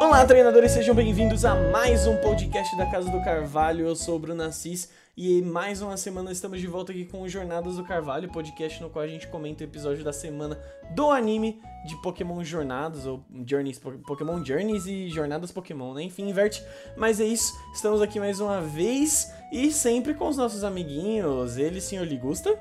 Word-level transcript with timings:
Olá, 0.00 0.24
treinadores, 0.24 0.72
sejam 0.72 0.94
bem-vindos 0.94 1.44
a 1.44 1.54
mais 1.54 2.06
um 2.06 2.16
podcast 2.16 2.74
da 2.74 2.86
Casa 2.86 3.10
do 3.10 3.20
Carvalho. 3.20 3.86
Eu 3.86 3.94
sou 3.94 4.16
o 4.16 4.18
Bruno 4.18 4.42
Assis 4.42 4.88
e 5.14 5.42
mais 5.42 5.82
uma 5.82 5.94
semana 5.98 6.32
estamos 6.32 6.58
de 6.58 6.66
volta 6.66 6.90
aqui 6.90 7.04
com 7.04 7.20
o 7.20 7.28
Jornadas 7.28 7.76
do 7.76 7.84
Carvalho, 7.84 8.32
podcast 8.32 8.82
no 8.82 8.88
qual 8.88 9.04
a 9.04 9.06
gente 9.06 9.28
comenta 9.28 9.62
o 9.62 9.66
episódio 9.66 10.02
da 10.02 10.10
semana 10.10 10.58
do 10.94 11.10
anime 11.10 11.60
de 11.86 12.00
Pokémon 12.00 12.42
Jornadas, 12.42 13.04
ou 13.04 13.22
Journeys, 13.46 13.78
Pokémon 13.78 14.42
Journeys 14.42 14.86
e 14.86 15.10
Jornadas 15.10 15.52
Pokémon, 15.52 15.92
né? 15.92 16.04
Enfim, 16.04 16.30
inverte. 16.30 16.64
Mas 16.96 17.20
é 17.20 17.24
isso, 17.24 17.52
estamos 17.74 18.00
aqui 18.00 18.18
mais 18.18 18.40
uma 18.40 18.62
vez 18.62 19.30
e 19.52 19.70
sempre 19.70 20.14
com 20.14 20.28
os 20.28 20.36
nossos 20.38 20.64
amiguinhos. 20.64 21.58
Ele, 21.58 21.78
senhor 21.78 22.06
Ligusta. 22.06 22.58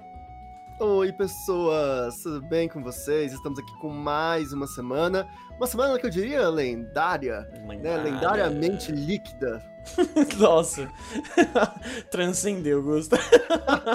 Oi, 0.82 1.12
pessoas, 1.12 2.24
tudo 2.24 2.42
bem 2.42 2.70
com 2.70 2.82
vocês? 2.82 3.34
Estamos 3.34 3.60
aqui 3.60 3.78
com 3.80 3.90
mais 3.90 4.54
uma 4.54 4.66
semana. 4.66 5.28
Uma 5.58 5.68
semana 5.68 6.00
que 6.00 6.06
eu 6.06 6.10
diria 6.10 6.48
lendária, 6.48 7.42
né? 7.68 7.98
Lendariamente 7.98 8.90
líquida. 8.90 9.62
Nossa, 10.40 10.90
transcendeu, 12.10 12.82
Gusta. 12.82 13.18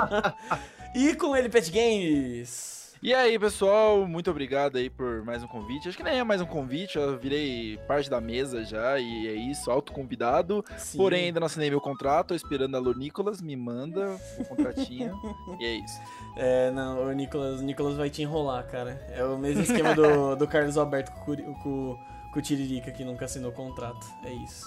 e 0.94 1.14
com 1.14 1.34
ele, 1.34 1.48
Pet 1.48 1.70
Games. 1.70 2.83
E 3.04 3.12
aí, 3.12 3.38
pessoal, 3.38 4.08
muito 4.08 4.30
obrigado 4.30 4.78
aí 4.78 4.88
por 4.88 5.22
mais 5.26 5.42
um 5.42 5.46
convite. 5.46 5.90
Acho 5.90 5.96
que 5.98 6.02
nem 6.02 6.20
é 6.20 6.24
mais 6.24 6.40
um 6.40 6.46
convite, 6.46 6.96
eu 6.96 7.18
virei 7.18 7.76
parte 7.86 8.08
da 8.08 8.18
mesa 8.18 8.64
já, 8.64 8.98
e 8.98 9.28
é 9.28 9.34
isso, 9.34 9.70
autoconvidado. 9.70 10.64
Sim. 10.78 10.96
Porém, 10.96 11.26
ainda 11.26 11.38
não 11.38 11.44
assinei 11.44 11.68
meu 11.68 11.82
contrato, 11.82 12.28
tô 12.28 12.34
esperando 12.34 12.74
a 12.78 12.80
Lu 12.80 12.94
Nicolas, 12.94 13.42
me 13.42 13.54
manda 13.56 14.16
o 14.38 14.44
contratinho, 14.46 15.14
e 15.60 15.66
é 15.66 15.74
isso. 15.74 16.00
É, 16.34 16.70
não, 16.70 17.06
o 17.06 17.12
Nicolas, 17.12 17.60
o 17.60 17.62
Nicolas 17.62 17.94
vai 17.98 18.08
te 18.08 18.22
enrolar, 18.22 18.66
cara. 18.68 18.98
É 19.10 19.22
o 19.22 19.36
mesmo 19.36 19.60
esquema 19.60 19.94
do, 19.94 20.34
do 20.36 20.48
Carlos 20.48 20.78
Alberto 20.78 21.12
com, 21.12 21.36
com, 21.36 21.98
com 22.32 22.38
o 22.38 22.42
Tiririca, 22.42 22.90
que 22.90 23.04
nunca 23.04 23.26
assinou 23.26 23.50
o 23.50 23.54
contrato. 23.54 24.06
É 24.24 24.32
isso. 24.32 24.66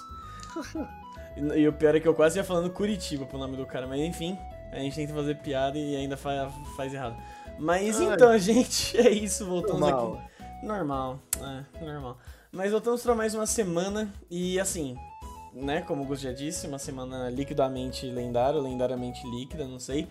E, 1.37 1.59
e, 1.59 1.67
o 1.67 1.73
pior 1.73 1.93
é 1.93 1.99
que 1.99 2.07
eu 2.07 2.15
quase 2.15 2.39
ia 2.39 2.43
falando 2.43 2.71
Curitiba 2.71 3.23
pro 3.23 3.37
nome 3.37 3.55
do 3.55 3.63
cara, 3.63 3.85
mas 3.85 4.01
enfim, 4.01 4.35
a 4.71 4.79
gente 4.79 4.95
tenta 4.95 5.13
fazer 5.13 5.35
piada 5.35 5.77
e 5.77 5.95
ainda 5.95 6.17
faz, 6.17 6.51
faz 6.75 6.91
errado. 6.91 7.15
Mas 7.59 7.99
Ai. 7.99 8.13
então, 8.13 8.37
gente, 8.39 8.97
é 8.97 9.09
isso. 9.09 9.45
Voltamos 9.45 9.81
normal. 9.81 10.13
aqui. 10.13 10.65
Normal, 10.65 11.19
é, 11.39 11.85
normal. 11.85 12.17
Mas 12.51 12.71
voltamos 12.71 13.03
para 13.03 13.13
mais 13.13 13.35
uma 13.35 13.45
semana 13.45 14.11
e 14.29 14.59
assim, 14.59 14.97
né, 15.53 15.81
como 15.81 16.03
o 16.03 16.05
Gus 16.05 16.19
já 16.21 16.31
disse, 16.31 16.67
uma 16.67 16.79
semana 16.79 17.29
liquidamente 17.29 18.05
lendária, 18.07 18.59
lendariamente 18.59 19.27
líquida, 19.29 19.67
não 19.67 19.79
sei. 19.79 20.07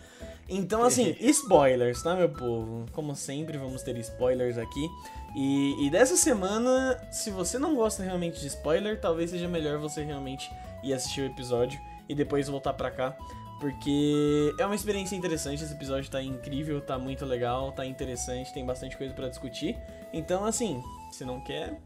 Então, 0.48 0.82
assim, 0.82 1.16
spoilers, 1.20 2.02
tá, 2.02 2.14
meu 2.14 2.28
povo? 2.28 2.86
Como 2.92 3.14
sempre, 3.16 3.58
vamos 3.58 3.82
ter 3.82 3.96
spoilers 3.98 4.58
aqui. 4.58 4.88
E, 5.34 5.86
e 5.86 5.90
dessa 5.90 6.16
semana, 6.16 6.96
se 7.10 7.30
você 7.30 7.58
não 7.58 7.74
gosta 7.74 8.02
realmente 8.02 8.40
de 8.40 8.46
spoiler, 8.46 9.00
talvez 9.00 9.30
seja 9.30 9.48
melhor 9.48 9.78
você 9.78 10.02
realmente 10.02 10.50
ir 10.82 10.94
assistir 10.94 11.22
o 11.22 11.26
episódio 11.26 11.80
e 12.08 12.14
depois 12.14 12.48
voltar 12.48 12.72
pra 12.72 12.90
cá 12.90 13.16
porque 13.60 14.54
é 14.58 14.66
uma 14.66 14.74
experiência 14.74 15.16
interessante, 15.16 15.62
esse 15.62 15.72
episódio 15.72 16.10
tá 16.10 16.22
incrível, 16.22 16.80
tá 16.80 16.98
muito 16.98 17.24
legal, 17.24 17.72
tá 17.72 17.86
interessante, 17.86 18.52
tem 18.52 18.64
bastante 18.64 18.96
coisa 18.96 19.14
para 19.14 19.28
discutir. 19.28 19.76
Então, 20.12 20.44
assim, 20.44 20.82
se 21.10 21.24
não 21.24 21.40
quer, 21.40 21.80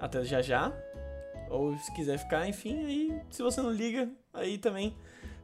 até 0.00 0.24
já 0.24 0.40
já. 0.40 0.72
Ou 1.50 1.76
se 1.78 1.92
quiser 1.92 2.18
ficar, 2.18 2.48
enfim, 2.48 2.84
aí 2.86 3.20
se 3.30 3.42
você 3.42 3.60
não 3.60 3.70
liga, 3.70 4.08
aí 4.32 4.56
também 4.56 4.96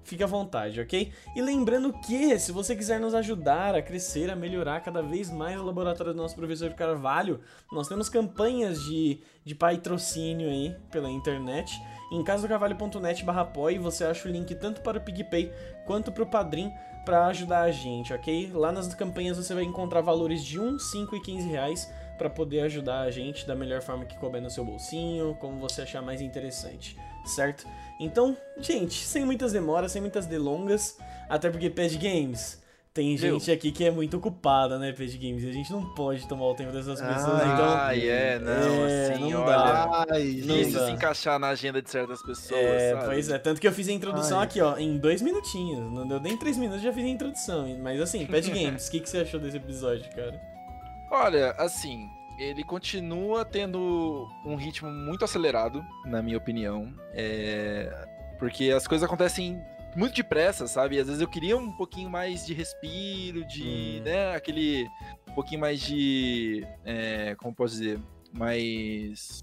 fique 0.05 0.23
à 0.23 0.27
vontade, 0.27 0.81
ok? 0.81 1.13
E 1.35 1.43
lembrando 1.43 1.93
que, 2.01 2.39
se 2.39 2.51
você 2.53 2.75
quiser 2.75 2.99
nos 2.99 3.15
ajudar 3.15 3.75
a 3.75 3.83
crescer, 3.83 4.31
a 4.31 4.37
melhorar 4.37 4.81
cada 4.81 5.03
vez 5.03 5.31
mais 5.31 5.61
o 5.61 5.65
laboratório 5.65 6.13
do 6.13 6.17
nosso 6.17 6.35
professor 6.35 6.73
Carvalho, 6.75 7.41
nós 7.71 7.89
temos 7.89 8.09
campanhas 8.09 8.83
de, 8.83 9.21
de 9.45 9.55
patrocínio 9.55 10.49
aí 10.49 10.75
pela 10.91 11.11
internet. 11.11 11.81
Em 12.11 12.25
casodocarvalho.net 12.25 13.25
barra 13.25 13.53
você 13.81 14.05
acha 14.05 14.29
o 14.29 14.33
link 14.33 14.55
tanto 14.55 14.81
para 14.81 14.99
o 14.99 15.01
PicPay 15.01 15.53
quanto 15.87 16.11
para 16.11 16.23
o 16.23 16.27
Padrim 16.27 16.73
para 17.05 17.27
ajudar 17.27 17.63
a 17.63 17.71
gente, 17.71 18.13
ok? 18.13 18.51
Lá 18.53 18.71
nas 18.71 18.95
campanhas 18.95 19.37
você 19.37 19.55
vai 19.55 19.65
encontrar 19.65 20.01
valores 20.01 20.45
de 20.45 20.61
1, 20.61 20.79
5 20.79 21.17
e 21.17 21.21
15 21.23 21.49
reais 21.49 21.91
para 22.19 22.29
poder 22.29 22.61
ajudar 22.61 23.01
a 23.01 23.11
gente 23.11 23.47
da 23.47 23.55
melhor 23.55 23.81
forma 23.81 24.05
que 24.05 24.19
couber 24.19 24.43
no 24.43 24.51
seu 24.51 24.65
bolsinho, 24.65 25.35
como 25.41 25.59
você 25.61 25.83
achar 25.83 26.03
mais 26.03 26.21
interessante, 26.21 26.99
certo? 27.25 27.67
Então, 28.01 28.37
gente, 28.59 29.05
sem 29.05 29.25
muitas 29.25 29.53
demoras, 29.53 29.93
sem 29.93 30.01
muitas 30.01 30.27
delongas, 30.27 30.97
até 31.29 31.51
porque 31.51 31.69
Pad 31.69 31.97
Games 31.97 32.59
tem 32.99 33.17
gente 33.17 33.49
aqui 33.53 33.71
que 33.71 33.85
é 33.85 33.93
muito 33.93 34.17
ocupada, 34.17 34.77
né, 34.77 34.93
Page 34.93 35.17
Games? 35.19 35.45
E 35.45 35.49
a 35.49 35.53
gente 35.53 35.71
não 35.71 35.95
pode 35.95 36.27
tomar 36.27 36.47
o 36.47 36.55
tempo 36.57 36.73
dessas 36.73 37.01
pessoas. 37.01 37.43
Ai, 37.43 37.53
então, 37.53 37.69
ai, 37.69 38.09
é, 38.09 38.39
não, 38.41 38.53
é, 38.87 39.13
assim, 39.13 39.31
não 39.31 39.41
olha. 39.43 39.57
Dá. 39.57 40.07
Ai, 40.11 40.43
não 40.45 40.73
dá. 40.73 40.87
se 40.87 40.91
encaixar 40.91 41.39
na 41.39 41.49
agenda 41.51 41.81
de 41.81 41.89
certas 41.89 42.21
pessoas. 42.23 42.61
É, 42.61 42.95
sabe? 42.95 43.05
pois 43.05 43.29
é. 43.29 43.39
Tanto 43.39 43.61
que 43.61 43.69
eu 43.69 43.73
fiz 43.73 43.89
a 43.89 43.93
introdução 43.93 44.41
ai. 44.41 44.47
aqui, 44.47 44.61
ó, 44.61 44.77
em 44.77 44.97
dois 44.99 45.23
minutinhos. 45.23 45.93
Não 45.93 46.09
deu 46.09 46.19
nem 46.19 46.37
três 46.37 46.57
minutos, 46.57 46.83
já 46.83 46.93
fiz 46.93 47.05
a 47.05 47.09
introdução. 47.09 47.69
Mas 47.81 48.01
assim, 48.01 48.27
Pad 48.27 48.49
Games, 48.51 48.89
o 48.89 48.91
que, 48.91 48.99
que 48.99 49.09
você 49.09 49.19
achou 49.19 49.39
desse 49.39 49.59
episódio, 49.59 50.11
cara? 50.17 50.41
Olha, 51.09 51.53
assim, 51.53 52.11
ele 52.39 52.63
continua 52.63 53.45
tendo 53.45 54.29
um 54.45 54.55
ritmo 54.55 54.91
muito 54.91 55.25
acelerado, 55.25 55.85
na 56.05 56.23
minha 56.23 56.39
opinião. 56.39 56.95
É... 57.13 57.91
Porque 58.39 58.71
as 58.71 58.87
coisas 58.87 59.05
acontecem 59.05 59.61
muito 59.97 60.15
depressa, 60.15 60.67
sabe? 60.69 60.99
Às 60.99 61.07
vezes 61.07 61.21
eu 61.21 61.29
queria 61.29 61.57
um 61.57 61.73
pouquinho 61.73 62.09
mais 62.09 62.47
de 62.47 62.55
respiro, 62.55 63.45
de, 63.47 64.01
hum. 64.01 64.03
né, 64.05 64.35
aquele 64.35 64.89
um 65.29 65.35
pouquinho 65.35 65.61
mais 65.61 65.81
de, 65.81 66.67
é, 66.85 67.35
como 67.37 67.55
posso 67.55 67.75
dizer, 67.75 68.01
mais 68.33 69.41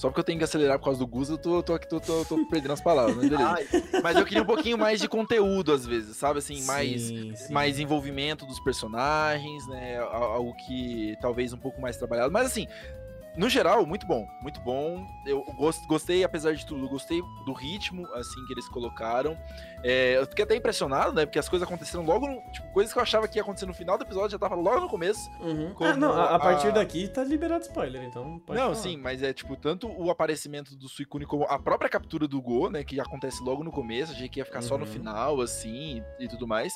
só 0.00 0.08
porque 0.08 0.20
eu 0.20 0.24
tenho 0.24 0.38
que 0.38 0.44
acelerar 0.44 0.78
por 0.78 0.86
causa 0.86 0.98
do 0.98 1.06
Gus, 1.06 1.28
eu 1.28 1.36
tô, 1.36 1.62
tô, 1.62 1.78
tô, 1.78 2.00
tô, 2.00 2.24
tô 2.24 2.46
perdendo 2.46 2.72
as 2.72 2.80
palavras, 2.80 3.16
mas 3.16 3.28
beleza. 3.28 4.00
mas 4.02 4.16
eu 4.16 4.24
queria 4.24 4.42
um 4.42 4.46
pouquinho 4.46 4.78
mais 4.78 4.98
de 4.98 5.06
conteúdo, 5.06 5.74
às 5.74 5.84
vezes, 5.84 6.16
sabe? 6.16 6.38
Assim, 6.38 6.56
sim, 6.56 6.66
mais, 6.66 7.02
sim. 7.02 7.52
mais 7.52 7.78
envolvimento 7.78 8.46
dos 8.46 8.58
personagens, 8.60 9.68
né? 9.68 9.98
Algo 9.98 10.54
que 10.56 11.14
talvez 11.20 11.52
um 11.52 11.58
pouco 11.58 11.82
mais 11.82 11.98
trabalhado. 11.98 12.32
Mas 12.32 12.46
assim, 12.46 12.66
no 13.36 13.48
geral, 13.48 13.86
muito 13.86 14.06
bom, 14.06 14.26
muito 14.42 14.60
bom. 14.60 15.06
Eu 15.24 15.44
gostei, 15.86 16.24
apesar 16.24 16.52
de 16.52 16.66
tudo, 16.66 16.88
gostei 16.88 17.20
do 17.46 17.52
ritmo, 17.52 18.06
assim, 18.14 18.44
que 18.46 18.52
eles 18.52 18.68
colocaram. 18.68 19.38
É, 19.82 20.18
eu 20.18 20.26
fiquei 20.26 20.44
até 20.44 20.56
impressionado, 20.56 21.12
né? 21.12 21.24
Porque 21.24 21.38
as 21.38 21.48
coisas 21.48 21.66
aconteceram 21.66 22.04
logo, 22.04 22.26
no, 22.26 22.40
tipo, 22.52 22.70
coisas 22.72 22.92
que 22.92 22.98
eu 22.98 23.02
achava 23.02 23.28
que 23.28 23.38
ia 23.38 23.42
acontecer 23.42 23.66
no 23.66 23.74
final 23.74 23.96
do 23.96 24.04
episódio 24.04 24.32
já 24.32 24.38
tava 24.38 24.54
logo 24.54 24.80
no 24.80 24.88
começo. 24.88 25.30
Uhum. 25.40 25.74
Ah, 25.80 25.96
não, 25.96 26.12
a, 26.12 26.34
a, 26.34 26.38
partir 26.38 26.72
daqui 26.72 27.08
tá 27.08 27.22
liberado 27.22 27.62
spoiler, 27.62 28.02
então 28.02 28.40
pode 28.40 28.58
Não, 28.58 28.70
falar. 28.70 28.82
sim, 28.82 28.96
mas 28.96 29.22
é, 29.22 29.32
tipo, 29.32 29.56
tanto 29.56 29.88
o 29.88 30.10
aparecimento 30.10 30.76
do 30.76 30.88
Suicune 30.88 31.24
como 31.24 31.44
a 31.44 31.58
própria 31.58 31.88
captura 31.88 32.26
do 32.26 32.40
Go, 32.42 32.68
né? 32.68 32.82
Que 32.82 33.00
acontece 33.00 33.42
logo 33.42 33.62
no 33.62 33.70
começo, 33.70 34.12
achei 34.12 34.28
que 34.28 34.40
ia 34.40 34.44
ficar 34.44 34.60
uhum. 34.60 34.68
só 34.68 34.76
no 34.76 34.84
uhum. 34.84 34.90
final, 34.90 35.40
assim, 35.40 36.02
e, 36.18 36.24
e 36.24 36.28
tudo 36.28 36.46
mais. 36.46 36.72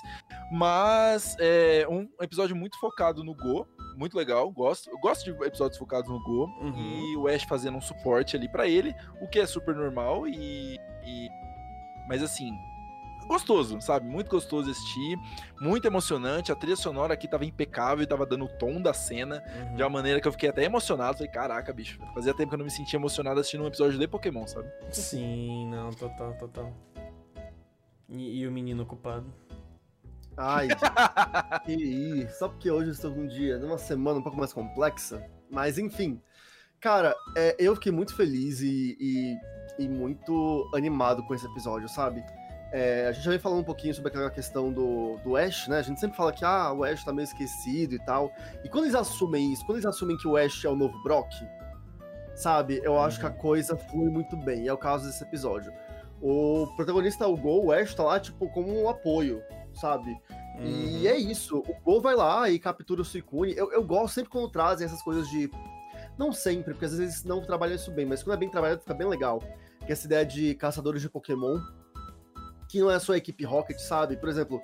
Mas 0.53 1.37
é 1.41 1.87
um 1.89 2.09
episódio 2.21 2.55
muito 2.55 2.79
focado 2.79 3.25
no 3.25 3.35
Go, 3.35 3.67
muito 3.97 4.17
legal, 4.17 4.51
gosto. 4.51 4.91
Eu 4.91 4.99
gosto 4.99 5.25
de 5.25 5.45
episódios 5.45 5.79
focados 5.79 6.11
no 6.11 6.23
Go 6.23 6.47
uhum. 6.61 7.13
e 7.13 7.17
o 7.17 7.29
Ash 7.29 7.45
fazendo 7.45 7.77
um 7.77 7.81
suporte 7.81 8.37
ali 8.37 8.49
para 8.49 8.69
ele, 8.69 8.95
o 9.21 9.29
que 9.29 9.39
é 9.39 9.47
super 9.47 9.75
normal 9.75 10.27
e, 10.27 10.79
e, 11.05 11.29
mas 12.09 12.23
assim, 12.23 12.51
gostoso, 13.27 13.81
sabe? 13.81 14.07
Muito 14.07 14.31
gostoso 14.31 14.71
assistir, 14.71 15.19
muito 15.61 15.87
emocionante. 15.87 16.53
A 16.53 16.55
trilha 16.55 16.77
sonora 16.77 17.15
aqui 17.15 17.27
tava 17.27 17.45
impecável, 17.45 18.07
tava 18.07 18.27
dando 18.27 18.45
o 18.45 18.49
tom 18.49 18.81
da 18.81 18.93
cena 18.93 19.43
uhum. 19.47 19.77
de 19.77 19.83
uma 19.83 19.91
maneira 19.91 20.21
que 20.21 20.29
eu 20.29 20.33
fiquei 20.33 20.49
até 20.49 20.65
emocionado. 20.65 21.19
Falei, 21.19 21.33
caraca, 21.33 21.73
bicho, 21.73 21.99
fazia 22.15 22.35
tempo 22.35 22.51
que 22.51 22.55
eu 22.55 22.59
não 22.59 22.65
me 22.65 22.71
sentia 22.71 22.99
emocionado 22.99 23.41
assistindo 23.41 23.65
um 23.65 23.67
episódio 23.67 23.99
de 23.99 24.07
Pokémon, 24.07 24.47
sabe? 24.47 24.69
Sim, 24.91 25.69
não, 25.69 25.91
total, 25.93 26.35
total. 26.35 26.73
E, 28.09 28.41
e 28.41 28.47
o 28.47 28.53
menino 28.53 28.83
ocupado? 28.83 29.33
Ai, 30.37 30.69
que 31.65 32.27
só 32.31 32.49
porque 32.49 32.71
hoje 32.71 32.89
eu 32.89 32.93
estou 32.93 33.13
um 33.13 33.27
dia, 33.27 33.59
numa 33.59 33.79
semana 33.79 34.19
um 34.19 34.23
pouco 34.23 34.39
mais 34.39 34.53
complexa, 34.53 35.25
mas 35.51 35.79
enfim. 35.79 36.21
Cara, 36.81 37.15
é, 37.37 37.57
eu 37.59 37.75
fiquei 37.75 37.91
muito 37.91 38.15
feliz 38.15 38.61
e, 38.61 38.97
e, 39.01 39.85
e, 39.85 39.89
muito 39.89 40.71
animado 40.75 41.23
com 41.25 41.35
esse 41.35 41.47
episódio, 41.47 41.89
sabe? 41.89 42.23
É, 42.73 43.07
a 43.07 43.13
gente 43.13 43.25
já 43.25 43.31
vem 43.31 43.41
falando 43.41 43.61
um 43.61 43.65
pouquinho 43.65 43.95
sobre 43.95 44.11
aquela 44.11 44.29
questão 44.31 44.71
do, 44.71 45.17
do 45.25 45.37
Ash, 45.37 45.69
né? 45.69 45.79
A 45.79 45.83
gente 45.83 45.99
sempre 45.99 46.17
fala 46.17 46.33
que 46.33 46.45
ah, 46.45 46.73
o 46.73 46.85
Ash 46.85 47.05
tá 47.05 47.13
meio 47.13 47.25
esquecido 47.25 47.95
e 47.95 47.99
tal. 48.05 48.31
E 48.63 48.69
quando 48.69 48.85
eles 48.85 48.97
assumem 48.97 49.53
isso, 49.53 49.65
quando 49.65 49.77
eles 49.77 49.87
assumem 49.87 50.17
que 50.19 50.29
o 50.29 50.37
Ash 50.37 50.65
é 50.65 50.69
o 50.69 50.77
novo 50.77 51.01
Brock, 51.03 51.33
sabe? 52.35 52.81
Eu 52.83 53.01
acho 53.01 53.19
que 53.19 53.27
a 53.27 53.31
uhum. 53.31 53.37
coisa 53.37 53.77
flui 53.77 54.11
muito 54.11 54.37
bem. 54.37 54.65
E 54.65 54.69
é 54.69 54.73
o 54.73 54.77
caso 54.77 55.07
desse 55.07 55.23
episódio. 55.23 55.73
O 56.21 56.67
protagonista, 56.77 57.27
o 57.27 57.37
Go, 57.37 57.67
o 57.67 57.73
Ash 57.73 57.95
tá 57.95 58.03
lá, 58.03 58.21
tipo, 58.21 58.49
como 58.51 58.83
um 58.83 58.89
apoio 58.89 59.41
sabe? 59.75 60.11
Uhum. 60.59 60.65
E 60.65 61.09
é 61.09 61.17
isso. 61.17 61.59
O 61.59 61.75
Go 61.83 62.01
vai 62.01 62.15
lá 62.15 62.49
e 62.49 62.59
captura 62.59 63.03
o 63.03 63.05
Suicune. 63.05 63.55
Eu, 63.57 63.73
eu 63.73 63.83
gosto 63.85 64.15
sempre 64.15 64.31
quando 64.31 64.51
trazem 64.51 64.87
essas 64.87 65.03
coisas 65.03 65.29
de. 65.29 65.51
Não 66.17 66.33
sempre, 66.33 66.75
porque 66.75 66.85
às 66.85 66.97
vezes 66.97 67.25
não 67.25 67.43
trabalham 67.43 67.75
isso 67.75 67.91
bem, 67.91 68.07
mas 68.07 68.23
quando 68.23 68.37
é 68.37 68.39
bem 68.39 68.49
trabalhado 68.49 68.81
fica 68.81 68.95
bem 68.95 69.09
legal. 69.09 69.41
Que 69.81 69.91
é 69.91 69.93
essa 69.93 70.07
ideia 70.07 70.25
de 70.25 70.55
caçadores 70.55 71.03
de 71.03 71.11
Pokémon, 71.11 71.61
que 72.69 72.81
não 72.81 72.91
é 72.91 72.99
só 72.99 73.13
a 73.13 73.17
equipe 73.17 73.45
Rocket, 73.45 73.79
sabe? 73.79 74.17
Por 74.17 74.29
exemplo, 74.29 74.63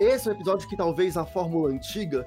esse 0.00 0.28
é 0.28 0.32
um 0.32 0.34
episódio 0.34 0.68
que 0.68 0.76
talvez 0.76 1.16
a 1.16 1.24
fórmula 1.24 1.70
antiga 1.70 2.26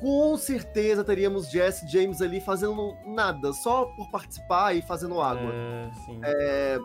com 0.00 0.36
certeza 0.36 1.04
teríamos 1.04 1.50
Jesse 1.50 1.86
James 1.88 2.20
ali 2.20 2.40
fazendo 2.40 2.94
nada, 3.06 3.52
só 3.52 3.86
por 3.86 4.10
participar 4.10 4.74
e 4.74 4.82
fazendo 4.82 5.20
água. 5.20 5.50
É, 5.52 5.90
sim. 6.04 6.20
É, 6.22 6.78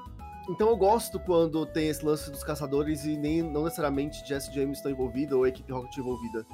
então 0.50 0.70
eu 0.70 0.78
gosto 0.78 1.20
quando 1.20 1.66
tem 1.66 1.90
esse 1.90 2.04
lance 2.04 2.30
dos 2.32 2.44
caçadores 2.44 3.06
e 3.06 3.16
nem 3.16 3.42
não 3.42 3.64
necessariamente 3.64 4.28
Jesse 4.28 4.54
James 4.54 4.80
está 4.80 4.90
envolvido 4.90 5.38
ou 5.38 5.44
a 5.44 5.50
equipe 5.50 5.72
Rocket 5.72 5.98
envolvida. 5.98 6.46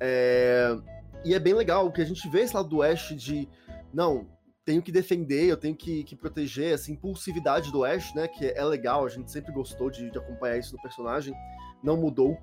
É, 0.00 0.76
e 1.24 1.34
é 1.34 1.38
bem 1.38 1.54
legal 1.54 1.90
que 1.92 2.00
a 2.00 2.04
gente 2.04 2.28
vê 2.28 2.42
esse 2.42 2.54
lado 2.54 2.68
do 2.68 2.82
Ash 2.82 3.14
de 3.16 3.48
não, 3.92 4.26
tenho 4.64 4.82
que 4.82 4.92
defender, 4.92 5.46
eu 5.46 5.56
tenho 5.56 5.74
que, 5.74 6.04
que 6.04 6.14
proteger 6.14 6.74
essa 6.74 6.92
impulsividade 6.92 7.72
do 7.72 7.84
Ash, 7.84 8.12
né? 8.14 8.28
Que 8.28 8.46
é 8.46 8.64
legal, 8.64 9.06
a 9.06 9.08
gente 9.08 9.30
sempre 9.30 9.50
gostou 9.50 9.90
de, 9.90 10.10
de 10.10 10.18
acompanhar 10.18 10.58
isso 10.58 10.74
no 10.74 10.82
personagem, 10.82 11.34
não 11.82 11.96
mudou. 11.96 12.36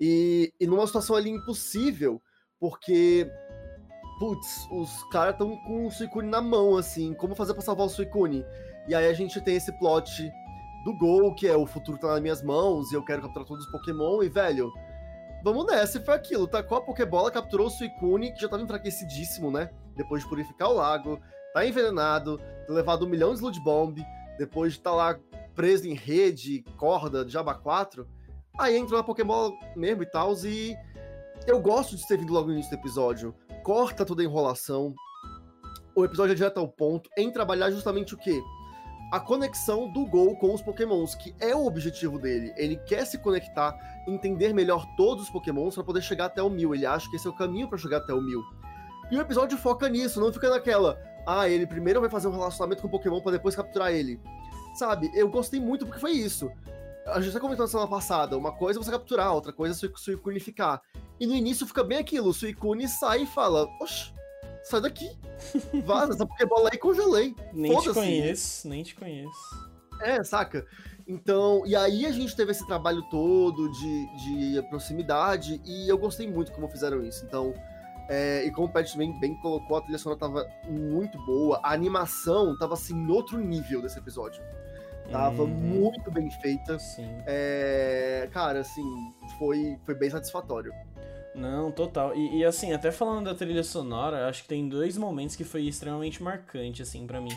E, 0.00 0.52
e 0.60 0.66
numa 0.66 0.86
situação 0.86 1.16
ali 1.16 1.30
impossível, 1.30 2.20
porque 2.60 3.26
putz, 4.18 4.68
os 4.70 5.04
caras 5.10 5.34
estão 5.34 5.56
com 5.64 5.86
o 5.86 5.90
Suicune 5.90 6.28
na 6.28 6.40
mão, 6.40 6.76
assim, 6.76 7.14
como 7.14 7.34
fazer 7.34 7.54
pra 7.54 7.62
salvar 7.62 7.86
o 7.86 7.90
Suicune? 7.90 8.44
E 8.86 8.94
aí 8.94 9.06
a 9.06 9.12
gente 9.12 9.40
tem 9.40 9.56
esse 9.56 9.72
plot 9.78 10.30
do 10.84 10.96
Gol, 10.96 11.34
que 11.34 11.48
é 11.48 11.56
o 11.56 11.66
futuro 11.66 11.98
tá 11.98 12.08
nas 12.08 12.20
minhas 12.20 12.42
mãos 12.42 12.92
e 12.92 12.94
eu 12.94 13.02
quero 13.02 13.22
capturar 13.22 13.48
todos 13.48 13.64
os 13.64 13.72
Pokémon, 13.72 14.22
e 14.22 14.28
velho, 14.28 14.70
vamos 15.42 15.66
nessa, 15.66 15.98
e 15.98 16.04
foi 16.04 16.14
aquilo, 16.14 16.46
tacou 16.46 16.78
a 16.78 16.82
Pokébola, 16.82 17.30
capturou 17.30 17.68
o 17.68 17.70
Suicune, 17.70 18.32
que 18.32 18.40
já 18.40 18.48
tava 18.48 18.62
enfraquecidíssimo, 18.62 19.50
né? 19.50 19.70
Depois 19.96 20.22
de 20.22 20.28
purificar 20.28 20.68
o 20.68 20.74
lago, 20.74 21.18
tá 21.54 21.64
envenenado, 21.66 22.38
ter 22.66 22.72
levado 22.72 23.06
um 23.06 23.08
milhão 23.08 23.32
de 23.32 23.38
Sludge 23.38 23.60
Bomb, 23.60 24.04
depois 24.38 24.74
de 24.74 24.80
tá 24.80 24.92
lá 24.92 25.18
preso 25.54 25.88
em 25.88 25.94
rede, 25.94 26.62
corda, 26.76 27.26
Jabba 27.26 27.54
4, 27.54 28.06
aí 28.58 28.76
entra 28.76 28.98
na 28.98 29.02
Pokébola 29.02 29.52
mesmo 29.74 30.02
e 30.02 30.06
tal, 30.06 30.34
e 30.44 30.76
eu 31.46 31.60
gosto 31.60 31.96
de 31.96 32.06
ter 32.06 32.18
vindo 32.18 32.32
logo 32.32 32.48
no 32.48 32.54
início 32.54 32.70
do 32.70 32.80
episódio, 32.80 33.34
corta 33.62 34.04
toda 34.04 34.20
a 34.20 34.24
enrolação, 34.24 34.94
o 35.96 36.04
episódio 36.04 36.32
é 36.32 36.34
direto 36.34 36.58
ao 36.58 36.68
ponto, 36.68 37.08
em 37.16 37.30
trabalhar 37.30 37.70
justamente 37.70 38.14
o 38.14 38.18
quê? 38.18 38.42
A 39.14 39.20
conexão 39.20 39.88
do 39.92 40.04
Gol 40.04 40.36
com 40.38 40.52
os 40.52 40.60
Pokémons, 40.60 41.14
que 41.14 41.32
é 41.38 41.54
o 41.54 41.66
objetivo 41.66 42.18
dele. 42.18 42.52
Ele 42.56 42.74
quer 42.74 43.04
se 43.04 43.16
conectar, 43.16 43.72
entender 44.08 44.52
melhor 44.52 44.84
todos 44.96 45.22
os 45.22 45.30
Pokémons 45.30 45.72
para 45.72 45.84
poder 45.84 46.02
chegar 46.02 46.24
até 46.24 46.42
o 46.42 46.50
Mil. 46.50 46.74
Ele 46.74 46.84
acha 46.84 47.08
que 47.08 47.14
esse 47.14 47.24
é 47.24 47.30
o 47.30 47.32
caminho 47.32 47.68
para 47.68 47.78
chegar 47.78 47.98
até 47.98 48.12
o 48.12 48.20
Mil. 48.20 48.42
E 49.12 49.16
o 49.16 49.20
episódio 49.20 49.56
foca 49.56 49.88
nisso, 49.88 50.18
não 50.20 50.32
fica 50.32 50.50
naquela, 50.50 51.00
ah, 51.24 51.48
ele 51.48 51.64
primeiro 51.64 52.00
vai 52.00 52.10
fazer 52.10 52.26
um 52.26 52.32
relacionamento 52.32 52.82
com 52.82 52.88
o 52.88 52.90
Pokémon 52.90 53.20
para 53.20 53.30
depois 53.30 53.54
capturar 53.54 53.92
ele. 53.92 54.20
Sabe? 54.74 55.12
Eu 55.14 55.28
gostei 55.28 55.60
muito 55.60 55.86
porque 55.86 56.00
foi 56.00 56.10
isso. 56.10 56.50
A 57.06 57.20
gente 57.20 57.34
já 57.34 57.38
comentou 57.38 57.66
na 57.66 57.70
semana 57.70 57.88
passada, 57.88 58.36
uma 58.36 58.50
coisa 58.50 58.80
é 58.80 58.82
você 58.82 58.90
capturar, 58.90 59.32
outra 59.32 59.52
coisa 59.52 59.86
é 59.86 59.90
Suicune 59.96 60.40
ficar. 60.40 60.82
E 61.20 61.26
no 61.26 61.34
início 61.34 61.68
fica 61.68 61.84
bem 61.84 61.98
aquilo, 61.98 62.30
o 62.30 62.34
Suicune 62.34 62.88
sai 62.88 63.22
e 63.22 63.26
fala, 63.26 63.68
oxe, 63.80 64.12
sai 64.64 64.80
daqui. 64.80 65.16
Vaza 65.84 66.14
essa 66.14 66.26
Pokébola 66.26 66.70
aí 66.72 66.78
congelei. 66.78 67.34
Nem 67.52 67.78
te 67.80 67.92
conheço, 67.92 68.68
nem 68.68 68.82
te 68.82 68.94
conheço. 68.94 69.74
É, 70.00 70.22
saca? 70.24 70.66
Então, 71.06 71.62
e 71.66 71.76
aí 71.76 72.06
a 72.06 72.12
gente 72.12 72.34
teve 72.34 72.50
esse 72.50 72.66
trabalho 72.66 73.02
todo 73.10 73.70
de, 73.70 74.54
de 74.56 74.62
proximidade 74.68 75.60
e 75.64 75.88
eu 75.88 75.98
gostei 75.98 76.28
muito 76.28 76.50
como 76.52 76.68
fizeram 76.68 77.04
isso. 77.04 77.24
Então, 77.24 77.54
é, 78.08 78.44
e 78.44 78.50
como 78.50 78.66
o 78.68 78.70
Pat 78.70 78.96
bem, 78.96 79.18
bem 79.20 79.34
colocou, 79.36 79.76
a 79.76 79.82
trilha 79.82 79.98
sonora 79.98 80.18
tava 80.18 80.46
muito 80.68 81.18
boa, 81.24 81.60
a 81.62 81.72
animação 81.72 82.56
tava 82.58 82.74
assim 82.74 82.94
em 82.94 83.10
outro 83.10 83.38
nível 83.38 83.82
desse 83.82 83.98
episódio. 83.98 84.42
Tava 85.10 85.42
uhum. 85.42 85.48
muito 85.48 86.10
bem 86.10 86.30
feita. 86.30 86.78
Sim. 86.78 87.08
É, 87.26 88.28
cara, 88.32 88.60
assim, 88.60 88.82
foi, 89.38 89.78
foi 89.84 89.94
bem 89.94 90.08
satisfatório. 90.08 90.72
Não, 91.34 91.70
total. 91.72 92.14
E, 92.14 92.38
e, 92.38 92.44
assim, 92.44 92.72
até 92.72 92.92
falando 92.92 93.24
da 93.24 93.34
trilha 93.34 93.64
sonora, 93.64 94.28
acho 94.28 94.42
que 94.42 94.48
tem 94.48 94.68
dois 94.68 94.96
momentos 94.96 95.34
que 95.34 95.44
foi 95.44 95.62
extremamente 95.62 96.22
marcante, 96.22 96.82
assim, 96.82 97.06
para 97.06 97.20
mim. 97.20 97.32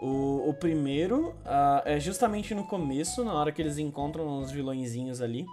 O, 0.00 0.50
o 0.50 0.54
primeiro 0.54 1.30
uh, 1.30 1.82
é 1.84 1.98
justamente 1.98 2.54
no 2.54 2.64
começo, 2.64 3.24
na 3.24 3.32
hora 3.32 3.50
que 3.50 3.60
eles 3.60 3.78
encontram 3.78 4.38
os 4.38 4.50
vilõezinhos 4.50 5.20
ali. 5.20 5.46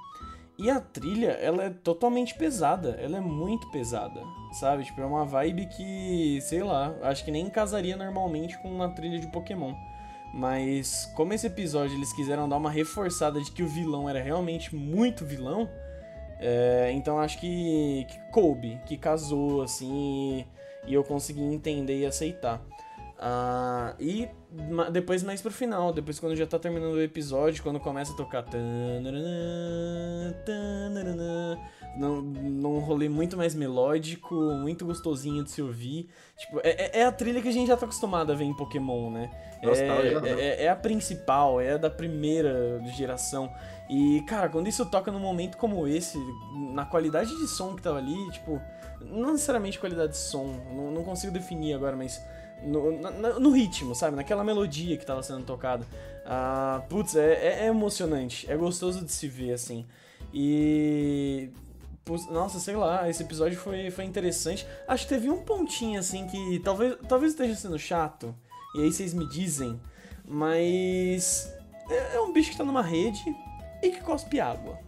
E 0.58 0.70
a 0.70 0.80
trilha, 0.80 1.32
ela 1.32 1.64
é 1.64 1.70
totalmente 1.72 2.36
pesada, 2.36 2.92
ela 3.02 3.18
é 3.18 3.22
muito 3.22 3.72
pesada, 3.72 4.22
sabe? 4.52 4.84
Tipo, 4.84 5.02
é 5.02 5.06
uma 5.06 5.26
vibe 5.26 5.66
que, 5.66 6.40
sei 6.42 6.62
lá, 6.62 6.94
acho 7.02 7.26
que 7.26 7.32
nem 7.32 7.50
casaria 7.50 7.98
normalmente 7.98 8.58
com 8.62 8.70
uma 8.70 8.90
trilha 8.90 9.20
de 9.20 9.28
Pokémon. 9.28 9.74
Mas 10.32 11.12
como 11.16 11.34
esse 11.34 11.48
episódio 11.48 11.96
eles 11.96 12.14
quiseram 12.14 12.48
dar 12.48 12.58
uma 12.58 12.70
reforçada 12.70 13.42
de 13.42 13.52
que 13.52 13.64
o 13.64 13.68
vilão 13.68 14.08
era 14.08 14.22
realmente 14.22 14.76
muito 14.76 15.26
vilão, 15.26 15.68
é, 16.40 16.92
então 16.94 17.20
acho 17.20 17.40
que, 17.40 18.06
que 18.10 18.20
coube, 18.32 18.80
que 18.86 18.98
casou, 18.98 19.62
assim, 19.62 20.46
e, 20.86 20.92
e 20.92 20.94
eu 20.94 21.04
consegui 21.04 21.42
entender 21.42 22.00
e 22.00 22.06
aceitar. 22.06 22.62
Ah, 23.26 23.96
e 24.00 24.28
depois 24.92 25.24
mais 25.24 25.42
pro 25.42 25.50
final, 25.50 25.94
depois 25.94 26.20
quando 26.20 26.36
já 26.36 26.46
tá 26.46 26.60
terminando 26.60 26.96
o 26.96 27.02
episódio, 27.02 27.64
quando 27.64 27.80
começa 27.80 28.12
a 28.12 28.18
tocar 28.18 28.44
num, 31.96 32.22
num 32.22 32.80
rolê 32.80 33.08
muito 33.08 33.38
mais 33.38 33.56
melódico, 33.56 34.36
muito 34.36 34.86
gostosinho 34.86 35.44
de 35.44 35.52
se 35.52 35.62
ouvir. 35.62 36.10
Tipo, 36.38 36.60
é, 36.64 36.70
é, 36.70 37.00
é 37.00 37.06
a 37.06 37.12
trilha 37.12 37.42
que 37.42 37.48
a 37.48 37.52
gente 37.52 37.68
já 37.68 37.78
tá 37.78 37.86
acostumado 37.86 38.32
a 38.32 38.36
ver 38.36 38.44
em 38.44 38.54
Pokémon, 38.54 39.10
né? 39.10 39.32
É, 39.62 40.42
é, 40.42 40.64
é, 40.66 40.70
a 40.70 40.76
principal, 40.76 41.62
é 41.62 41.74
a 41.74 41.78
da 41.78 41.90
primeira 41.90 42.82
geração. 42.98 43.50
E, 43.90 44.22
cara, 44.22 44.50
quando 44.50 44.68
isso 44.68 44.86
toca 44.86 45.12
num 45.12 45.20
momento 45.20 45.58
como 45.58 45.88
esse, 45.88 46.18
na 46.74 46.86
qualidade 46.86 47.30
de 47.36 47.48
som 47.48 47.76
que 47.76 47.82
tava 47.82 47.98
ali, 47.98 48.32
tipo, 48.32 48.62
não 49.02 49.34
necessariamente 49.34 49.80
qualidade 49.80 50.14
de 50.14 50.18
som, 50.18 50.46
não, 50.74 50.92
não 50.92 51.04
consigo 51.04 51.34
definir 51.34 51.74
agora, 51.74 51.96
mas 51.96 52.22
no, 52.64 52.92
no, 52.92 53.40
no, 53.40 53.52
ritmo, 53.52 53.94
sabe? 53.94 54.16
Naquela 54.16 54.44
melodia 54.44 54.98
que 54.98 55.06
tava 55.06 55.22
sendo 55.22 55.44
tocada. 55.44 55.86
Ah, 56.26 56.82
putz, 56.90 57.16
é, 57.16 57.34
é, 57.34 57.60
é 57.64 57.68
emocionante, 57.68 58.50
é 58.50 58.56
gostoso 58.56 59.04
de 59.04 59.12
se 59.12 59.28
ver, 59.28 59.54
assim. 59.54 59.86
E 60.34 61.52
nossa, 62.30 62.60
sei 62.60 62.76
lá, 62.76 63.10
esse 63.10 63.24
episódio 63.24 63.58
foi, 63.58 63.90
foi 63.92 64.04
interessante. 64.06 64.66
Acho 64.88 65.04
que 65.04 65.14
teve 65.14 65.30
um 65.30 65.42
pontinho 65.42 66.00
assim 66.00 66.28
que 66.28 66.60
talvez, 66.60 66.98
talvez 67.08 67.32
esteja 67.32 67.56
sendo 67.56 67.78
chato. 67.78 68.36
E 68.76 68.82
aí 68.82 68.92
vocês 68.92 69.14
me 69.14 69.28
dizem. 69.28 69.80
Mas. 70.28 71.52
É, 71.90 72.16
é 72.16 72.22
um 72.22 72.32
bicho 72.32 72.52
que 72.52 72.58
tá 72.58 72.64
numa 72.64 72.82
rede 72.82 73.24
e 73.84 73.92
que 73.92 74.02
cospe 74.02 74.40
água. 74.40 74.80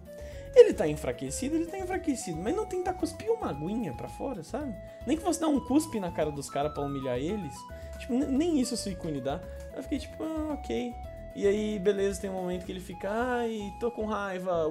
Ele 0.56 0.74
tá 0.74 0.88
enfraquecido, 0.88 1.56
ele 1.56 1.65
tá 1.65 1.77
enfraquecido, 1.77 2.39
mas 2.42 2.56
não 2.56 2.65
tentar 2.65 2.94
cuspir 2.94 3.30
uma 3.30 3.50
aguinha 3.50 3.94
pra 3.94 4.07
fora, 4.07 4.42
sabe? 4.42 4.74
Nem 5.06 5.18
que 5.18 5.24
você 5.24 5.39
dá 5.39 5.47
um 5.50 5.59
cuspe 5.59 6.00
na 6.00 6.12
cara 6.12 6.31
dos 6.31 6.50
caras 6.50 6.74
para 6.74 6.83
humilhar 6.83 7.18
eles. 7.18 7.53
Tipo, 8.00 8.13
nem 8.13 8.59
isso 8.59 8.74
o 8.74 8.77
Suicune 8.77 9.19
dá. 9.19 9.42
Eu 9.75 9.83
fiquei 9.83 10.00
tipo, 10.00 10.24
ah, 10.24 10.53
ok. 10.53 10.94
E 11.35 11.45
aí, 11.45 11.78
beleza, 11.78 12.21
tem 12.21 12.30
um 12.30 12.33
momento 12.33 12.66
que 12.66 12.71
ele 12.71 12.80
fica, 12.80 13.09
ai, 13.11 13.73
tô 13.78 13.92
com 13.92 14.06
raiva, 14.06 14.69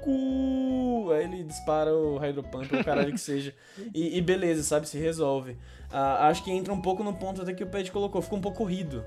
cu. 0.00 1.10
Aí 1.10 1.24
ele 1.24 1.42
dispara 1.42 1.92
o 1.92 2.16
Hydropump, 2.16 2.72
ou 2.76 2.84
caralho 2.84 3.12
que 3.12 3.18
seja. 3.18 3.52
E, 3.92 4.16
e, 4.16 4.20
beleza, 4.20 4.62
sabe, 4.62 4.88
se 4.88 4.96
resolve. 4.96 5.56
Ah, 5.90 6.28
acho 6.28 6.44
que 6.44 6.52
entra 6.52 6.72
um 6.72 6.80
pouco 6.80 7.02
no 7.02 7.12
ponto 7.14 7.42
até 7.42 7.52
que 7.52 7.64
o 7.64 7.66
Pet 7.66 7.90
colocou, 7.90 8.22
ficou 8.22 8.38
um 8.38 8.42
pouco 8.42 8.58
corrido. 8.58 9.04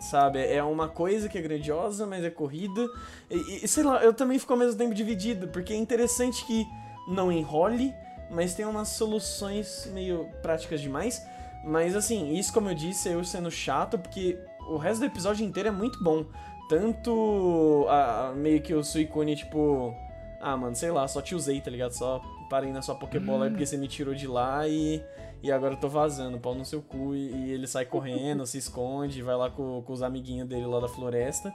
Sabe, 0.00 0.42
é 0.42 0.62
uma 0.62 0.88
coisa 0.88 1.28
que 1.28 1.36
é 1.36 1.42
grandiosa, 1.42 2.06
mas 2.06 2.24
é 2.24 2.30
corrida. 2.30 2.88
E, 3.30 3.64
e 3.64 3.68
sei 3.68 3.84
lá, 3.84 4.02
eu 4.02 4.14
também 4.14 4.38
fico 4.38 4.52
ao 4.52 4.58
mesmo 4.58 4.78
tempo 4.78 4.94
dividido, 4.94 5.48
porque 5.48 5.74
é 5.74 5.76
interessante 5.76 6.44
que 6.46 6.66
não 7.06 7.30
enrole, 7.30 7.94
mas 8.30 8.54
tem 8.54 8.64
umas 8.64 8.88
soluções 8.88 9.90
meio 9.92 10.26
práticas 10.40 10.80
demais. 10.80 11.22
Mas 11.62 11.94
assim, 11.94 12.32
isso 12.32 12.52
como 12.52 12.70
eu 12.70 12.74
disse, 12.74 13.10
eu 13.10 13.22
sendo 13.22 13.50
chato, 13.50 13.98
porque 13.98 14.38
o 14.70 14.76
resto 14.76 15.00
do 15.00 15.06
episódio 15.06 15.44
inteiro 15.44 15.68
é 15.68 15.72
muito 15.72 16.02
bom. 16.02 16.24
Tanto 16.68 17.86
a, 17.88 18.32
meio 18.34 18.62
que 18.62 18.72
o 18.72 18.82
Suicune, 18.82 19.36
tipo. 19.36 19.94
Ah, 20.40 20.56
mano, 20.56 20.74
sei 20.74 20.90
lá, 20.90 21.06
só 21.06 21.20
te 21.20 21.34
usei, 21.34 21.60
tá 21.60 21.70
ligado? 21.70 21.92
Só 21.92 22.22
parei 22.48 22.72
na 22.72 22.80
sua 22.80 22.94
Pokébola 22.94 23.40
hum. 23.40 23.42
aí 23.42 23.50
porque 23.50 23.66
você 23.66 23.76
me 23.76 23.88
tirou 23.88 24.14
de 24.14 24.26
lá 24.26 24.66
e. 24.66 25.02
E 25.42 25.50
agora 25.50 25.74
eu 25.74 25.80
tô 25.80 25.88
vazando, 25.88 26.38
pau 26.38 26.54
no 26.54 26.64
seu 26.64 26.82
cu. 26.82 27.14
E, 27.14 27.30
e 27.30 27.52
ele 27.52 27.66
sai 27.66 27.84
correndo, 27.84 28.46
se 28.46 28.58
esconde, 28.58 29.22
vai 29.22 29.36
lá 29.36 29.50
com, 29.50 29.82
com 29.82 29.92
os 29.92 30.02
amiguinhos 30.02 30.48
dele 30.48 30.66
lá 30.66 30.80
da 30.80 30.88
floresta. 30.88 31.52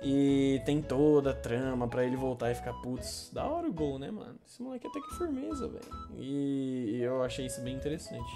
E 0.00 0.62
tem 0.64 0.80
toda 0.80 1.30
a 1.30 1.34
trama 1.34 1.88
para 1.88 2.04
ele 2.04 2.16
voltar 2.16 2.52
e 2.52 2.54
ficar, 2.54 2.72
putz, 2.74 3.30
da 3.32 3.44
hora 3.44 3.68
o 3.68 3.72
gol, 3.72 3.98
né, 3.98 4.10
mano? 4.10 4.36
Esse 4.46 4.62
moleque 4.62 4.86
é 4.86 4.90
até 4.90 5.00
que 5.00 5.16
firmeza, 5.16 5.66
velho. 5.66 5.84
E, 6.16 6.92
e 6.94 7.02
eu 7.02 7.22
achei 7.22 7.46
isso 7.46 7.60
bem 7.62 7.74
interessante. 7.74 8.32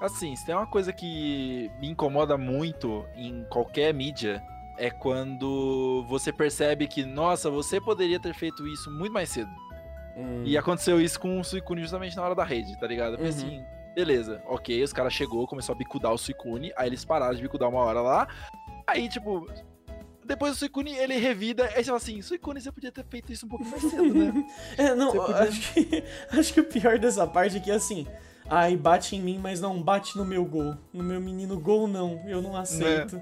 Assim, 0.00 0.36
se 0.36 0.46
tem 0.46 0.54
uma 0.54 0.66
coisa 0.66 0.92
que 0.92 1.68
me 1.80 1.88
incomoda 1.88 2.38
muito 2.38 3.04
em 3.16 3.44
qualquer 3.50 3.92
mídia, 3.92 4.40
é 4.78 4.88
quando 4.90 6.04
você 6.08 6.32
percebe 6.32 6.86
que, 6.86 7.04
nossa, 7.04 7.50
você 7.50 7.80
poderia 7.80 8.20
ter 8.20 8.32
feito 8.32 8.66
isso 8.68 8.88
muito 8.92 9.12
mais 9.12 9.28
cedo. 9.28 9.50
Hum. 10.16 10.44
E 10.44 10.56
aconteceu 10.56 11.00
isso 11.00 11.18
com 11.18 11.40
o 11.40 11.44
Suicune 11.44 11.82
justamente 11.82 12.16
na 12.16 12.22
hora 12.22 12.34
da 12.34 12.44
rede, 12.44 12.78
tá 12.78 12.86
ligado? 12.86 13.16
Porque 13.16 13.24
uhum. 13.24 13.28
assim, 13.28 13.64
beleza, 13.98 14.40
ok, 14.46 14.84
os 14.84 14.92
caras 14.92 15.12
chegou, 15.12 15.44
começou 15.44 15.74
a 15.74 15.78
bicudar 15.78 16.12
o 16.12 16.18
Suicune, 16.18 16.72
aí 16.76 16.88
eles 16.88 17.04
pararam 17.04 17.34
de 17.34 17.42
bicudar 17.42 17.68
uma 17.68 17.80
hora 17.80 18.00
lá. 18.00 18.28
Aí, 18.86 19.08
tipo, 19.08 19.44
depois 20.24 20.52
o 20.52 20.54
Suicune, 20.56 20.94
ele 20.94 21.16
revida, 21.16 21.64
aí 21.64 21.82
você 21.82 21.84
fala 21.86 21.96
assim, 21.96 22.22
Suicune, 22.22 22.60
você 22.60 22.70
podia 22.70 22.92
ter 22.92 23.04
feito 23.04 23.32
isso 23.32 23.46
um 23.46 23.48
pouco 23.48 23.64
mais 23.64 23.82
cedo, 23.82 24.14
né? 24.14 24.46
é, 24.78 24.94
não, 24.94 25.10
podia- 25.10 25.38
acho, 25.38 25.72
que, 25.72 26.04
acho 26.30 26.54
que 26.54 26.60
o 26.60 26.64
pior 26.64 26.96
dessa 26.96 27.26
parte 27.26 27.56
aqui 27.56 27.72
é 27.72 27.74
assim. 27.74 28.06
Ai, 28.48 28.76
bate 28.76 29.16
em 29.16 29.20
mim, 29.20 29.36
mas 29.36 29.60
não 29.60 29.82
bate 29.82 30.16
no 30.16 30.24
meu 30.24 30.44
gol. 30.44 30.76
No 30.92 31.02
meu 31.02 31.20
menino 31.20 31.58
gol, 31.58 31.88
não. 31.88 32.22
Eu 32.26 32.40
não 32.40 32.56
aceito. 32.56 33.20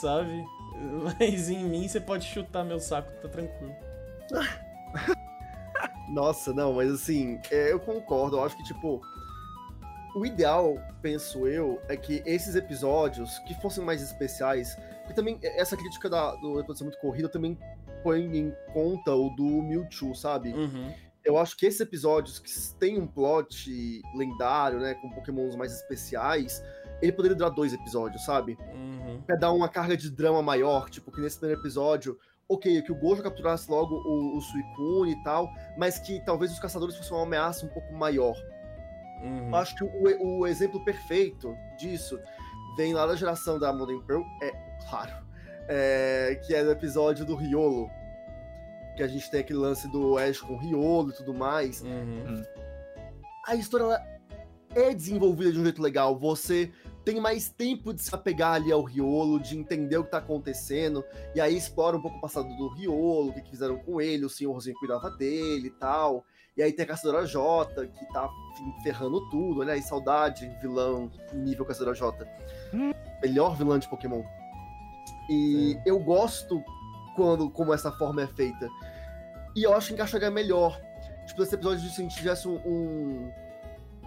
Sabe? 0.00 0.44
Mas 1.20 1.50
em 1.50 1.62
mim 1.64 1.86
você 1.86 2.00
pode 2.00 2.24
chutar 2.24 2.64
meu 2.64 2.80
saco, 2.80 3.12
tá 3.20 3.28
tranquilo. 3.28 3.76
Nossa, 6.08 6.52
não, 6.54 6.72
mas 6.72 6.90
assim, 6.90 7.38
é, 7.50 7.72
eu 7.72 7.78
concordo. 7.78 8.36
Eu 8.36 8.44
acho 8.44 8.56
que, 8.56 8.62
tipo, 8.64 9.02
o 10.14 10.26
ideal, 10.26 10.78
penso 11.00 11.46
eu, 11.46 11.80
é 11.88 11.96
que 11.96 12.22
esses 12.26 12.54
episódios 12.54 13.38
que 13.40 13.54
fossem 13.60 13.84
mais 13.84 14.02
especiais. 14.02 14.76
Porque 15.00 15.14
também, 15.14 15.38
essa 15.42 15.76
crítica 15.76 16.08
da, 16.08 16.34
do 16.36 16.60
episódio 16.60 16.76
ser 16.76 16.84
muito 16.84 16.98
corrido 16.98 17.28
também 17.28 17.58
põe 18.02 18.20
em 18.36 18.54
conta 18.72 19.14
o 19.14 19.30
do 19.30 19.44
Mewtwo, 19.44 20.14
sabe? 20.14 20.52
Uhum. 20.52 20.92
Eu 21.24 21.38
acho 21.38 21.56
que 21.56 21.66
esses 21.66 21.80
episódios 21.80 22.38
que 22.38 22.50
têm 22.78 22.98
um 22.98 23.06
plot 23.06 24.02
lendário, 24.14 24.80
né, 24.80 24.94
com 24.94 25.08
pokémons 25.10 25.54
mais 25.54 25.72
especiais, 25.72 26.62
ele 27.00 27.12
poderia 27.12 27.36
durar 27.36 27.50
dois 27.50 27.72
episódios, 27.72 28.24
sabe? 28.24 28.58
Uhum. 28.74 29.22
Pra 29.22 29.36
dar 29.36 29.52
uma 29.52 29.68
carga 29.68 29.96
de 29.96 30.10
drama 30.10 30.42
maior, 30.42 30.90
tipo, 30.90 31.10
que 31.12 31.20
nesse 31.20 31.38
primeiro 31.38 31.60
episódio, 31.60 32.18
ok, 32.48 32.82
que 32.82 32.92
o 32.92 32.94
Gojo 32.94 33.22
capturasse 33.22 33.70
logo 33.70 33.94
o, 33.94 34.36
o 34.36 34.40
Suicune 34.40 35.12
e 35.12 35.22
tal, 35.22 35.48
mas 35.76 35.98
que 35.98 36.20
talvez 36.24 36.52
os 36.52 36.58
caçadores 36.58 36.96
fossem 36.96 37.16
uma 37.16 37.24
ameaça 37.24 37.64
um 37.64 37.68
pouco 37.68 37.92
maior. 37.94 38.36
Uhum. 39.22 39.48
Eu 39.48 39.56
Acho 39.56 39.74
que 39.76 39.84
o, 39.84 40.40
o 40.40 40.46
exemplo 40.46 40.84
perfeito 40.84 41.56
disso 41.78 42.18
vem 42.76 42.92
lá 42.92 43.06
da 43.06 43.14
geração 43.14 43.58
da 43.58 43.72
Modern 43.72 44.02
Pearl, 44.02 44.22
é 44.42 44.50
claro, 44.88 45.12
é, 45.68 46.40
que 46.46 46.54
é 46.54 46.64
do 46.64 46.70
episódio 46.70 47.24
do 47.24 47.34
Riolo, 47.34 47.88
que 48.96 49.02
a 49.02 49.08
gente 49.08 49.30
tem 49.30 49.40
aquele 49.40 49.58
lance 49.58 49.88
do 49.88 50.18
Ash 50.18 50.40
com 50.40 50.54
o 50.54 50.58
Riolo 50.58 51.10
e 51.10 51.14
tudo 51.14 51.34
mais. 51.34 51.82
Uhum. 51.82 52.42
a 53.46 53.54
história 53.54 53.84
ela 53.84 54.12
é 54.74 54.94
desenvolvida 54.94 55.52
de 55.52 55.60
um 55.60 55.62
jeito 55.64 55.82
legal. 55.82 56.18
Você 56.18 56.72
tem 57.04 57.20
mais 57.20 57.48
tempo 57.48 57.92
de 57.92 58.02
se 58.02 58.14
apegar 58.14 58.54
ali 58.54 58.70
ao 58.70 58.82
Riolo, 58.82 59.40
de 59.40 59.58
entender 59.58 59.96
o 59.96 60.04
que 60.04 60.10
tá 60.10 60.18
acontecendo, 60.18 61.04
e 61.34 61.40
aí 61.40 61.56
explora 61.56 61.96
um 61.96 62.02
pouco 62.02 62.18
o 62.18 62.20
passado 62.20 62.48
do 62.56 62.68
Riolo, 62.68 63.30
o 63.30 63.32
que, 63.32 63.42
que 63.42 63.50
fizeram 63.50 63.78
com 63.78 64.00
ele, 64.00 64.24
o 64.24 64.30
senhorzinho 64.30 64.76
cuidava 64.78 65.10
dele 65.10 65.68
e 65.68 65.70
tal. 65.70 66.24
E 66.56 66.62
aí 66.62 66.72
tem 66.72 66.84
a 66.84 66.88
Caçadora 66.88 67.26
J, 67.26 67.86
que 67.86 68.12
tá 68.12 68.28
ferrando 68.82 69.28
tudo. 69.30 69.60
Olha 69.60 69.72
aí, 69.72 69.82
saudade, 69.82 70.46
vilão 70.60 71.10
nível 71.32 71.64
Caçadora 71.64 71.94
J. 71.94 72.26
Melhor 73.22 73.56
vilã 73.56 73.78
de 73.78 73.88
Pokémon. 73.88 74.22
E 75.30 75.78
eu 75.86 75.98
gosto 75.98 76.62
quando 77.16 77.50
como 77.50 77.72
essa 77.72 77.90
forma 77.92 78.22
é 78.22 78.26
feita. 78.26 78.68
E 79.56 79.62
eu 79.62 79.74
acho 79.74 79.88
que 79.88 79.94
encaixaria 79.94 80.30
melhor. 80.30 80.78
Tipo, 81.26 81.40
nesse 81.40 81.54
episódio, 81.54 81.88
se 81.88 82.00
a 82.00 82.04
gente 82.04 82.16
tivesse 82.16 82.48
um, 82.48 82.56
um, 82.66 83.32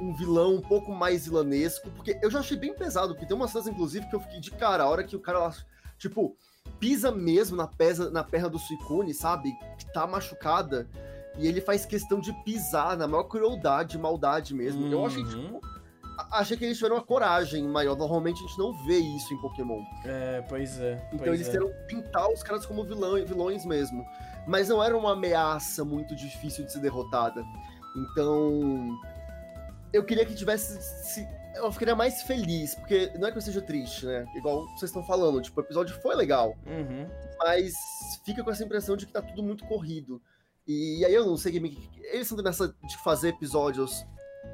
um 0.01 0.13
vilão 0.13 0.55
um 0.55 0.61
pouco 0.61 0.91
mais 0.91 1.25
vilanesco. 1.25 1.89
Porque 1.91 2.19
eu 2.21 2.29
já 2.29 2.39
achei 2.39 2.57
bem 2.57 2.73
pesado, 2.73 3.13
porque 3.13 3.25
tem 3.25 3.35
umas 3.35 3.51
cenas, 3.51 3.67
inclusive, 3.67 4.07
que 4.07 4.15
eu 4.15 4.19
fiquei 4.19 4.39
de 4.39 4.51
cara. 4.51 4.83
A 4.83 4.89
hora 4.89 5.03
que 5.03 5.15
o 5.15 5.19
cara, 5.19 5.39
lá, 5.39 5.55
tipo, 5.97 6.35
pisa 6.79 7.11
mesmo 7.11 7.55
na, 7.55 7.67
pesa, 7.67 8.09
na 8.09 8.23
perna 8.23 8.49
do 8.49 8.59
Suicune, 8.59 9.13
sabe? 9.13 9.51
Que 9.77 9.91
tá 9.93 10.05
machucada. 10.05 10.87
E 11.37 11.47
ele 11.47 11.61
faz 11.61 11.85
questão 11.85 12.19
de 12.19 12.31
pisar 12.43 12.95
na 12.97 13.07
maior 13.07 13.23
crueldade, 13.25 13.97
maldade 13.97 14.53
mesmo. 14.53 14.87
Eu 14.87 15.05
achei, 15.05 15.23
Uhum. 15.23 15.29
tipo. 15.29 15.61
Achei 16.31 16.55
que 16.55 16.63
eles 16.63 16.77
tiveram 16.77 16.95
uma 16.95 17.03
coragem 17.03 17.67
maior. 17.67 17.97
Normalmente 17.97 18.41
a 18.41 18.47
gente 18.47 18.57
não 18.57 18.71
vê 18.85 18.97
isso 18.99 19.33
em 19.33 19.41
Pokémon. 19.41 19.81
É, 20.05 20.41
pois 20.47 20.79
é. 20.79 20.93
Então 21.07 21.19
pois 21.19 21.33
eles 21.33 21.47
é. 21.49 21.51
queriam 21.51 21.69
pintar 21.87 22.29
os 22.29 22.41
caras 22.41 22.65
como 22.65 22.85
vilão, 22.85 23.15
vilões 23.25 23.65
mesmo. 23.65 24.05
Mas 24.47 24.69
não 24.69 24.81
era 24.81 24.97
uma 24.97 25.11
ameaça 25.11 25.83
muito 25.83 26.15
difícil 26.15 26.63
de 26.65 26.71
ser 26.71 26.79
derrotada. 26.79 27.43
Então. 27.97 28.97
Eu 29.91 30.03
queria 30.05 30.25
que 30.25 30.35
tivesse. 30.35 30.81
Se, 30.81 31.27
eu 31.55 31.71
ficaria 31.71 31.95
mais 31.95 32.21
feliz, 32.23 32.75
porque 32.75 33.11
não 33.17 33.27
é 33.27 33.31
que 33.31 33.37
eu 33.37 33.41
seja 33.41 33.61
triste, 33.61 34.05
né? 34.05 34.25
Igual 34.35 34.65
vocês 34.69 34.83
estão 34.83 35.03
falando. 35.03 35.41
Tipo, 35.41 35.61
o 35.61 35.63
episódio 35.63 35.95
foi 36.01 36.15
legal. 36.15 36.55
Uhum. 36.65 37.07
Mas 37.39 37.73
fica 38.25 38.43
com 38.43 38.51
essa 38.51 38.63
impressão 38.63 38.95
de 38.95 39.05
que 39.05 39.11
tá 39.13 39.21
tudo 39.21 39.41
muito 39.43 39.65
corrido. 39.65 40.21
E 40.67 41.05
aí 41.05 41.13
eu 41.13 41.25
não 41.25 41.37
sei 41.37 41.51
que 41.51 41.57
eles 41.57 42.29
estão 42.29 42.43
nessa 42.43 42.67
de 42.67 42.97
fazer 43.03 43.29
episódios 43.29 44.05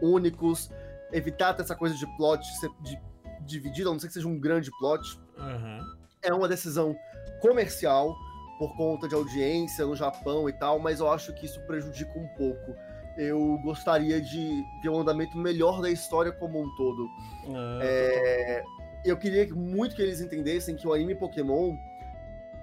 únicos, 0.01 0.69
evitar 1.11 1.55
essa 1.59 1.75
coisa 1.75 1.95
de 1.95 2.05
plot 2.17 2.45
ser 2.59 2.69
de, 2.81 2.99
dividido, 3.45 3.89
a 3.89 3.93
não 3.93 3.99
ser 3.99 4.07
que 4.07 4.13
seja 4.13 4.27
um 4.27 4.39
grande 4.39 4.69
plot 4.79 5.19
Uhum. 5.37 5.79
é 6.21 6.33
uma 6.33 6.47
decisão 6.47 6.95
comercial 7.41 8.15
por 8.59 8.75
conta 8.77 9.07
de 9.07 9.15
audiência 9.15 9.85
no 9.85 9.95
Japão 9.95 10.47
e 10.47 10.53
tal, 10.53 10.77
mas 10.77 10.99
eu 10.99 11.11
acho 11.11 11.33
que 11.33 11.47
isso 11.47 11.59
prejudica 11.65 12.11
um 12.17 12.27
pouco. 12.37 12.75
Eu 13.17 13.57
gostaria 13.63 14.21
de 14.21 14.63
ver 14.83 14.89
um 14.89 14.99
andamento 14.99 15.35
melhor 15.37 15.81
da 15.81 15.89
história 15.89 16.31
como 16.31 16.61
um 16.61 16.75
todo. 16.75 17.09
É, 17.81 18.61
É, 18.61 18.63
eu 19.03 19.17
queria 19.17 19.47
muito 19.53 19.95
que 19.95 20.01
eles 20.01 20.21
entendessem 20.21 20.75
que 20.75 20.87
o 20.87 20.93
anime 20.93 21.15
Pokémon 21.15 21.75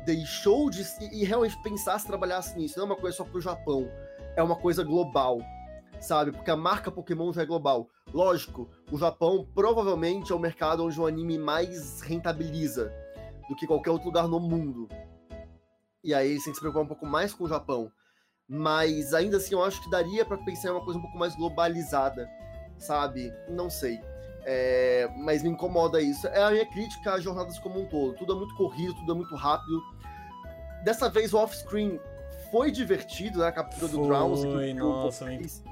deixou 0.09 0.71
de 0.71 0.83
e, 1.01 1.23
e 1.23 1.25
realmente 1.25 1.61
pensasse, 1.63 2.07
trabalhasse 2.07 2.57
nisso. 2.57 2.79
Não 2.79 2.87
é 2.87 2.91
uma 2.91 2.97
coisa 2.97 3.17
só 3.17 3.25
pro 3.25 3.41
Japão, 3.41 3.87
é 4.35 4.43
uma 4.43 4.57
coisa 4.57 4.83
global, 4.83 5.39
sabe? 6.01 6.33
Porque 6.33 6.51
a 6.51 6.57
marca 6.57 6.91
Pokémon 6.91 7.31
já 7.31 7.43
é 7.43 7.47
global. 7.47 7.89
Lógico, 8.13 8.71
o 8.91 8.97
Japão 8.97 9.47
provavelmente 9.55 10.33
é 10.33 10.35
o 10.35 10.39
mercado 10.39 10.83
onde 10.83 10.99
o 10.99 11.07
anime 11.07 11.39
mais 11.39 12.01
rentabiliza 12.01 12.91
do 13.51 13.55
que 13.55 13.67
qualquer 13.67 13.91
outro 13.91 14.07
lugar 14.07 14.27
no 14.27 14.41
mundo. 14.41 14.89
E 16.03 16.15
aí 16.15 16.31
eles 16.31 16.45
têm 16.45 16.53
que 16.53 16.57
se 16.57 16.61
preocupar 16.61 16.85
um 16.85 16.89
pouco 16.89 17.05
mais 17.05 17.35
com 17.35 17.45
o 17.45 17.49
Japão. 17.49 17.93
Mas 18.49 19.13
ainda 19.13 19.37
assim 19.37 19.55
eu 19.55 19.63
acho 19.63 19.83
que 19.83 19.91
daria 19.91 20.25
pra 20.25 20.39
pensar 20.39 20.69
em 20.69 20.73
uma 20.73 20.85
coisa 20.85 20.99
um 20.99 21.03
pouco 21.03 21.19
mais 21.19 21.37
globalizada, 21.37 22.27
sabe? 22.79 23.31
Não 23.47 23.69
sei. 23.69 24.01
É, 24.51 25.07
mas 25.19 25.43
me 25.43 25.51
incomoda 25.51 26.01
isso. 26.01 26.27
É 26.29 26.43
a 26.43 26.51
minha 26.51 26.65
crítica 26.65 27.13
às 27.13 27.23
jornadas 27.23 27.59
como 27.59 27.83
um 27.83 27.87
todo. 27.87 28.15
Tudo 28.15 28.33
é 28.33 28.37
muito 28.37 28.55
corrido, 28.55 28.95
tudo 28.95 29.13
é 29.13 29.15
muito 29.15 29.37
rápido. 29.37 29.98
Dessa 30.85 31.09
vez 31.09 31.33
o 31.35 31.39
off-screen 31.39 32.01
foi 32.51 32.71
divertido, 32.71 33.41
né? 33.41 33.49
A 33.49 33.53
captura 33.53 33.89
do 33.89 34.03
Drowsy. 34.03 34.43
que 34.43 34.49
o 34.49 34.53
Foi, 34.53 34.75
nossa, 34.75 35.27
fez. 35.27 35.63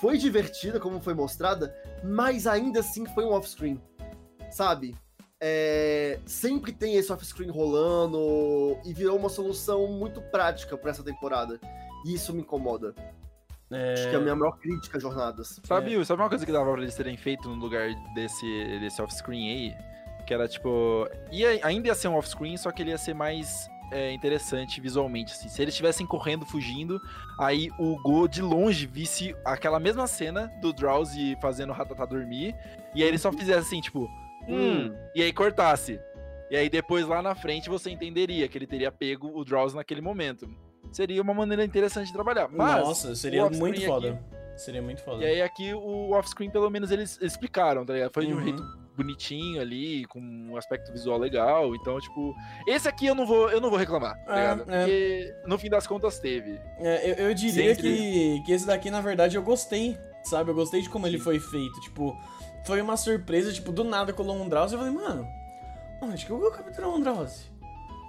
Foi 0.00 0.18
divertida, 0.18 0.78
como 0.78 1.00
foi 1.00 1.14
mostrada, 1.14 1.74
mas 2.04 2.46
ainda 2.46 2.80
assim 2.80 3.06
foi 3.06 3.24
um 3.24 3.32
off-screen. 3.32 3.80
Sabe? 4.50 4.94
É, 5.40 6.18
sempre 6.24 6.72
tem 6.72 6.96
esse 6.96 7.12
off-screen 7.12 7.50
rolando 7.50 8.78
e 8.84 8.92
virou 8.92 9.18
uma 9.18 9.28
solução 9.28 9.86
muito 9.86 10.20
prática 10.20 10.76
para 10.76 10.90
essa 10.90 11.02
temporada. 11.02 11.60
E 12.04 12.14
isso 12.14 12.32
me 12.32 12.42
incomoda. 12.42 12.94
Acho 13.92 14.08
que 14.08 14.14
é 14.14 14.18
a 14.18 14.20
minha 14.20 14.36
maior 14.36 14.52
crítica 14.58 14.96
às 14.96 15.02
jornadas. 15.02 15.60
Sabe, 15.64 16.04
sabe 16.04 16.22
uma 16.22 16.28
coisa 16.28 16.46
que 16.46 16.52
dava 16.52 16.70
pra 16.72 16.80
eles 16.80 16.94
terem 16.94 17.16
feito 17.16 17.48
no 17.48 17.56
lugar 17.56 17.88
desse, 18.14 18.78
desse 18.78 19.02
off-screen 19.02 19.50
aí? 19.50 19.74
Que 20.24 20.34
era 20.34 20.46
tipo. 20.46 21.08
Ia, 21.32 21.60
ainda 21.66 21.88
ia 21.88 21.94
ser 21.94 22.08
um 22.08 22.16
off-screen, 22.16 22.56
só 22.56 22.70
que 22.70 22.82
ele 22.82 22.90
ia 22.90 22.98
ser 22.98 23.14
mais 23.14 23.68
é, 23.90 24.12
interessante 24.12 24.80
visualmente. 24.80 25.32
Assim. 25.32 25.48
Se 25.48 25.62
eles 25.62 25.74
estivessem 25.74 26.06
correndo, 26.06 26.44
fugindo, 26.46 27.00
aí 27.38 27.68
o 27.78 27.96
Go 28.02 28.26
de 28.28 28.42
longe 28.42 28.86
visse 28.86 29.34
aquela 29.44 29.78
mesma 29.80 30.06
cena 30.06 30.50
do 30.60 30.72
Drowsy 30.72 31.36
fazendo 31.40 31.70
o 31.70 31.72
Ratatá 31.72 32.04
dormir, 32.04 32.54
e 32.94 33.02
aí 33.02 33.08
ele 33.08 33.18
só 33.18 33.32
fizesse 33.32 33.60
assim, 33.66 33.80
tipo. 33.80 34.08
Hum, 34.48 34.94
e 35.14 35.22
aí 35.22 35.32
cortasse. 35.32 35.98
E 36.50 36.56
aí 36.56 36.68
depois 36.70 37.06
lá 37.06 37.20
na 37.20 37.34
frente 37.34 37.68
você 37.68 37.90
entenderia 37.90 38.46
que 38.46 38.56
ele 38.56 38.66
teria 38.66 38.92
pego 38.92 39.30
o 39.36 39.44
Drowsy 39.44 39.74
naquele 39.74 40.00
momento. 40.00 40.48
Seria 40.92 41.20
uma 41.20 41.34
maneira 41.34 41.64
interessante 41.64 42.06
de 42.06 42.12
trabalhar. 42.12 42.48
Mas, 42.48 42.86
Nossa, 42.86 43.14
seria 43.16 43.50
muito 43.50 43.76
aqui- 43.78 43.86
foda. 43.86 44.24
Seria 44.56 44.80
muito 44.80 45.02
foda. 45.02 45.22
e 45.22 45.26
aí 45.26 45.42
aqui 45.42 45.74
o 45.74 46.12
off-screen, 46.12 46.48
pelo 46.48 46.70
menos, 46.70 46.90
eles 46.90 47.18
explicaram, 47.20 47.84
tá 47.84 47.92
ligado? 47.92 48.12
Foi 48.14 48.24
de 48.24 48.32
um 48.32 48.36
Uhum. 48.38 48.44
jeito 48.44 48.62
bonitinho 48.96 49.60
ali, 49.60 50.04
com 50.06 50.18
um 50.20 50.56
aspecto 50.56 50.90
visual 50.92 51.18
legal. 51.18 51.74
Então, 51.74 52.00
tipo, 52.00 52.34
esse 52.66 52.88
aqui 52.88 53.06
eu 53.06 53.14
não 53.14 53.26
vou, 53.26 53.50
eu 53.50 53.60
não 53.60 53.68
vou 53.70 53.78
reclamar, 53.78 54.16
tá 54.24 54.36
É, 54.36 54.40
ligado? 54.54 54.70
é. 54.72 54.78
Porque 54.80 55.34
no 55.46 55.58
fim 55.58 55.68
das 55.68 55.86
contas 55.86 56.18
teve. 56.18 56.58
É, 56.78 57.10
eu, 57.10 57.28
eu 57.28 57.34
diria 57.34 57.74
Sempre- 57.74 57.94
que, 57.96 58.42
que 58.46 58.52
esse 58.52 58.66
daqui, 58.66 58.90
na 58.90 59.00
verdade, 59.00 59.36
eu 59.36 59.42
gostei, 59.42 59.96
sabe? 60.24 60.50
Eu 60.50 60.54
gostei 60.54 60.80
de 60.82 60.88
como 60.88 61.06
ele 61.06 61.18
foi 61.18 61.38
feito. 61.38 61.80
Tipo, 61.80 62.16
foi 62.64 62.80
uma 62.80 62.96
surpresa, 62.96 63.52
tipo, 63.52 63.70
do 63.70 63.84
nada 63.84 64.12
colou 64.12 64.36
um 64.36 64.48
Drowsy. 64.48 64.74
Eu 64.74 64.80
falei, 64.80 64.94
mano, 64.94 65.26
onde 66.02 66.24
que 66.24 66.30
eu 66.30 66.38
vou 66.38 66.50
capturar 66.50 66.90
um 66.90 67.00
Drowsy? 67.00 67.44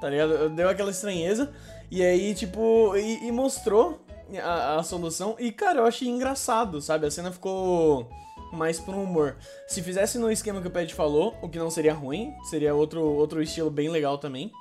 Tá 0.02 0.10
ligado? 0.10 0.50
Deu 0.50 0.70
aquela 0.70 0.92
estranheza. 0.92 1.52
E 1.90 2.04
aí, 2.04 2.34
tipo, 2.36 2.96
e, 2.98 3.28
e 3.28 3.32
mostrou 3.32 4.06
a, 4.44 4.76
a 4.78 4.84
solução. 4.84 5.36
E, 5.40 5.52
cara, 5.52 5.80
eu 5.80 5.86
achei 5.86 6.08
engraçado, 6.08 6.82
sabe? 6.82 7.06
A 7.08 7.12
cena 7.12 7.32
ficou 7.32 8.10
mais 8.52 8.80
pro 8.80 9.00
humor. 9.00 9.36
Se 9.68 9.82
fizesse 9.82 10.18
no 10.18 10.32
esquema 10.32 10.62
que 10.62 10.68
o 10.68 10.72
Pet 10.72 10.94
falou, 10.94 11.38
o 11.42 11.50
que 11.50 11.60
não 11.60 11.70
seria 11.70 11.94
ruim, 11.94 12.34
seria 12.50 12.74
outro, 12.74 13.02
outro 13.02 13.42
estilo 13.42 13.70
bem 13.70 13.90
legal 13.90 14.18
também. 14.18 14.52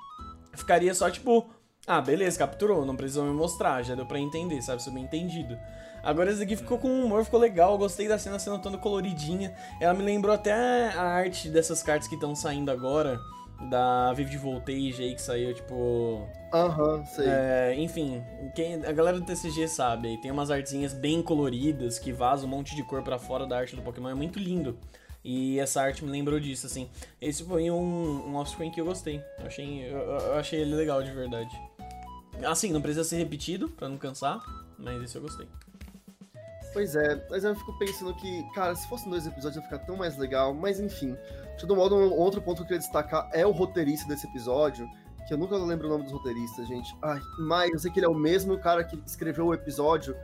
Ficaria 0.54 0.94
só, 0.94 1.10
tipo, 1.10 1.48
ah, 1.86 2.00
beleza, 2.00 2.38
capturou, 2.38 2.84
não 2.84 2.96
precisou 2.96 3.24
me 3.24 3.32
mostrar, 3.32 3.82
já 3.82 3.94
deu 3.94 4.06
pra 4.06 4.18
entender, 4.18 4.60
sabe? 4.62 4.82
Subentendido. 4.82 5.56
Agora 6.02 6.30
esse 6.30 6.42
aqui 6.42 6.56
ficou 6.56 6.78
com 6.78 6.88
humor, 6.88 7.24
ficou 7.24 7.38
legal, 7.40 7.76
gostei 7.76 8.06
da 8.06 8.18
cena 8.18 8.38
sendo 8.38 8.60
toda 8.60 8.78
coloridinha. 8.78 9.54
Ela 9.80 9.94
me 9.94 10.02
lembrou 10.02 10.34
até 10.34 10.52
a 10.52 11.02
arte 11.02 11.48
dessas 11.48 11.82
cartas 11.82 12.08
que 12.08 12.14
estão 12.14 12.34
saindo 12.34 12.70
agora, 12.70 13.18
da 13.70 14.12
Vivid 14.12 14.38
Voltage 14.38 15.02
aí 15.02 15.14
que 15.14 15.22
saiu, 15.22 15.54
tipo. 15.54 16.28
Aham, 16.52 17.04
sei. 17.06 17.26
É, 17.28 17.74
enfim, 17.76 18.22
quem, 18.54 18.84
a 18.84 18.92
galera 18.92 19.18
do 19.18 19.26
TCG 19.26 19.66
sabe, 19.68 20.08
aí 20.08 20.18
tem 20.18 20.30
umas 20.30 20.50
artezinhas 20.50 20.92
bem 20.92 21.22
coloridas 21.22 21.98
que 21.98 22.12
vazam 22.12 22.46
um 22.46 22.50
monte 22.50 22.74
de 22.76 22.82
cor 22.82 23.02
pra 23.02 23.18
fora 23.18 23.46
da 23.46 23.58
arte 23.58 23.74
do 23.74 23.82
Pokémon, 23.82 24.10
é 24.10 24.14
muito 24.14 24.38
lindo. 24.38 24.78
E 25.24 25.58
essa 25.58 25.82
arte 25.82 26.04
me 26.04 26.10
lembrou 26.10 26.38
disso, 26.38 26.66
assim. 26.66 26.88
Esse 27.20 27.42
foi 27.42 27.68
um, 27.68 28.28
um 28.28 28.36
off-screen 28.36 28.70
que 28.70 28.80
eu 28.80 28.84
gostei. 28.84 29.20
Eu 29.40 29.46
achei, 29.46 29.84
eu, 29.84 29.98
eu 29.98 30.34
achei 30.34 30.60
ele 30.60 30.74
legal 30.74 31.02
de 31.02 31.10
verdade. 31.10 31.50
Assim, 32.44 32.72
não 32.72 32.80
precisa 32.80 33.02
ser 33.02 33.16
repetido 33.16 33.68
pra 33.68 33.88
não 33.88 33.96
cansar, 33.96 34.40
mas 34.78 35.02
esse 35.02 35.16
eu 35.16 35.22
gostei. 35.22 35.48
Pois 36.76 36.94
é, 36.94 37.26
mas 37.30 37.42
eu 37.42 37.56
fico 37.56 37.72
pensando 37.78 38.14
que, 38.14 38.42
cara, 38.52 38.74
se 38.74 38.86
fossem 38.86 39.08
dois 39.08 39.26
episódios 39.26 39.56
ia 39.56 39.62
ficar 39.62 39.78
tão 39.78 39.96
mais 39.96 40.18
legal, 40.18 40.52
mas 40.52 40.78
enfim. 40.78 41.16
De 41.54 41.60
todo 41.60 41.74
modo, 41.74 41.96
um 41.96 42.12
outro 42.12 42.42
ponto 42.42 42.56
que 42.56 42.62
eu 42.64 42.66
queria 42.66 42.80
destacar 42.80 43.30
é 43.32 43.46
o 43.46 43.50
roteirista 43.50 44.06
desse 44.06 44.26
episódio, 44.26 44.86
que 45.26 45.32
eu 45.32 45.38
nunca 45.38 45.56
lembro 45.56 45.86
o 45.86 45.90
nome 45.90 46.04
dos 46.04 46.12
roteiristas, 46.12 46.68
gente. 46.68 46.94
Ai, 47.00 47.18
mas 47.38 47.70
eu 47.72 47.78
sei 47.78 47.90
que 47.90 47.98
ele 47.98 48.04
é 48.04 48.10
o 48.10 48.14
mesmo 48.14 48.58
cara 48.58 48.84
que 48.84 49.02
escreveu 49.06 49.46
o 49.46 49.54
episódio 49.54 50.14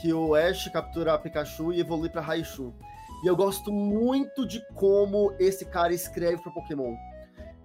que 0.00 0.10
o 0.10 0.34
Ash 0.34 0.66
captura 0.72 1.18
Pikachu 1.18 1.74
e 1.74 1.80
evolui 1.80 2.08
pra 2.08 2.22
Raichu. 2.22 2.72
E 3.22 3.26
eu 3.26 3.36
gosto 3.36 3.70
muito 3.70 4.48
de 4.48 4.64
como 4.72 5.34
esse 5.38 5.66
cara 5.66 5.92
escreve 5.92 6.42
para 6.42 6.52
Pokémon. 6.52 6.96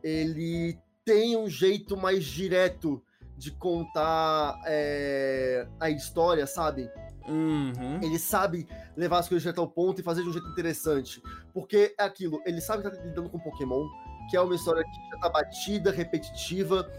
Ele 0.04 0.78
tem 1.06 1.38
um 1.38 1.48
jeito 1.48 1.96
mais 1.96 2.26
direto 2.26 3.02
de 3.38 3.52
contar 3.52 4.60
é, 4.66 5.66
a 5.80 5.90
história, 5.90 6.46
sabe? 6.46 6.90
Uhum. 7.28 8.00
Ele 8.02 8.20
sabe 8.20 8.68
levar 8.96 9.20
as 9.20 9.28
coisas 9.28 9.44
direto 9.44 9.62
ao 9.62 9.68
ponto 9.68 10.00
e 10.02 10.04
fazer 10.04 10.24
de 10.24 10.30
um 10.30 10.34
jeito 10.34 10.48
interessante. 10.48 11.22
Porque 11.54 11.96
é 11.98 12.04
aquilo, 12.04 12.42
ele 12.46 12.62
sabe 12.62 12.84
que 12.84 12.90
tá 12.90 13.04
lidando 13.04 13.30
com 13.30 13.40
Pokémon, 13.40 13.88
que 14.30 14.38
é 14.38 14.42
uma 14.42 14.56
história 14.56 14.84
que 14.84 15.10
já 15.12 15.18
tá 15.20 15.30
batida, 15.30 15.92
repetitiva, 15.92 16.90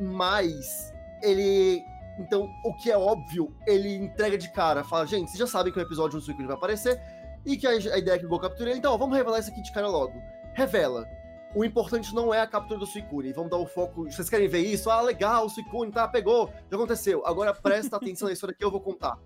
mas 0.00 0.92
ele. 1.22 1.82
Então, 2.18 2.48
o 2.64 2.74
que 2.74 2.90
é 2.90 2.98
óbvio, 2.98 3.54
ele 3.66 3.94
entrega 3.94 4.36
de 4.36 4.50
cara. 4.52 4.82
Fala, 4.82 5.06
gente, 5.06 5.28
vocês 5.28 5.38
já 5.38 5.46
sabem 5.46 5.72
que 5.72 5.78
o 5.78 5.82
episódio 5.82 6.18
do 6.18 6.24
Suicune 6.24 6.48
vai 6.48 6.56
aparecer 6.56 7.00
e 7.46 7.56
que 7.56 7.64
a, 7.64 7.70
a 7.70 7.98
ideia 7.98 8.16
é 8.16 8.18
que 8.18 8.26
o 8.26 8.28
Gol 8.28 8.40
capture 8.40 8.68
ele. 8.68 8.80
Então, 8.80 8.92
ó, 8.92 8.96
vamos 8.96 9.16
revelar 9.16 9.38
isso 9.38 9.50
aqui 9.50 9.62
de 9.62 9.72
cara 9.72 9.86
logo. 9.86 10.20
Revela. 10.52 11.06
O 11.54 11.64
importante 11.64 12.12
não 12.12 12.34
é 12.34 12.40
a 12.40 12.46
captura 12.46 12.80
do 12.80 12.86
Suicune. 12.86 13.32
Vamos 13.32 13.50
dar 13.50 13.58
o 13.58 13.66
foco. 13.66 14.04
Vocês 14.10 14.28
querem 14.28 14.48
ver 14.48 14.62
isso? 14.62 14.90
Ah, 14.90 15.00
legal, 15.00 15.46
o 15.46 15.48
Suicune, 15.48 15.92
tá, 15.92 16.08
pegou, 16.08 16.52
já 16.68 16.76
aconteceu. 16.76 17.24
Agora 17.24 17.54
presta 17.54 17.96
atenção 17.96 18.26
na 18.26 18.34
história 18.34 18.54
que 18.54 18.64
eu 18.64 18.70
vou 18.70 18.80
contar 18.80 19.16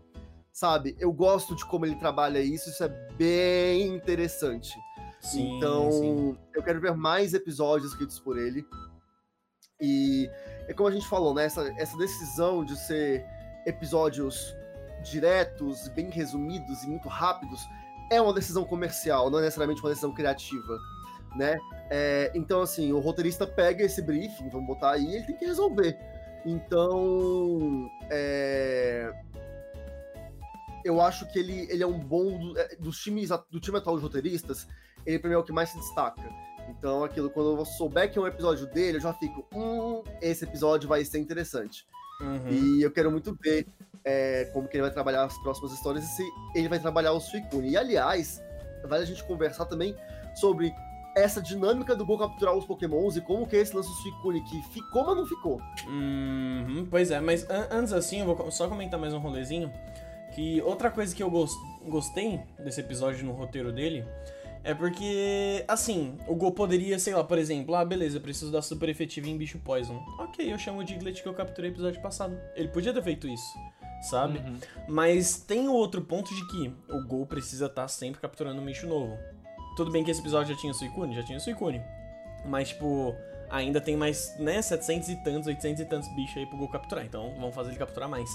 sabe? 0.53 0.97
Eu 0.99 1.13
gosto 1.13 1.57
de 1.57 1.65
como 1.65 1.87
ele 1.87 1.97
trabalha 1.97 2.41
isso, 2.41 2.71
isso 2.71 2.85
é 2.85 2.89
bem 3.17 3.95
interessante. 3.95 4.77
Sim, 5.21 5.57
então, 5.57 5.91
sim. 5.91 6.39
eu 6.55 6.63
quero 6.63 6.81
ver 6.81 6.95
mais 6.97 7.33
episódios 7.33 7.93
escritos 7.93 8.19
por 8.19 8.39
ele. 8.39 8.67
E 9.81 10.29
é 10.69 10.75
como 10.75 10.89
a 10.89 10.93
gente 10.93 11.09
falou, 11.09 11.35
né? 11.35 11.45
Essa, 11.45 11.73
essa 11.77 11.97
decisão 11.97 12.65
de 12.65 12.77
ser 12.77 13.25
episódios 13.67 14.55
diretos, 15.03 15.89
bem 15.89 16.11
resumidos 16.11 16.85
e 16.85 16.89
muito 16.89 17.09
rápidos 17.09 17.61
é 18.11 18.21
uma 18.21 18.33
decisão 18.35 18.65
comercial, 18.65 19.31
não 19.31 19.39
é 19.39 19.43
necessariamente 19.43 19.81
uma 19.81 19.89
decisão 19.89 20.13
criativa, 20.13 20.79
né? 21.35 21.59
É, 21.89 22.31
então, 22.35 22.61
assim, 22.61 22.93
o 22.93 23.01
roteirista 23.01 23.47
pega 23.47 23.85
esse 23.85 24.03
briefing, 24.03 24.49
vamos 24.51 24.67
botar 24.67 24.93
aí, 24.93 25.17
ele 25.17 25.25
tem 25.25 25.37
que 25.37 25.47
resolver. 25.47 25.99
Então, 26.45 27.91
é, 28.11 29.13
eu 30.85 31.01
acho 31.01 31.31
que 31.33 31.39
ele, 31.39 31.67
ele 31.71 31.83
é 31.83 31.87
um 31.87 31.99
bom 31.99 32.53
é, 32.57 32.77
dos 32.77 32.99
times 33.01 33.31
do 33.51 33.61
time 33.61 33.79
atual 33.79 33.97
de 33.97 34.03
roteiristas, 34.03 34.67
ele 35.07 35.19
pra 35.19 35.29
mim 35.29 35.35
é 35.35 35.39
o 35.39 35.43
que 35.43 35.53
mais 35.53 35.71
se 35.71 35.79
destaca. 35.79 36.23
Então, 36.69 37.03
aquilo, 37.05 37.29
quando 37.31 37.57
eu 37.59 37.65
souber 37.65 38.11
que 38.11 38.19
é 38.19 38.23
um 38.23 38.27
episódio 38.27 38.67
dele, 38.67 38.99
eu 38.99 39.01
já 39.01 39.13
fico, 39.15 39.47
hum, 39.55 40.03
esse 40.21 40.45
episódio 40.45 40.89
vai 40.89 41.05
ser 41.05 41.19
interessante. 41.19 41.87
Uhum. 42.21 42.49
E 42.49 42.83
eu 42.83 42.91
quero 42.91 43.11
muito 43.11 43.37
ver 43.43 43.67
é, 44.05 44.45
como 44.53 44.69
que 44.69 44.77
ele 44.77 44.83
vai 44.83 44.93
trabalhar 44.93 45.25
as 45.25 45.37
próximas 45.43 45.73
histórias 45.73 46.05
e 46.05 46.09
se 46.09 46.25
ele 46.55 46.69
vai 46.69 46.79
trabalhar 46.79 47.13
o 47.13 47.21
Suicune. 47.21 47.71
E, 47.71 47.77
aliás, 47.77 48.41
vale 48.89 49.03
a 49.03 49.07
gente 49.07 49.25
conversar 49.25 49.65
também 49.67 49.95
sobre 50.37 50.73
essa 51.17 51.43
dinâmica 51.43 51.95
do 51.95 52.07
Gol 52.07 52.19
capturar 52.19 52.55
os 52.57 52.65
pokémons 52.65 53.17
e 53.17 53.21
como 53.21 53.47
que 53.47 53.57
é 53.57 53.61
esse 53.61 53.75
lance 53.77 53.89
do 53.89 53.95
Suicune, 53.97 54.43
que 54.45 54.63
ficou, 54.73 55.05
mas 55.05 55.17
não 55.17 55.27
ficou. 55.27 55.61
Uhum, 55.87 56.87
pois 56.91 57.11
é, 57.11 57.21
mas 57.21 57.49
an- 57.51 57.69
antes 57.71 57.93
assim, 57.93 58.21
eu 58.21 58.27
vou 58.35 58.51
só 58.51 58.69
comentar 58.69 58.99
mais 58.99 59.13
um 59.13 59.19
rolezinho. 59.19 59.71
Que 60.35 60.61
outra 60.63 60.91
coisa 60.91 61.15
que 61.15 61.23
eu 61.23 61.31
gos- 61.31 61.57
gostei 61.87 62.41
desse 62.59 62.81
episódio 62.81 63.25
no 63.25 63.33
roteiro 63.33 63.71
dele 63.73 64.05
é 64.65 64.73
porque, 64.75 65.65
assim, 65.67 66.17
o 66.27 66.35
Go 66.37 66.53
poderia, 66.53 66.99
sei 66.99 67.15
lá, 67.15 67.25
por 67.25 67.37
exemplo, 67.37 67.75
ah, 67.75 67.85
beleza, 67.85 68.17
eu 68.17 68.21
preciso 68.21 68.51
dar 68.53 68.63
super 68.63 68.89
efetivo 68.89 69.29
em 69.29 69.37
bicho 69.37 69.59
Poison. 69.59 70.01
Ok, 70.19 70.53
eu 70.53 70.59
chamo 70.59 70.81
o 70.81 70.85
Diglett 70.85 71.21
que 71.23 71.29
eu 71.29 71.35
capturei 71.35 71.71
no 71.71 71.77
episódio 71.77 72.01
passado. 72.01 72.39
Ele 72.55 72.69
podia 72.69 72.95
ter 72.95 73.03
feito 73.03 73.27
isso, 73.27 73.53
sabe? 74.09 74.39
Uhum. 74.39 74.57
Mas 74.89 75.37
tem 75.39 75.69
o 75.69 75.73
outro 75.73 76.01
ponto 76.03 76.33
de 76.35 76.47
que 76.47 76.73
o 76.89 77.05
Gol 77.07 77.27
precisa 77.27 77.67
estar 77.67 77.89
sempre 77.89 78.21
capturando 78.21 78.61
um 78.61 78.65
bicho 78.65 78.87
novo. 78.87 79.19
Tudo 79.77 79.91
bem 79.91 80.05
que 80.05 80.11
esse 80.11 80.21
episódio 80.21 80.55
já 80.55 80.61
tinha 80.61 80.71
o 80.71 80.75
Suicune? 80.75 81.15
Já 81.15 81.23
tinha 81.25 81.39
o 81.39 81.41
Suicune. 81.41 81.83
Mas, 82.47 82.69
tipo, 82.69 83.15
ainda 83.51 83.81
tem 83.81 83.97
mais, 83.97 84.37
né, 84.39 84.63
700 84.63 85.09
e 85.09 85.17
tantos, 85.25 85.47
800 85.49 85.81
e 85.81 85.85
tantos 85.87 86.09
bichos 86.15 86.37
aí 86.37 86.47
pro 86.47 86.57
Gol 86.59 86.69
capturar. 86.69 87.05
Então, 87.05 87.35
vamos 87.39 87.55
fazer 87.55 87.71
ele 87.71 87.79
capturar 87.79 88.09
mais. 88.09 88.31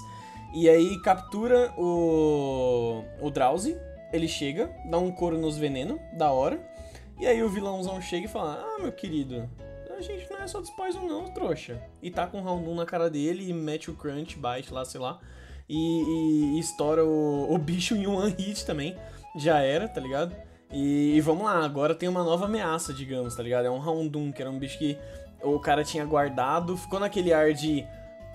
E 0.54 0.68
aí, 0.68 1.00
captura 1.02 1.72
o, 1.76 3.04
o 3.20 3.30
Drowsy. 3.30 3.76
Ele 4.12 4.26
chega, 4.26 4.70
dá 4.90 4.96
um 4.98 5.10
couro 5.12 5.36
nos 5.36 5.58
veneno, 5.58 6.00
da 6.14 6.30
hora. 6.32 6.58
E 7.20 7.26
aí 7.26 7.42
o 7.42 7.48
vilãozão 7.50 8.00
chega 8.00 8.24
e 8.26 8.28
fala: 8.28 8.58
Ah, 8.64 8.82
meu 8.82 8.90
querido, 8.92 9.48
a 9.96 10.00
gente 10.00 10.30
não 10.30 10.38
é 10.38 10.46
só 10.46 10.60
dos 10.60 10.70
Poison 10.70 11.02
não, 11.02 11.26
trouxa. 11.26 11.78
E 12.02 12.10
tá 12.10 12.26
com 12.26 12.40
o 12.40 12.46
Houndoom 12.46 12.74
na 12.74 12.86
cara 12.86 13.10
dele 13.10 13.48
e 13.48 13.52
mete 13.52 13.90
o 13.90 13.94
Crunch, 13.94 14.38
bate 14.38 14.72
lá, 14.72 14.84
sei 14.84 15.00
lá. 15.00 15.18
E, 15.68 15.76
e- 15.76 16.56
e 16.56 16.58
estoura 16.58 17.04
o, 17.04 17.52
o 17.52 17.58
bicho 17.58 17.94
em 17.94 18.06
um 18.06 18.16
one 18.16 18.32
hit 18.38 18.64
também. 18.64 18.96
Já 19.36 19.58
era, 19.60 19.86
tá 19.86 20.00
ligado? 20.00 20.34
E, 20.72 21.14
e 21.16 21.20
vamos 21.20 21.44
lá, 21.44 21.62
agora 21.64 21.94
tem 21.94 22.08
uma 22.08 22.22
nova 22.24 22.46
ameaça, 22.46 22.94
digamos, 22.94 23.34
tá 23.34 23.42
ligado? 23.42 23.66
É 23.66 23.70
um 23.70 23.76
Houndoom, 23.86 24.32
que 24.32 24.40
era 24.40 24.50
um 24.50 24.58
bicho 24.58 24.78
que 24.78 24.96
o 25.42 25.58
cara 25.60 25.84
tinha 25.84 26.04
guardado, 26.06 26.76
ficou 26.78 26.98
naquele 26.98 27.32
ar 27.32 27.52
de. 27.52 27.84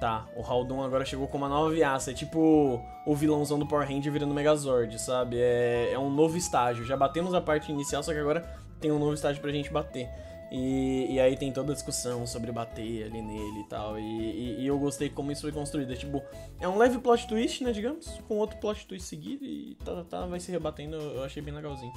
Tá, 0.04 0.28
o 0.36 0.42
Houndoom 0.42 0.84
agora 0.84 1.06
chegou 1.06 1.30
com 1.30 1.38
uma 1.38 1.48
nova 1.48 1.70
ameaça. 1.70 2.12
É 2.12 2.13
tipo 2.13 2.82
o 3.06 3.16
vilãozão 3.16 3.58
do 3.58 3.66
Power 3.66 3.88
Ranger 3.88 4.12
virando 4.12 4.34
Megazord, 4.34 5.00
sabe? 5.00 5.38
É, 5.39 5.92
é 5.94 5.98
um 5.98 6.10
novo 6.10 6.36
estágio. 6.36 6.84
Já 6.84 6.98
batemos 6.98 7.34
a 7.34 7.39
parte 7.39 7.72
inicial, 7.72 8.04
só 8.04 8.12
que 8.12 8.20
agora 8.20 8.42
tem 8.82 8.92
um 8.92 9.00
novo 9.00 9.13
estágio 9.13 9.42
pra 9.42 9.50
gente 9.50 9.72
bater. 9.72 10.10
E, 10.52 11.08
e 11.10 11.20
aí 11.22 11.38
tem 11.38 11.54
toda 11.54 11.72
a 11.72 11.74
discussão 11.74 12.28
sobre 12.28 12.52
bater 12.52 13.06
ali 13.06 13.22
nele 13.22 13.62
e 13.62 13.63
tal. 13.70 13.98
E, 13.98 14.02
e- 14.04 14.62
e 14.63 14.68
eu 14.68 14.78
gostei 14.78 15.08
como 15.10 15.32
isso 15.32 15.44
foi 15.44 15.54
construído. 15.54 15.94
É 15.94 15.96
tipo, 15.96 16.22
é 16.60 16.68
um 16.68 16.78
leve 16.78 17.00
plot 17.00 17.26
twist, 17.26 17.63
né, 17.63 17.72
digamos, 17.72 18.06
com 18.28 18.36
outro 18.39 18.58
plot 18.58 18.86
twist 18.86 19.08
seguido 19.08 19.46
e 19.46 19.76
tá, 19.86 19.96
tá, 19.96 20.04
tá, 20.04 20.26
vai 20.26 20.42
se 20.42 20.52
rebatendo. 20.52 20.98
Eu 20.98 21.24
achei 21.24 21.42
bem 21.42 21.54
legalzinho. 21.54 21.94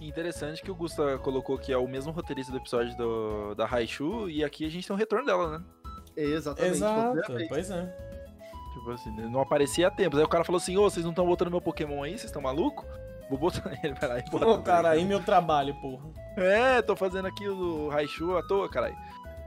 Interessante 0.00 0.62
que 0.62 0.70
o 0.70 0.76
Gusta 0.76 1.18
colocou 1.18 1.58
que 1.58 1.72
é 1.72 1.76
o 1.76 1.88
mesmo 1.88 2.12
roteirista 2.12 2.52
do 2.52 2.58
episódio 2.58 2.96
do, 2.96 3.54
da 3.56 3.66
Raichu, 3.66 4.30
e 4.30 4.44
aqui 4.44 4.64
a 4.64 4.70
gente 4.70 4.86
tem 4.86 4.94
um 4.94 4.98
retorno 4.98 5.26
dela, 5.26 5.58
né? 5.58 5.64
Exatamente. 6.16 6.74
Exato, 6.76 7.32
pois 7.48 7.70
é. 7.70 7.96
Tipo 8.74 8.90
assim, 8.92 9.10
não 9.28 9.40
aparecia 9.40 9.88
há 9.88 9.90
tempos. 9.90 10.18
Aí 10.18 10.24
o 10.24 10.28
cara 10.28 10.44
falou 10.44 10.58
assim, 10.58 10.76
ô, 10.76 10.82
vocês 10.88 11.04
não 11.04 11.10
estão 11.12 11.26
botando 11.26 11.50
meu 11.50 11.60
Pokémon 11.60 12.02
aí? 12.02 12.12
Vocês 12.12 12.24
estão 12.24 12.40
maluco? 12.42 12.86
Vou 13.28 13.38
botar 13.38 13.62
ele, 13.82 13.94
vai 13.94 14.08
lá 14.08 14.18
e 14.18 14.22
bota. 14.30 14.46
Ô, 14.46 14.58
cara, 14.62 14.90
aí 14.90 15.04
meu 15.04 15.22
trabalho, 15.22 15.74
porra. 15.80 16.08
É, 16.36 16.80
tô 16.82 16.94
fazendo 16.96 17.26
aqui 17.26 17.48
o 17.48 17.88
Raichu 17.88 18.36
à 18.36 18.42
toa, 18.42 18.68
caralho. 18.68 18.96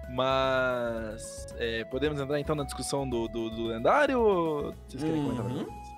Mas. 0.09 1.53
é, 1.57 1.83
podemos 1.85 2.19
entrar 2.19 2.39
então 2.39 2.55
na 2.55 2.63
discussão 2.63 3.07
do, 3.07 3.27
do, 3.27 3.49
do 3.49 3.63
lendário 3.67 4.19
ou 4.19 4.73
vocês 4.87 5.03
querem 5.03 5.23
comentar 5.23 5.45
Uhum. 5.45 5.65
coisa? 5.65 5.93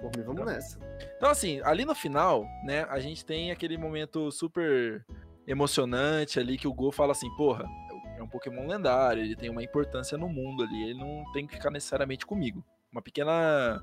Por 0.00 0.10
mim, 0.16 0.24
vamos 0.24 0.46
nessa. 0.46 0.78
Então, 1.16 1.30
assim, 1.30 1.60
ali 1.64 1.84
no 1.84 1.94
final, 1.94 2.44
né, 2.64 2.84
a 2.88 2.98
gente 2.98 3.24
tem 3.24 3.52
aquele 3.52 3.76
momento 3.78 4.30
super 4.32 5.04
emocionante 5.46 6.40
ali 6.40 6.56
que 6.58 6.66
o 6.66 6.74
Go 6.74 6.90
fala 6.90 7.12
assim, 7.12 7.30
porra, 7.36 7.64
é 8.22 8.24
um 8.24 8.28
Pokémon 8.28 8.66
lendário, 8.66 9.22
ele 9.22 9.36
tem 9.36 9.50
uma 9.50 9.62
importância 9.62 10.16
no 10.16 10.28
mundo 10.28 10.62
ali, 10.62 10.82
ele 10.90 10.98
não 10.98 11.24
tem 11.32 11.46
que 11.46 11.54
ficar 11.54 11.70
necessariamente 11.70 12.24
comigo. 12.26 12.64
Uma 12.90 13.02
pequena. 13.02 13.82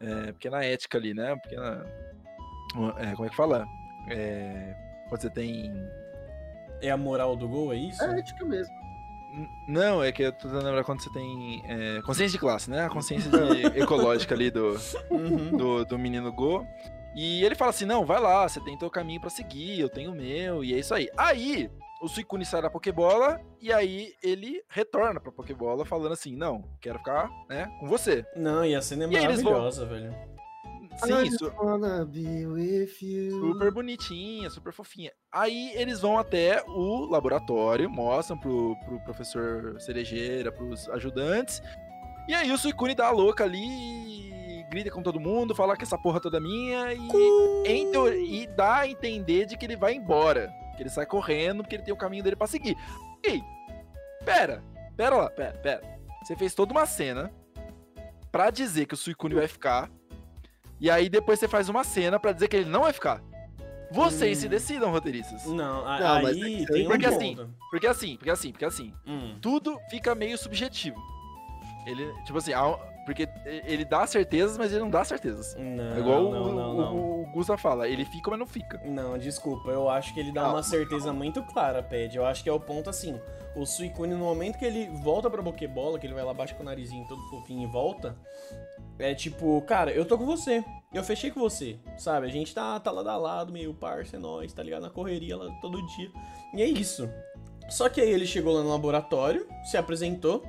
é, 0.00 0.32
pequena 0.32 0.64
ética 0.64 0.98
ali, 0.98 1.14
né? 1.14 1.32
Uma 1.32 1.40
pequena. 1.40 1.86
é, 2.98 3.12
como 3.14 3.26
é 3.26 3.30
que 3.30 3.36
fala? 3.36 3.66
É, 4.08 4.74
quando 5.08 5.20
você 5.22 5.30
tem. 5.30 5.72
É 6.82 6.90
a 6.90 6.96
moral 6.96 7.36
do 7.36 7.48
gol, 7.48 7.72
é 7.72 7.76
isso? 7.76 8.02
É 8.02 8.18
ética 8.18 8.44
mesmo. 8.44 8.74
N- 9.34 9.48
Não, 9.68 10.02
é 10.02 10.12
que 10.12 10.22
eu 10.22 10.32
tô 10.32 10.48
tentando 10.48 10.64
lembrar 10.66 10.84
quando 10.84 11.00
você 11.02 11.10
tem 11.12 11.62
é, 11.66 12.00
consciência 12.02 12.32
de 12.32 12.38
classe, 12.38 12.70
né? 12.70 12.84
A 12.84 12.90
consciência 12.90 13.30
de- 13.30 13.66
ecológica 13.80 14.34
ali 14.34 14.50
do, 14.50 14.76
Uhum. 15.10 15.56
do, 15.56 15.84
do 15.84 15.98
menino 15.98 16.32
Go. 16.32 16.66
E 17.14 17.42
ele 17.44 17.54
fala 17.54 17.70
assim: 17.70 17.86
não, 17.86 18.04
vai 18.04 18.20
lá, 18.20 18.46
você 18.48 18.60
tem 18.60 18.76
teu 18.76 18.90
caminho 18.90 19.20
pra 19.20 19.30
seguir, 19.30 19.80
eu 19.80 19.88
tenho 19.88 20.12
o 20.12 20.14
meu, 20.14 20.62
e 20.62 20.74
é 20.74 20.78
isso 20.78 20.94
aí. 20.94 21.08
Aí, 21.16 21.70
o 22.00 22.08
Suicune 22.08 22.44
sai 22.44 22.62
da 22.62 22.70
Pokébola, 22.70 23.40
e 23.60 23.72
aí 23.72 24.12
ele 24.22 24.62
retorna 24.68 25.20
pra 25.20 25.32
Pokébola 25.32 25.84
falando 25.84 26.12
assim: 26.12 26.34
não, 26.36 26.62
quero 26.80 26.98
ficar, 26.98 27.30
né, 27.48 27.70
com 27.80 27.86
você. 27.86 28.24
Não, 28.36 28.64
e 28.64 28.74
a 28.74 28.82
cena 28.82 29.04
é 29.04 29.08
E 29.08 29.16
eles 29.16 29.42
vão- 29.42 29.52
maravilhosa, 29.52 29.86
velho. 29.86 30.14
Sim, 30.98 31.22
isso. 31.24 31.52
Super 33.30 33.70
bonitinha, 33.70 34.48
super 34.48 34.72
fofinha. 34.72 35.12
Aí 35.30 35.72
eles 35.74 36.00
vão 36.00 36.18
até 36.18 36.62
o 36.66 37.04
laboratório, 37.04 37.90
mostram 37.90 38.38
pro, 38.38 38.74
pro 38.84 38.98
professor 39.04 39.78
Cerejeira, 39.78 40.50
pros 40.50 40.88
ajudantes. 40.88 41.60
E 42.28 42.34
aí 42.34 42.50
o 42.50 42.56
Suicune 42.58 42.94
dá 42.94 43.08
a 43.08 43.10
louca 43.10 43.44
ali 43.44 44.32
grita 44.70 44.90
com 44.90 45.02
todo 45.02 45.20
mundo, 45.20 45.54
fala 45.54 45.76
que 45.76 45.84
essa 45.84 45.96
porra 45.98 46.20
toda 46.20 46.38
é 46.38 46.40
minha 46.40 46.92
e, 46.92 46.98
em 47.66 47.92
e 48.42 48.46
dá 48.48 48.78
a 48.78 48.88
entender 48.88 49.46
de 49.46 49.56
que 49.56 49.64
ele 49.64 49.76
vai 49.76 49.94
embora. 49.94 50.52
Que 50.76 50.82
ele 50.82 50.90
sai 50.90 51.06
correndo 51.06 51.62
porque 51.62 51.76
ele 51.76 51.82
tem 51.82 51.94
o 51.94 51.96
caminho 51.96 52.22
dele 52.22 52.36
pra 52.36 52.46
seguir. 52.46 52.76
Ei, 53.24 53.42
pera, 54.24 54.62
pera 54.96 55.16
lá, 55.16 55.30
pera, 55.30 55.58
pera. 55.58 55.82
Você 56.22 56.36
fez 56.36 56.54
toda 56.54 56.72
uma 56.72 56.86
cena 56.86 57.30
pra 58.30 58.50
dizer 58.50 58.86
que 58.86 58.94
o 58.94 58.96
Suicune 58.96 59.34
vai 59.34 59.48
ficar. 59.48 59.90
E 60.78 60.90
aí 60.90 61.08
depois 61.08 61.38
você 61.38 61.48
faz 61.48 61.68
uma 61.68 61.82
cena 61.84 62.20
pra 62.20 62.32
dizer 62.32 62.48
que 62.48 62.56
ele 62.56 62.68
não 62.68 62.82
vai 62.82 62.92
ficar. 62.92 63.22
Vocês 63.90 64.38
Hum. 64.38 64.40
se 64.42 64.48
decidam, 64.48 64.90
roteiristas. 64.90 65.46
Não, 65.46 65.86
a- 65.86 66.00
Não, 66.00 66.22
mas 66.22 66.36
aí 66.36 66.42
tem 66.42 66.56
que- 66.58 66.72
tem 66.72 66.84
um 66.86 66.88
porque 66.90 67.08
ponto. 67.08 67.16
assim- 67.16 67.54
Porque 67.70 67.86
assim, 67.86 68.16
porque 68.16 68.30
assim, 68.30 68.50
porque 68.50 68.64
assim, 68.64 68.92
Hum. 69.06 69.38
tudo 69.40 69.78
fica 69.88 70.14
meio 70.14 70.36
subjetivo. 70.36 71.00
Ele, 71.86 72.12
tipo 72.24 72.36
assim, 72.36 72.52
há- 72.52 72.78
porque 73.06 73.28
ele 73.44 73.84
dá 73.84 74.04
certezas, 74.04 74.58
mas 74.58 74.72
ele 74.72 74.80
não 74.80 74.90
dá 74.90 75.04
certezas. 75.04 75.54
Não, 75.56 75.94
É 75.96 76.00
igual 76.00 76.24
não, 76.24 76.42
o, 76.42 76.52
não, 76.52 76.74
não. 76.74 77.20
o 77.22 77.26
Gusta 77.32 77.56
fala, 77.56 77.88
ele 77.88 78.04
fica, 78.04 78.28
mas 78.30 78.38
não 78.38 78.46
fica. 78.46 78.82
Não, 78.84 79.16
desculpa, 79.16 79.70
eu 79.70 79.88
acho 79.88 80.12
que 80.12 80.18
ele 80.18 80.32
dá 80.32 80.50
uma 80.50 80.62
certeza 80.62 81.12
muito 81.12 81.40
clara, 81.44 81.82
Ped. 81.84 82.16
Eu 82.16 82.26
acho 82.26 82.42
que 82.42 82.48
é 82.48 82.52
o 82.52 82.58
ponto 82.58 82.90
assim. 82.90 83.18
O 83.54 83.64
Suicune, 83.64 84.12
no 84.12 84.24
momento 84.24 84.58
que 84.58 84.64
ele 84.64 84.88
volta 85.04 85.30
pra 85.30 85.42
Pokébola, 85.42 85.98
que 86.00 86.06
ele 86.06 86.14
vai 86.14 86.24
lá 86.24 86.32
abaixo 86.32 86.56
com 86.56 86.62
o 86.62 86.66
narizinho 86.66 87.06
todo 87.06 87.22
fofinho 87.30 87.62
e 87.62 87.70
volta, 87.70 88.16
é 88.98 89.14
tipo, 89.14 89.62
cara, 89.62 89.92
eu 89.92 90.04
tô 90.04 90.18
com 90.18 90.26
você. 90.26 90.64
Eu 90.92 91.04
fechei 91.04 91.30
com 91.30 91.38
você, 91.38 91.78
sabe? 91.96 92.26
A 92.26 92.30
gente 92.30 92.52
tá, 92.52 92.78
tá 92.80 92.90
lado 92.90 93.08
a 93.08 93.16
lado, 93.16 93.52
meio 93.52 93.72
parça, 93.72 94.16
é 94.16 94.18
nóis, 94.18 94.52
tá 94.52 94.62
ligado? 94.62 94.82
Na 94.82 94.90
correria 94.90 95.36
lá 95.36 95.48
todo 95.60 95.86
dia. 95.86 96.10
E 96.54 96.60
é 96.60 96.66
isso. 96.66 97.08
Só 97.68 97.88
que 97.88 98.00
aí 98.00 98.10
ele 98.10 98.26
chegou 98.26 98.52
lá 98.52 98.62
no 98.62 98.70
laboratório, 98.70 99.46
se 99.64 99.76
apresentou. 99.76 100.42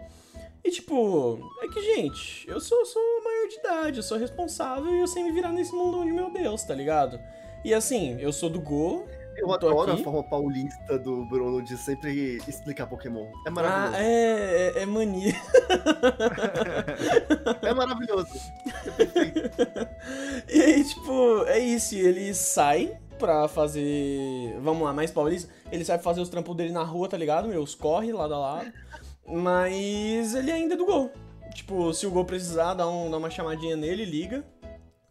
E 0.67 0.69
tipo, 0.69 1.39
é 1.63 1.67
que, 1.69 1.81
gente, 1.81 2.45
eu 2.45 2.59
sou, 2.59 2.85
sou 2.85 3.01
maior 3.23 3.47
de 3.47 3.55
idade, 3.55 3.97
eu 3.99 4.03
sou 4.03 4.17
responsável 4.17 4.93
e 4.93 4.99
eu 4.99 5.07
sei 5.07 5.23
me 5.23 5.31
virar 5.31 5.53
nesse 5.53 5.73
mundo 5.73 6.03
de 6.03 6.11
meu 6.11 6.29
Deus, 6.29 6.61
tá 6.63 6.75
ligado? 6.75 7.17
E 7.63 7.73
assim, 7.73 8.17
eu 8.19 8.33
sou 8.33 8.49
do 8.49 8.59
Go. 8.59 9.05
Eu 9.37 9.49
adoro 9.53 9.93
aqui. 9.93 10.01
a 10.01 10.03
forma 10.03 10.23
paulista 10.23 10.99
do 10.99 11.23
Bruno 11.23 11.61
de 11.61 11.77
sempre 11.77 12.41
explicar 12.45 12.85
Pokémon. 12.87 13.27
É 13.45 13.47
Ah, 13.47 13.51
maravilhoso. 13.51 13.95
é, 13.95 14.73
é, 14.75 14.81
é 14.81 14.85
mania. 14.85 15.33
é... 17.63 17.73
maravilhoso. 17.73 18.27
E 20.49 20.61
aí, 20.61 20.83
tipo, 20.83 21.43
é 21.47 21.59
isso. 21.59 21.95
Ele 21.95 22.33
sai 22.33 22.97
pra 23.17 23.47
fazer. 23.47 24.57
Vamos 24.59 24.83
lá, 24.83 24.91
mais 24.93 25.11
paulista. 25.11 25.49
Ele 25.71 25.85
sai 25.85 25.97
pra 25.97 26.03
fazer 26.03 26.19
os 26.21 26.29
trampos 26.29 26.55
dele 26.57 26.71
na 26.71 26.83
rua, 26.83 27.07
tá 27.07 27.15
ligado? 27.17 27.47
Meus 27.47 27.73
corre 27.75 28.11
lado 28.11 28.33
a 28.33 28.37
lado. 28.39 28.73
Mas 29.27 30.33
ele 30.33 30.51
ainda 30.51 30.73
é 30.75 30.77
do 30.77 30.85
gol. 30.85 31.11
Tipo, 31.53 31.93
se 31.93 32.05
o 32.05 32.11
gol 32.11 32.23
precisar, 32.25 32.73
dá, 32.73 32.87
um, 32.87 33.09
dá 33.09 33.17
uma 33.17 33.29
chamadinha 33.29 33.75
nele, 33.75 34.05
liga. 34.05 34.45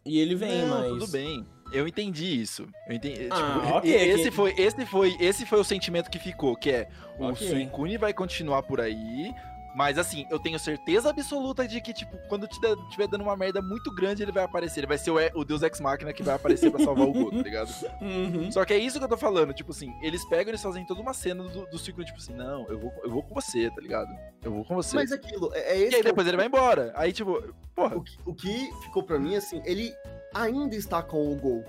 E 0.04 0.18
ele 0.18 0.34
vem, 0.34 0.62
Não, 0.62 0.68
mas. 0.68 0.88
tudo 0.88 1.08
bem. 1.08 1.44
Eu 1.72 1.86
entendi 1.88 2.40
isso. 2.40 2.66
Eu 2.88 2.94
entendi. 2.94 3.26
Ah, 3.30 3.36
tipo, 3.36 3.74
ok, 3.76 3.90
e- 3.90 3.94
esse, 4.10 4.22
que- 4.24 4.30
foi, 4.30 4.54
esse, 4.56 4.86
foi, 4.86 5.16
esse 5.18 5.44
foi 5.44 5.58
o 5.60 5.64
sentimento 5.64 6.08
que 6.08 6.18
ficou, 6.18 6.54
que 6.56 6.70
é 6.70 6.88
o 7.18 7.26
Ok. 7.26 7.46
Suicune 7.48 7.96
vai 7.98 8.14
continuar 8.14 8.62
por 8.62 8.80
aí. 8.80 9.34
Mas 9.76 9.98
assim, 9.98 10.26
eu 10.30 10.38
tenho 10.38 10.58
certeza 10.58 11.10
absoluta 11.10 11.68
de 11.68 11.82
que, 11.82 11.92
tipo, 11.92 12.16
quando 12.28 12.48
tiver 12.48 13.06
dando 13.08 13.20
uma 13.22 13.36
merda 13.36 13.60
muito 13.60 13.94
grande, 13.94 14.22
ele 14.22 14.32
vai 14.32 14.42
aparecer. 14.42 14.80
Ele 14.80 14.86
vai 14.86 14.96
ser 14.96 15.10
o, 15.10 15.20
E- 15.20 15.30
o 15.34 15.44
Deus 15.44 15.62
Ex 15.62 15.78
Machina 15.80 16.14
que 16.14 16.22
vai 16.22 16.34
aparecer 16.34 16.70
pra 16.70 16.82
salvar 16.82 17.06
o 17.06 17.12
Go, 17.12 17.30
tá 17.30 17.42
ligado? 17.42 17.68
Uhum. 18.00 18.50
Só 18.50 18.64
que 18.64 18.72
é 18.72 18.78
isso 18.78 18.98
que 18.98 19.04
eu 19.04 19.08
tô 19.08 19.16
falando, 19.18 19.52
tipo 19.52 19.72
assim, 19.72 19.92
eles 20.00 20.24
pegam, 20.24 20.50
eles 20.50 20.62
fazem 20.62 20.86
toda 20.86 21.00
uma 21.02 21.12
cena 21.12 21.44
do, 21.44 21.66
do 21.66 21.78
Suicune, 21.78 22.06
tipo 22.06 22.16
assim, 22.18 22.32
não, 22.32 22.66
eu 22.68 22.78
vou, 22.78 22.92
eu 23.04 23.10
vou 23.10 23.22
com 23.22 23.34
você, 23.34 23.70
tá 23.70 23.80
ligado? 23.82 24.08
Eu 24.42 24.50
vou 24.52 24.64
com 24.64 24.74
você. 24.74 24.96
Mas 24.96 25.12
aquilo, 25.12 25.52
é, 25.54 25.72
é 25.74 25.78
E 25.78 25.82
esse 25.84 25.96
aí 25.96 26.02
que 26.02 26.08
é 26.08 26.10
depois 26.10 26.26
ele 26.26 26.36
vai 26.38 26.46
embora. 26.46 26.92
Aí, 26.96 27.12
tipo, 27.12 27.42
porra, 27.74 27.96
O 27.96 28.02
que, 28.02 28.16
o 28.24 28.34
que 28.34 28.70
ficou 28.82 29.02
pra 29.02 29.18
mim, 29.18 29.36
assim, 29.36 29.60
ele 29.66 29.92
ainda 30.34 30.74
está 30.74 31.02
com 31.02 31.30
o 31.30 31.36
gol. 31.36 31.62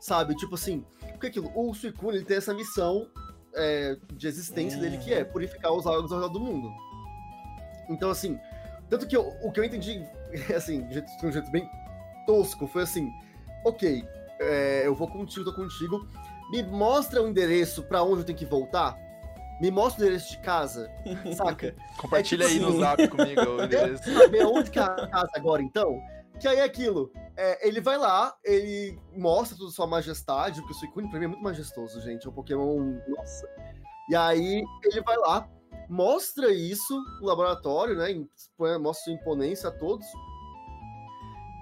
Sabe? 0.00 0.34
Tipo 0.34 0.56
assim, 0.56 0.84
porque 1.12 1.28
aquilo, 1.28 1.52
o 1.54 1.72
Suicune 1.74 2.16
ele 2.18 2.24
tem 2.24 2.36
essa 2.36 2.52
missão 2.54 3.08
é, 3.54 3.96
de 4.12 4.26
existência 4.26 4.76
Uhum. 4.76 4.82
dele 4.84 4.98
que 4.98 5.12
é 5.14 5.22
purificar 5.24 5.72
os 5.72 5.86
órgãos 5.86 6.10
ao 6.12 6.18
redor 6.20 6.32
do 6.32 6.40
mundo. 6.40 6.68
Então, 7.88 8.10
assim, 8.10 8.38
tanto 8.88 9.06
que 9.06 9.16
eu- 9.16 9.34
o 9.42 9.50
que 9.52 9.60
eu 9.60 9.64
entendi, 9.64 10.04
assim, 10.56 10.86
de, 10.86 10.94
jeito- 10.94 11.16
de 11.18 11.26
um 11.26 11.32
jeito 11.32 11.50
bem 11.50 11.68
tosco, 12.26 12.66
foi 12.66 12.82
assim: 12.82 13.10
ok, 13.64 14.04
é, 14.40 14.82
eu 14.86 14.94
vou 14.94 15.08
contigo, 15.08 15.44
tô 15.44 15.54
contigo, 15.54 16.06
me 16.50 16.62
mostra 16.62 17.22
o 17.22 17.28
endereço 17.28 17.82
pra 17.84 18.02
onde 18.02 18.20
eu 18.20 18.24
tenho 18.24 18.38
que 18.38 18.46
voltar. 18.46 18.96
Me 19.60 19.70
mostra 19.72 20.02
o 20.02 20.06
endereço 20.06 20.30
de 20.30 20.38
casa, 20.38 20.88
saca? 21.36 21.74
compartilha 21.98 22.44
É 22.44 22.48
tipo 22.48 22.54
aí 22.58 22.60
no 22.60 22.68
assim. 22.68 22.78
zap 22.80 23.08
comigo 23.08 23.40
o 23.42 23.62
endereço. 23.64 24.14
saber 24.14 24.46
onde 24.46 24.70
que 24.70 24.78
é 24.78 24.82
a 24.82 25.06
casa 25.08 25.30
agora, 25.34 25.60
então? 25.62 26.00
Que 26.38 26.46
aí 26.46 26.58
é 26.58 26.62
aquilo. 26.62 27.10
é, 27.36 27.66
ele 27.66 27.80
vai 27.80 27.98
lá, 27.98 28.32
ele 28.44 28.96
mostra 29.16 29.56
toda 29.58 29.70
a 29.70 29.72
sua 29.72 29.86
majestade, 29.88 30.60
porque 30.60 30.74
o 30.74 30.76
Suicune 30.76 31.08
pra 31.10 31.18
mim 31.18 31.24
é 31.24 31.28
muito 31.28 31.42
majestoso, 31.42 32.00
gente. 32.00 32.24
É 32.24 32.30
um 32.30 32.32
Pokémon. 32.32 32.98
Nossa. 33.08 33.48
E 34.08 34.14
aí 34.14 34.62
ele 34.84 35.00
vai 35.02 35.16
lá, 35.16 35.48
mostra 35.88 36.52
isso 36.52 36.94
no 37.20 37.26
laboratório, 37.26 37.96
né? 37.96 38.24
Mostra 38.78 39.04
sua 39.04 39.12
imponência 39.12 39.68
a 39.68 39.72
todos. 39.72 40.06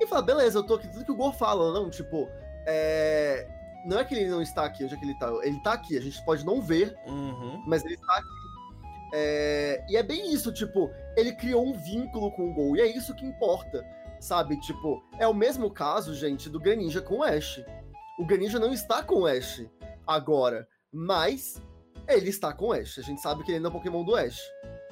E 0.01 0.07
fala, 0.07 0.23
beleza, 0.23 0.59
eu 0.59 0.63
tô 0.67 0.75
aqui, 0.75 0.89
tudo 0.89 1.05
que 1.05 1.13
o 1.13 1.17
Gor 1.17 1.33
fala, 1.33 1.73
não, 1.73 1.89
tipo, 1.89 2.29
é, 2.67 3.49
não 3.87 3.99
é 3.99 4.05
que 4.05 4.15
ele 4.15 4.29
não 4.29 4.43
está 4.43 4.65
aqui, 4.67 4.85
onde 4.85 4.95
é 4.95 4.97
que 4.99 5.05
ele 5.05 5.19
tá? 5.19 5.31
Ele 5.43 5.59
tá 5.61 5.73
aqui, 5.73 5.97
a 5.97 6.01
gente 6.03 6.23
pode 6.25 6.45
não 6.45 6.61
ver, 6.61 6.95
Uhum. 7.07 7.63
mas 7.67 7.83
ele 7.85 7.95
está 7.95 8.15
aqui. 8.17 8.29
É, 9.15 9.85
E 9.89 9.97
é 9.97 10.03
bem 10.03 10.33
isso, 10.35 10.53
tipo, 10.53 10.91
ele 11.17 11.33
criou 11.33 11.65
um 11.67 11.73
vínculo 11.73 12.31
com 12.33 12.51
o 12.51 12.53
Gol, 12.55 12.77
e 12.77 12.81
é 12.83 12.87
isso 12.87 13.15
que 13.15 13.25
importa, 13.25 13.83
sabe? 14.21 14.61
Tipo, 14.61 15.03
é 15.19 15.27
o 15.27 15.33
mesmo 15.33 15.71
caso, 15.71 16.15
gente, 16.15 16.51
do 16.51 16.61
Greninja 16.61 17.01
com 17.01 17.19
o 17.21 17.23
Ash. 17.23 17.65
O 18.19 18.27
Greninja 18.27 18.59
não 18.59 18.73
está 18.75 19.03
com 19.03 19.21
o 19.21 19.27
Ash 19.27 19.63
agora, 20.07 20.69
mas 20.93 21.59
ele 22.09 22.31
está 22.31 22.53
com 22.53 22.67
o 22.67 22.73
Ash. 22.73 22.99
A 22.99 23.03
gente 23.03 23.21
sabe 23.21 23.43
que 23.45 23.53
ele 23.53 23.61
não 23.61 23.71
é 23.71 23.73
Pokémon 23.73 24.05
do 24.05 24.15
Ash. 24.15 24.41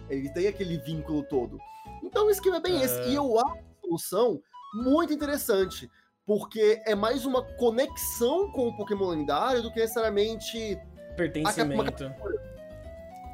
Ele 0.09 0.29
tem 0.33 0.47
aquele 0.47 0.79
vínculo 0.79 1.23
todo. 1.25 1.59
Então 2.03 2.27
o 2.27 2.31
esquema 2.31 2.57
é 2.57 2.61
bem 2.61 2.81
É. 2.81 2.85
esse. 2.85 3.01
E 3.09 3.15
eu 3.15 3.39
acho 3.39 3.57
a 3.59 3.81
solução 3.81 4.41
muito 4.75 5.13
interessante, 5.13 5.89
porque 6.27 6.83
é 6.85 6.95
mais 6.95 7.25
uma 7.25 7.43
conexão 7.57 8.51
com 8.53 8.69
o 8.69 8.77
Pokémon 8.77 9.09
lendário 9.11 9.63
do 9.63 9.73
que 9.73 9.81
necessariamente 9.81 10.79
Pertencimento. 11.17 12.13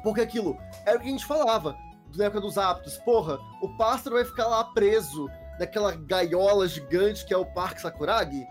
porque 0.03 0.21
aquilo 0.21 0.57
era 0.85 0.97
o 0.97 1.01
que 1.01 1.07
a 1.07 1.11
gente 1.11 1.25
falava 1.25 1.75
na 2.15 2.25
época 2.25 2.41
dos 2.41 2.57
hábitos. 2.57 2.97
Porra, 2.99 3.37
o 3.61 3.75
pássaro 3.77 4.15
vai 4.15 4.25
ficar 4.25 4.47
lá 4.47 4.63
preso 4.65 5.27
naquela 5.59 5.95
gaiola 5.95 6.67
gigante 6.67 7.25
que 7.25 7.33
é 7.33 7.37
o 7.37 7.45
Parque 7.45 7.81
Sakuragi. 7.81 8.45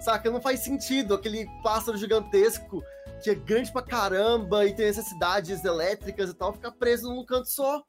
Saca? 0.00 0.30
Não 0.30 0.40
faz 0.40 0.60
sentido 0.60 1.14
aquele 1.14 1.46
pássaro 1.62 1.96
gigantesco 1.96 2.82
que 3.22 3.30
é 3.30 3.34
grande 3.34 3.72
pra 3.72 3.82
caramba 3.82 4.64
e 4.64 4.72
tem 4.72 4.86
necessidades 4.86 5.64
elétricas 5.64 6.30
e 6.30 6.34
tal, 6.34 6.52
ficar 6.52 6.70
preso 6.72 7.12
num 7.12 7.24
canto 7.24 7.48
só. 7.48 7.82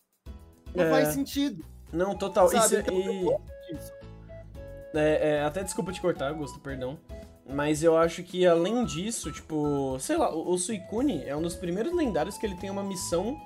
Não 0.74 0.86
É. 0.86 0.90
faz 0.90 1.10
sentido. 1.10 1.64
Não, 1.94 2.16
total. 2.16 2.50
Sabe? 2.50 2.66
Isso, 2.66 2.76
Então, 2.78 2.96
eu 2.96 3.42
e... 3.70 3.74
disso. 3.74 3.92
É, 4.96 5.30
é, 5.38 5.44
até 5.44 5.64
desculpa 5.64 5.92
te 5.92 6.02
cortar, 6.02 6.30
Augusto, 6.30 6.60
perdão. 6.60 6.98
Mas 7.48 7.82
eu 7.84 7.98
acho 7.98 8.24
que 8.24 8.46
além 8.46 8.86
disso, 8.86 9.32
tipo, 9.32 9.98
sei 10.00 10.18
lá, 10.18 10.34
o, 10.34 10.52
o 10.52 10.58
Suicune 10.58 11.24
é 11.26 11.36
um 11.36 11.42
dos 11.42 11.56
primeiros 11.56 11.94
lendários 11.96 12.38
que 12.38 12.46
ele 12.46 12.56
tem 12.56 12.70
uma 12.70 12.84
missão 12.84 13.40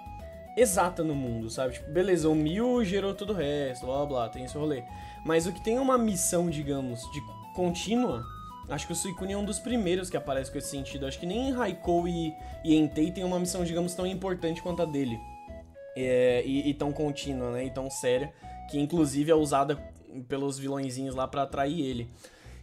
exata 0.58 1.04
no 1.04 1.15
mundo, 1.15 1.49
sabe? 1.49 1.73
Tipo, 1.73 1.89
beleza, 1.91 2.30
o 2.30 2.36
Mil 2.36 2.84
gerou 2.84 3.13
todo 3.13 3.32
o 3.32 3.36
resto, 3.36 3.86
blá 3.86 3.97
blá 3.99 4.06
blá, 4.06 4.30
tem 4.30 4.43
esse 4.45 4.58
rolê. 4.58 4.84
Mas 5.26 5.47
o 5.47 5.54
que 5.54 5.63
tem 5.63 5.80
uma 5.80 5.97
missão, 5.97 6.49
digamos, 6.49 7.02
de 7.12 7.21
contínua, 7.56 8.23
acho 8.69 8.88
que 8.88 8.93
o 8.93 8.95
Suicune 8.95 9.34
é 9.34 9.38
um 9.38 9.45
dos 9.45 9.60
primeiros 9.60 10.10
que 10.10 10.17
aparece 10.17 10.52
com 10.52 10.58
esse 10.58 10.69
sentido. 10.69 11.06
Acho 11.06 11.19
que 11.19 11.26
nem 11.26 11.52
Raikou 11.52 12.08
e, 12.08 12.34
e 12.63 12.76
Entei 12.76 13.12
tem 13.12 13.23
uma 13.23 13.39
missão, 13.39 13.63
digamos, 13.63 13.93
tão 13.93 14.06
importante 14.06 14.62
quanto 14.62 14.82
a 14.82 14.86
dele. 14.86 15.19
É, 15.95 16.43
e, 16.45 16.69
e 16.69 16.73
tão 16.73 16.91
contínua, 16.91 17.52
né? 17.52 17.65
E 17.65 17.71
tão 17.71 17.89
séria, 17.89 18.34
que 18.69 18.80
inclusive 18.80 19.32
é 19.32 19.36
usada 19.36 19.78
pelos 20.28 20.58
vilõezinhos 20.58 21.15
lá 21.15 21.28
pra 21.28 21.43
atrair 21.43 21.80
ele. 21.80 22.10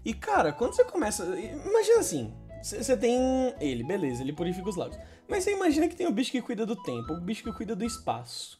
E 0.04 0.14
cara, 0.14 0.52
quando 0.52 0.74
você 0.74 0.84
começa. 0.84 1.24
Imagina 1.24 2.00
assim: 2.00 2.32
você 2.62 2.96
tem 2.96 3.54
ele, 3.60 3.82
beleza, 3.82 4.22
ele 4.22 4.32
purifica 4.32 4.68
os 4.68 4.76
lagos. 4.76 4.98
Mas 5.28 5.44
você 5.44 5.52
imagina 5.52 5.88
que 5.88 5.96
tem 5.96 6.06
o 6.06 6.12
bicho 6.12 6.30
que 6.30 6.42
cuida 6.42 6.66
do 6.66 6.76
tempo, 6.76 7.12
o 7.12 7.20
bicho 7.20 7.42
que 7.44 7.52
cuida 7.52 7.76
do 7.76 7.84
espaço. 7.84 8.58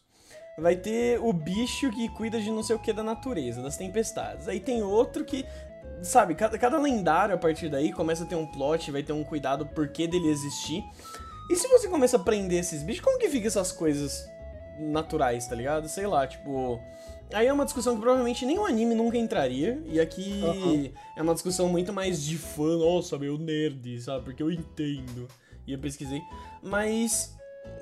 Vai 0.57 0.75
ter 0.75 1.19
o 1.19 1.31
bicho 1.31 1.89
que 1.91 2.09
cuida 2.09 2.39
de 2.39 2.51
não 2.51 2.61
sei 2.61 2.75
o 2.75 2.79
que 2.79 2.91
da 2.91 3.03
natureza, 3.03 3.61
das 3.61 3.77
tempestades. 3.77 4.47
Aí 4.47 4.59
tem 4.59 4.83
outro 4.83 5.23
que. 5.23 5.45
Sabe, 6.01 6.33
cada, 6.35 6.57
cada 6.57 6.79
lendário 6.79 7.35
a 7.35 7.37
partir 7.37 7.69
daí 7.69 7.91
começa 7.91 8.23
a 8.23 8.27
ter 8.27 8.35
um 8.35 8.45
plot, 8.45 8.91
vai 8.91 9.03
ter 9.03 9.13
um 9.13 9.23
cuidado 9.23 9.65
por 9.67 9.87
que 9.89 10.07
dele 10.07 10.29
existir. 10.29 10.83
E 11.49 11.55
se 11.55 11.67
você 11.67 11.87
começa 11.87 12.17
a 12.17 12.19
prender 12.19 12.59
esses 12.59 12.81
bichos, 12.81 13.03
como 13.03 13.19
que 13.19 13.29
fica 13.29 13.47
essas 13.47 13.71
coisas 13.71 14.25
naturais, 14.79 15.47
tá 15.47 15.55
ligado? 15.55 15.87
Sei 15.87 16.07
lá, 16.07 16.25
tipo. 16.25 16.79
Aí 17.33 17.47
é 17.47 17.53
uma 17.53 17.63
discussão 17.63 17.95
que 17.95 18.01
provavelmente 18.01 18.45
nenhum 18.45 18.65
anime 18.65 18.93
nunca 18.95 19.17
entraria. 19.17 19.81
E 19.85 19.99
aqui 19.99 20.41
Uhum. 20.43 20.91
é 21.15 21.21
uma 21.21 21.33
discussão 21.33 21.69
muito 21.69 21.93
mais 21.93 22.21
de 22.23 22.37
fã, 22.37 22.77
nossa, 22.77 23.17
meu 23.17 23.37
nerd, 23.37 24.01
sabe? 24.01 24.25
Porque 24.25 24.41
eu 24.43 24.51
entendo. 24.51 25.27
E 25.67 25.73
eu 25.73 25.79
pesquisei. 25.79 26.21
Mas. 26.63 27.37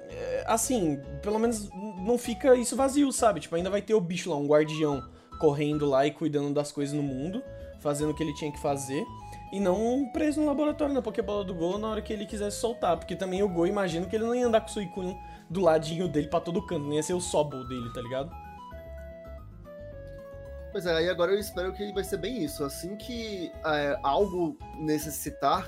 é, 0.10 0.43
Assim, 0.47 0.99
pelo 1.21 1.39
menos 1.39 1.69
não 2.05 2.17
fica 2.17 2.55
isso 2.55 2.75
vazio, 2.75 3.12
sabe? 3.12 3.39
Tipo, 3.39 3.55
ainda 3.55 3.69
vai 3.69 3.82
ter 3.82 3.93
o 3.93 4.01
bicho 4.01 4.29
lá, 4.29 4.36
um 4.36 4.47
guardião, 4.47 5.01
correndo 5.39 5.86
lá 5.88 6.05
e 6.05 6.12
cuidando 6.12 6.53
das 6.53 6.71
coisas 6.71 6.93
no 6.93 7.03
mundo, 7.03 7.41
fazendo 7.79 8.11
o 8.11 8.13
que 8.13 8.23
ele 8.23 8.33
tinha 8.33 8.51
que 8.51 8.59
fazer. 8.59 9.05
E 9.51 9.59
não 9.59 10.09
preso 10.13 10.39
no 10.39 10.47
laboratório 10.47 10.93
na 10.93 11.01
Pokébola 11.01 11.43
do 11.43 11.55
Go 11.55 11.77
na 11.77 11.89
hora 11.89 12.01
que 12.01 12.13
ele 12.13 12.25
quisesse 12.25 12.57
soltar. 12.57 12.97
Porque 12.97 13.15
também 13.15 13.41
o 13.41 13.49
Go, 13.49 13.65
imagino 13.65 14.07
que 14.07 14.15
ele 14.15 14.25
não 14.25 14.35
ia 14.35 14.47
andar 14.47 14.61
com 14.61 14.67
o 14.67 14.71
Suicune 14.71 15.17
do 15.49 15.61
ladinho 15.61 16.07
dele 16.07 16.27
pra 16.27 16.39
todo 16.39 16.65
canto. 16.65 16.85
Nem 16.85 16.97
ia 16.97 17.03
ser 17.03 17.13
o 17.13 17.21
Sobble 17.21 17.67
dele, 17.67 17.91
tá 17.93 18.01
ligado? 18.01 18.31
Pois 20.71 20.85
é, 20.85 20.95
aí 20.95 21.09
agora 21.09 21.31
eu 21.31 21.39
espero 21.39 21.73
que 21.73 21.91
vai 21.93 22.03
ser 22.03 22.17
bem 22.17 22.43
isso. 22.43 22.63
Assim 22.63 22.95
que 22.95 23.51
é, 23.65 23.99
algo 24.03 24.55
necessitar 24.77 25.67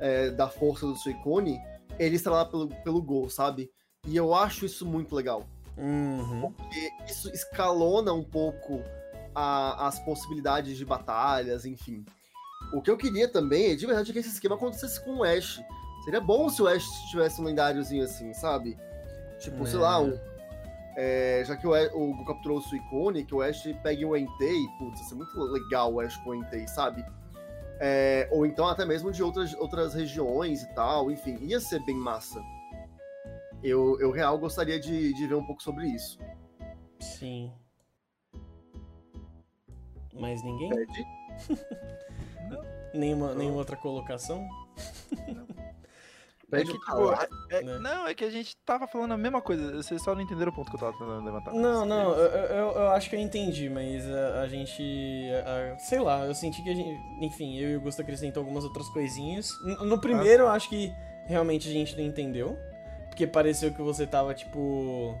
é, 0.00 0.30
da 0.30 0.48
força 0.48 0.86
do 0.86 0.96
Suicune, 0.96 1.60
ele 1.98 2.16
estará 2.16 2.36
lá 2.36 2.44
pelo, 2.44 2.68
pelo 2.68 3.00
gol, 3.00 3.30
sabe? 3.30 3.70
E 4.06 4.16
eu 4.16 4.34
acho 4.34 4.66
isso 4.66 4.84
muito 4.84 5.14
legal. 5.14 5.46
Uhum. 5.76 6.52
Porque 6.52 6.90
isso 7.08 7.30
escalona 7.30 8.12
um 8.12 8.24
pouco 8.24 8.82
a- 9.34 9.86
as 9.86 9.98
possibilidades 10.00 10.76
de 10.76 10.84
batalhas, 10.84 11.64
enfim. 11.64 12.04
O 12.72 12.80
que 12.82 12.90
eu 12.90 12.96
queria 12.96 13.26
também 13.28 13.72
é 13.72 13.74
de 13.74 13.86
verdade 13.86 14.12
que 14.12 14.18
esse 14.18 14.28
esquema 14.28 14.54
acontecesse 14.54 15.02
com 15.04 15.16
o 15.18 15.24
Ash. 15.24 15.60
Seria 16.04 16.20
bom 16.20 16.48
se 16.48 16.62
o 16.62 16.68
Ash 16.68 16.84
tivesse 17.10 17.40
um 17.40 17.44
lendáriozinho 17.44 18.04
assim, 18.04 18.32
sabe? 18.34 18.76
Tipo, 19.38 19.66
sei 19.66 19.78
É. 19.78 19.82
lá, 19.82 20.00
um, 20.00 20.18
é, 20.96 21.42
já 21.46 21.56
que 21.56 21.66
o, 21.66 21.74
Ash- 21.74 21.90
o 21.94 22.24
capturou 22.24 22.58
o 22.58 22.62
Suicune, 22.62 23.24
que 23.24 23.34
o 23.34 23.42
Ash 23.42 23.62
pegue 23.82 24.04
o 24.04 24.16
Entei, 24.16 24.66
putz, 24.78 25.00
ia 25.00 25.06
ser 25.06 25.14
muito 25.14 25.38
legal 25.38 25.92
o 25.92 26.00
Ash 26.00 26.16
com 26.18 26.30
o 26.30 26.34
Entei, 26.34 26.66
sabe? 26.68 27.04
É, 27.82 28.28
ou 28.30 28.44
então 28.44 28.68
até 28.68 28.84
mesmo 28.84 29.10
de 29.10 29.22
outras, 29.22 29.54
outras 29.54 29.94
regiões 29.94 30.62
e 30.62 30.74
tal, 30.74 31.10
enfim, 31.10 31.38
ia 31.40 31.58
ser 31.60 31.82
bem 31.84 31.96
massa. 31.96 32.40
Eu, 33.62 33.98
eu 34.00 34.10
real 34.10 34.38
gostaria 34.38 34.78
de, 34.78 35.12
de 35.14 35.26
ver 35.26 35.34
um 35.34 35.44
pouco 35.46 35.62
sobre 35.62 35.86
isso. 35.88 36.18
Sim. 36.98 37.52
Mais 40.14 40.42
ninguém? 40.42 40.70
Pede? 40.70 41.06
Nenhuma, 42.94 43.34
nenhuma 43.34 43.58
outra 43.58 43.76
colocação? 43.76 44.48
É 45.16 46.50
Pede 46.50 46.72
que, 46.72 46.78
tipo, 46.80 47.12
é- 47.50 47.62
né? 47.62 47.78
Não, 47.78 48.08
é 48.08 48.12
que 48.14 48.24
a 48.24 48.30
gente 48.30 48.56
tava 48.66 48.88
falando 48.88 49.12
a 49.12 49.16
mesma 49.16 49.40
coisa. 49.40 49.76
Vocês 49.76 50.02
só 50.02 50.12
não 50.16 50.22
entenderam 50.22 50.50
o 50.50 50.54
ponto 50.54 50.68
que 50.68 50.74
eu 50.76 50.80
tava 50.80 50.92
tentando 50.94 51.24
levantar. 51.24 51.52
Não, 51.52 51.86
não, 51.86 52.10
eu, 52.12 52.26
eu, 52.26 52.72
eu 52.72 52.88
acho 52.88 53.08
que 53.08 53.14
eu 53.14 53.20
entendi, 53.20 53.68
mas 53.70 54.04
a, 54.10 54.40
a 54.42 54.48
gente. 54.48 54.82
a- 55.46 55.74
a- 55.74 55.78
sei 55.78 56.00
lá, 56.00 56.24
eu 56.26 56.34
senti 56.34 56.60
que 56.64 56.70
a 56.70 56.74
gente. 56.74 57.00
Enfim, 57.24 57.56
eu 57.56 57.70
e 57.70 57.76
o 57.76 57.80
Gusto 57.80 58.02
acrescentou 58.02 58.40
algumas 58.40 58.64
outras 58.64 58.88
coisinhas. 58.88 59.48
No, 59.62 59.84
no 59.84 60.00
primeiro, 60.00 60.42
eu 60.44 60.48
acho 60.48 60.68
que 60.68 60.92
realmente 61.26 61.68
a 61.68 61.72
gente 61.72 61.96
não 61.96 62.02
entendeu. 62.02 62.58
Porque 63.08 63.28
pareceu 63.28 63.72
que 63.72 63.80
você 63.82 64.04
tava, 64.04 64.34
tipo. 64.34 65.14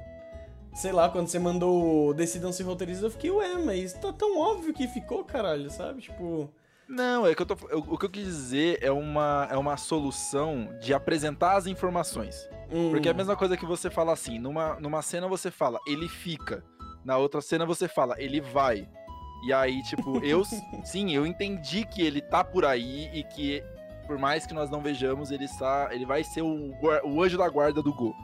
Sei 0.72 0.92
lá, 0.92 1.08
quando 1.08 1.26
você 1.28 1.38
mandou 1.38 2.14
Decidam 2.14 2.52
se 2.52 2.62
roteirizar, 2.62 3.04
eu 3.04 3.10
fiquei, 3.10 3.30
ué, 3.30 3.56
mas 3.58 3.92
tá 3.92 4.12
tão 4.12 4.38
óbvio 4.38 4.72
que 4.72 4.86
ficou, 4.88 5.24
caralho, 5.24 5.70
sabe? 5.70 6.02
Tipo. 6.02 6.48
Não, 6.88 7.26
é 7.26 7.34
que 7.34 7.42
eu 7.42 7.46
tô. 7.46 7.56
eu- 7.68 7.84
o 7.88 7.96
que 7.98 8.06
eu 8.06 8.10
quis 8.10 8.24
dizer 8.24 8.78
é 8.82 8.90
uma, 8.90 9.46
é 9.50 9.56
uma 9.56 9.76
solução 9.76 10.68
de 10.80 10.92
apresentar 10.94 11.56
as 11.56 11.66
informações. 11.66 12.48
hum, 12.70 12.90
Porque 12.90 13.08
é 13.08 13.10
a 13.12 13.14
mesma 13.14 13.36
coisa 13.36 13.56
que 13.56 13.64
você 13.66 13.88
fala 13.90 14.12
assim, 14.12 14.38
numa, 14.38 14.74
numa 14.80 15.02
cena 15.02 15.28
você 15.28 15.50
fala, 15.50 15.78
ele 15.86 16.08
fica. 16.08 16.64
Na 17.04 17.16
outra 17.16 17.40
cena 17.40 17.64
você 17.64 17.86
fala, 17.88 18.14
ele 18.18 18.40
vai. 18.40 18.88
E 19.46 19.52
aí, 19.52 19.82
tipo, 19.84 20.18
eu 20.24 20.42
sim, 20.84 21.14
eu 21.14 21.26
entendi 21.26 21.84
que 21.84 22.02
ele 22.02 22.20
tá 22.20 22.42
por 22.44 22.64
aí 22.64 23.08
e 23.14 23.22
que, 23.24 23.62
por 24.06 24.18
mais 24.18 24.44
que 24.46 24.52
nós 24.54 24.68
não 24.70 24.80
vejamos, 24.82 25.30
ele 25.30 25.44
está. 25.44 25.88
Ele 25.92 26.04
vai 26.06 26.22
ser 26.24 26.42
o, 26.42 26.72
o 27.04 27.22
anjo 27.22 27.38
da 27.38 27.48
guarda 27.48 27.82
do 27.82 27.92
Go. 27.94 28.14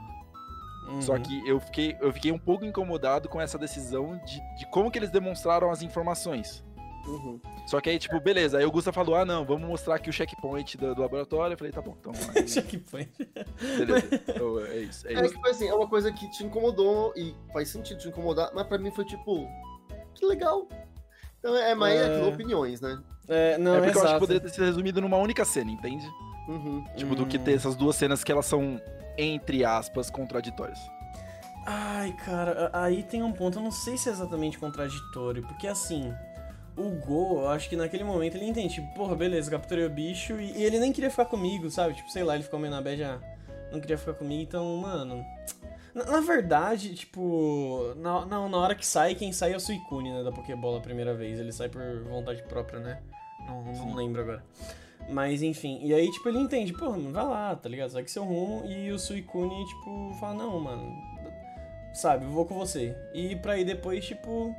Só 1.01 1.15
uhum. 1.15 1.23
que 1.23 1.49
eu 1.49 1.59
fiquei, 1.61 1.97
eu 2.01 2.13
fiquei 2.13 2.31
um 2.33 2.39
pouco 2.39 2.65
incomodado 2.65 3.29
com 3.29 3.41
essa 3.41 3.59
decisão 3.59 4.17
de, 4.25 4.41
de 4.59 4.67
como 4.71 4.91
que 4.91 4.99
eles 4.99 5.11
demonstraram 5.11 5.71
as 5.71 5.83
informações. 5.83 6.65
Uhum. 7.07 7.41
Só 7.67 7.81
que 7.81 7.89
aí, 7.91 7.99
tipo, 8.01 8.19
beleza, 8.21 8.59
aí 8.59 8.65
o 8.65 8.71
Gusta 8.71 8.93
falou, 8.93 9.15
ah 9.15 9.25
não, 9.25 9.45
vamos 9.45 9.69
mostrar 9.69 9.95
aqui 9.95 10.11
o 10.11 10.13
checkpoint 10.13 10.77
do, 10.77 10.93
do 10.95 11.01
laboratório. 11.03 11.55
Eu 11.55 11.59
falei, 11.59 11.73
tá 11.73 11.81
bom, 11.81 11.97
então. 12.01 12.13
Aí, 12.35 12.47
Checkpoint. 12.49 13.11
beleza. 13.79 14.09
Então, 14.29 14.61
é 14.67 14.77
isso. 14.79 15.07
É 15.07 15.15
É 15.15 15.25
isso. 15.25 15.35
que 15.35 15.41
foi 15.41 15.51
assim, 15.53 15.69
é 15.69 15.75
uma 15.75 15.89
coisa 15.89 16.11
que 16.13 16.29
te 16.31 16.43
incomodou 16.45 17.13
e 17.17 17.35
faz 17.53 17.69
sentido 17.69 17.99
te 18.01 18.09
incomodar, 18.09 18.51
mas 18.55 18.67
pra 18.67 18.77
mim 18.79 18.91
foi 18.91 19.05
tipo, 19.05 19.47
que 20.15 20.27
legal. 20.27 20.69
Então 21.39 21.57
é 21.57 21.75
mais 21.77 21.95
É. 22.01 22.07
aquilo, 22.07 22.29
opiniões, 22.29 22.81
né? 22.81 22.99
É, 23.29 23.57
não, 23.59 23.77
é 23.77 23.81
porque 23.83 23.91
eu 23.91 23.91
acho 23.93 24.01
que 24.01 24.07
exato. 24.07 24.21
poderia 24.21 24.41
ter 24.41 24.49
sido 24.51 24.65
resumido 24.65 25.01
numa 25.01 25.17
única 25.17 25.45
cena, 25.45 25.71
entende? 25.71 26.07
Uhum. 26.49 26.85
Tipo, 26.97 27.15
do 27.15 27.25
que 27.27 27.39
Hum. 27.39 27.43
ter 27.45 27.55
essas 27.55 27.77
duas 27.77 27.95
cenas 27.97 28.25
que 28.25 28.33
elas 28.33 28.47
são, 28.47 28.81
entre 29.19 29.65
aspas, 29.65 30.11
contraditórias. 30.11 30.79
Ai, 31.67 32.13
cara, 32.25 32.71
aí 32.73 33.03
tem 33.03 33.23
um 33.23 33.33
ponto, 33.33 33.59
eu 33.59 33.63
não 33.63 33.73
sei 33.73 33.99
se 33.99 34.09
é 34.09 34.13
exatamente 34.13 34.57
contraditório, 34.57 35.43
porque 35.43 35.67
assim, 35.67 36.15
o 36.77 36.91
Go, 36.91 37.41
eu 37.41 37.49
acho 37.49 37.69
que 37.69 37.75
naquele 37.75 38.05
momento 38.05 38.37
ele 38.37 38.47
entende, 38.47 38.75
tipo, 38.75 38.95
porra, 38.95 39.17
beleza, 39.17 39.51
capturei 39.51 39.85
o 39.85 39.91
bicho 39.91 40.39
e, 40.39 40.53
e 40.53 40.63
ele 40.63 40.79
nem 40.79 40.93
queria 40.93 41.11
ficar 41.11 41.25
comigo, 41.25 41.69
sabe? 41.71 41.95
Tipo, 41.95 42.11
sei 42.11 42.23
lá, 42.23 42.35
ele 42.35 42.45
ficou 42.45 42.61
meio 42.61 42.73
na 42.73 42.81
bad, 42.81 43.03
ah, 43.03 43.21
não 43.73 43.81
queria 43.81 43.99
ficar 43.99 44.15
comigo, 44.15 44.43
então, 44.43 44.77
mano. 44.77 45.25
Na, 45.95 46.05
na 46.05 46.21
verdade, 46.21 46.95
tipo, 46.95 47.95
na, 47.97 48.27
na, 48.27 48.49
na 48.49 48.57
hora 48.59 48.75
que 48.75 48.87
sai, 48.87 49.15
quem 49.15 49.33
sai 49.33 49.55
é 49.55 49.57
o 49.57 49.61
Suicune, 49.61 50.13
né, 50.13 50.23
da 50.23 50.31
Pokébola 50.31 50.79
a 50.79 50.83
primeira 50.83 51.15
vez, 51.15 51.41
ele 51.41 51.53
sai 51.53 51.69
por 51.69 51.83
vontade 52.05 52.43
própria, 52.45 52.79
né? 52.79 53.03
Não, 53.49 53.65
não 53.65 53.75
Sim. 53.75 53.95
lembro 53.95 54.23
agora. 54.23 54.45
Mas 55.09 55.43
enfim, 55.43 55.81
e 55.83 55.95
aí, 55.95 56.11
tipo, 56.11 56.29
ele 56.29 56.39
entende, 56.39 56.73
pô, 56.73 56.91
mano, 56.91 57.13
vai 57.13 57.25
lá, 57.25 57.55
tá 57.55 57.69
ligado? 57.69 57.91
Segue 57.91 58.11
seu 58.11 58.25
rumo. 58.25 58.67
E 58.67 58.91
o 58.91 58.99
Suicune, 58.99 59.65
tipo, 59.67 60.13
fala, 60.19 60.35
não, 60.35 60.59
mano, 60.59 60.93
sabe, 61.95 62.27
vou 62.27 62.45
com 62.45 62.55
você. 62.55 62.97
E 63.15 63.37
pra 63.37 63.59
ir 63.59 63.65
depois, 63.65 64.05
tipo, 64.05 64.55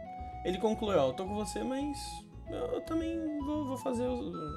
ele 0.45 0.57
conclui, 0.57 0.95
ó, 0.95 1.07
eu 1.07 1.13
tô 1.13 1.25
com 1.25 1.35
você, 1.35 1.63
mas 1.63 1.97
eu 2.49 2.81
também 2.81 3.39
vou, 3.39 3.65
vou 3.65 3.77
fazer 3.77 4.07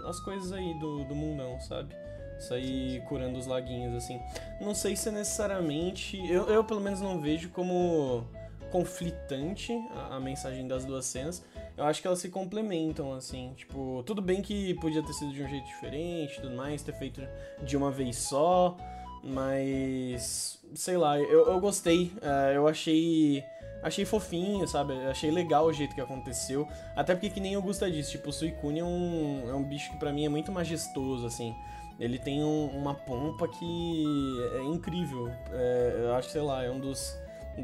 as 0.08 0.20
coisas 0.20 0.52
aí 0.52 0.78
do, 0.78 1.04
do 1.04 1.14
mundão, 1.14 1.58
sabe? 1.60 1.94
Sair 2.38 3.02
curando 3.02 3.38
os 3.38 3.46
laguinhos, 3.46 3.94
assim. 3.94 4.20
Não 4.60 4.74
sei 4.74 4.96
se 4.96 5.08
é 5.08 5.12
necessariamente. 5.12 6.16
Eu, 6.30 6.48
eu 6.48 6.64
pelo 6.64 6.80
menos 6.80 7.00
não 7.00 7.20
vejo 7.20 7.50
como 7.50 8.24
conflitante 8.70 9.72
a, 9.94 10.16
a 10.16 10.20
mensagem 10.20 10.66
das 10.66 10.84
duas 10.84 11.04
cenas. 11.04 11.44
Eu 11.80 11.86
acho 11.86 12.02
que 12.02 12.06
elas 12.06 12.18
se 12.18 12.28
complementam, 12.28 13.12
assim. 13.14 13.54
Tipo, 13.56 14.02
tudo 14.04 14.20
bem 14.20 14.42
que 14.42 14.74
podia 14.74 15.02
ter 15.02 15.14
sido 15.14 15.32
de 15.32 15.42
um 15.42 15.48
jeito 15.48 15.66
diferente 15.66 16.38
tudo 16.40 16.54
mais, 16.54 16.82
ter 16.82 16.92
feito 16.92 17.22
de 17.62 17.74
uma 17.76 17.90
vez 17.90 18.16
só. 18.18 18.76
Mas. 19.24 20.58
Sei 20.74 20.96
lá, 20.96 21.18
eu, 21.18 21.46
eu 21.48 21.58
gostei. 21.60 22.12
eh, 22.22 22.52
eu 22.56 22.68
achei. 22.68 23.42
Achei 23.82 24.04
fofinho, 24.04 24.68
sabe? 24.68 24.92
Achei 25.06 25.30
legal 25.30 25.64
o 25.64 25.72
jeito 25.72 25.94
que 25.94 26.00
aconteceu. 26.02 26.68
Até 26.94 27.14
porque, 27.14 27.30
que 27.30 27.40
nem 27.40 27.56
o 27.56 27.62
Gusta 27.62 27.90
disse, 27.90 28.10
tipo, 28.10 28.28
o 28.28 28.32
Suicune 28.32 28.80
é 28.80 28.84
um, 28.84 29.48
é 29.48 29.54
um 29.54 29.64
bicho 29.64 29.90
que 29.90 29.96
pra 29.96 30.12
mim 30.12 30.26
é 30.26 30.28
muito 30.28 30.52
majestoso, 30.52 31.26
assim. 31.26 31.54
Ele 31.98 32.18
tem 32.18 32.44
um- 32.44 32.66
uma 32.76 32.92
pompa 32.94 33.48
que 33.48 34.36
é 34.54 34.62
incrível. 34.64 35.28
É, 35.50 35.94
eu 36.04 36.14
acho, 36.14 36.28
sei 36.28 36.42
lá, 36.42 36.62
é 36.62 36.70
um 36.70 36.78
dos. 36.78 37.16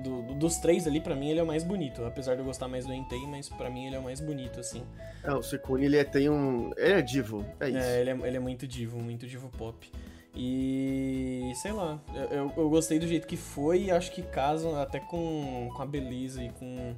Do- 0.03 0.23
do- 0.23 0.35
dos 0.35 0.57
três 0.59 0.87
ali, 0.87 1.01
pra 1.01 1.15
mim, 1.15 1.31
ele 1.31 1.41
é 1.41 1.43
o 1.43 1.47
mais 1.47 1.63
bonito. 1.65 2.05
Apesar 2.05 2.35
de 2.35 2.41
eu 2.41 2.45
gostar 2.45 2.69
mais 2.69 2.87
do 2.87 2.93
Entei, 2.93 3.27
mas 3.27 3.49
pra 3.49 3.69
mim 3.71 3.87
ele 3.87 3.97
é 3.97 3.99
o 3.99 4.03
mais 4.03 4.21
bonito, 4.21 4.61
assim. 4.61 4.83
É, 5.25 5.33
o 5.33 5.43
Suicune, 5.43 5.85
ele 5.87 5.97
é- 5.97 6.05
tem 6.05 6.29
um. 6.29 6.71
Ele 6.77 6.93
é 6.95 7.03
divo, 7.03 7.45
é 7.61 7.69
isso. 7.69 7.79
É, 7.79 8.01
ele 8.01 8.11
é, 8.11 8.19
ele 8.29 8.37
é 8.37 8.41
muito 8.41 8.67
divo, 8.67 8.99
muito 8.99 9.27
divo 9.27 9.49
pop. 9.57 9.91
E 10.35 11.51
sei 11.63 11.73
lá, 11.73 11.99
eu, 12.31 12.53
eu, 12.57 12.69
gostei 12.69 12.99
do 12.99 13.07
jeito 13.07 13.27
que 13.27 13.37
foi 13.39 13.85
e 13.85 13.91
acho 13.91 14.13
que 14.13 14.23
casa 14.23 14.83
até 14.83 15.01
com, 15.01 15.71
com 15.75 15.83
a 15.83 15.87
beleza 15.87 16.43
e 16.43 16.51
com, 16.51 16.95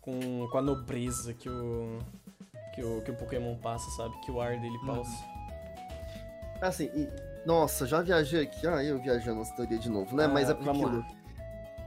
com, 0.00 0.46
com 0.50 0.58
a 0.58 0.62
nobreza 0.62 1.32
que 1.32 1.48
o, 1.48 1.98
que, 2.74 2.82
o, 2.84 3.00
que 3.00 3.10
o 3.10 3.14
Pokémon 3.14 3.56
passa, 3.56 3.90
sabe? 3.92 4.14
Que 4.20 4.30
o 4.30 4.40
ar 4.42 4.58
dele 4.60 4.78
passa. 4.86 5.24
Assim, 6.60 6.90
e- 6.94 7.08
nossa, 7.46 7.86
já 7.86 8.02
viajei 8.02 8.42
aqui. 8.42 8.66
Ah, 8.66 8.84
eu 8.84 9.00
viajando 9.00 9.38
nessa 9.38 9.54
teoria 9.56 9.78
de 9.78 9.88
novo, 9.90 10.14
né? 10.14 10.26
Ah, 10.26 10.28
Mas 10.28 10.48
é 10.50 10.54
porque 10.54 10.68
aquilo. 10.70 10.98
lá. 10.98 11.08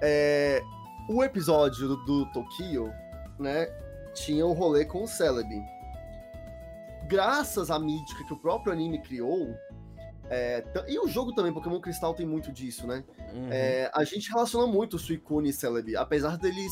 É, 0.01 0.61
o 1.09 1.23
episódio 1.23 1.87
do, 1.87 2.05
do 2.05 2.25
Tokyo, 2.31 2.91
né? 3.39 3.67
Tinha 4.13 4.45
um 4.45 4.53
rolê 4.53 4.85
com 4.85 5.03
o 5.03 5.07
Celebi. 5.07 5.61
Graças 7.07 7.69
à 7.69 7.77
mítica 7.77 8.23
que 8.25 8.33
o 8.33 8.39
próprio 8.39 8.73
anime 8.73 8.99
criou. 8.99 9.55
é, 10.29 10.63
e 10.87 10.97
o 10.99 11.07
jogo 11.07 11.33
também, 11.33 11.53
Pokémon 11.53 11.79
Cristal 11.79 12.13
tem 12.13 12.25
muito 12.25 12.51
disso, 12.51 12.87
né? 12.87 13.03
Uhum. 13.33 13.49
É, 13.51 13.91
a 13.93 14.03
gente 14.03 14.29
relaciona 14.29 14.65
muito 14.65 14.97
Suicune 14.97 15.49
e 15.49 15.53
Celebi, 15.53 15.95
apesar 15.95 16.37
deles, 16.37 16.71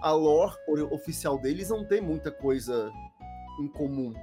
a 0.00 0.12
lore 0.12 0.56
oficial 0.90 1.38
deles 1.38 1.68
não 1.68 1.84
ter 1.84 2.00
muita 2.00 2.30
coisa 2.30 2.90
em 3.60 3.68
comum. 3.68 4.14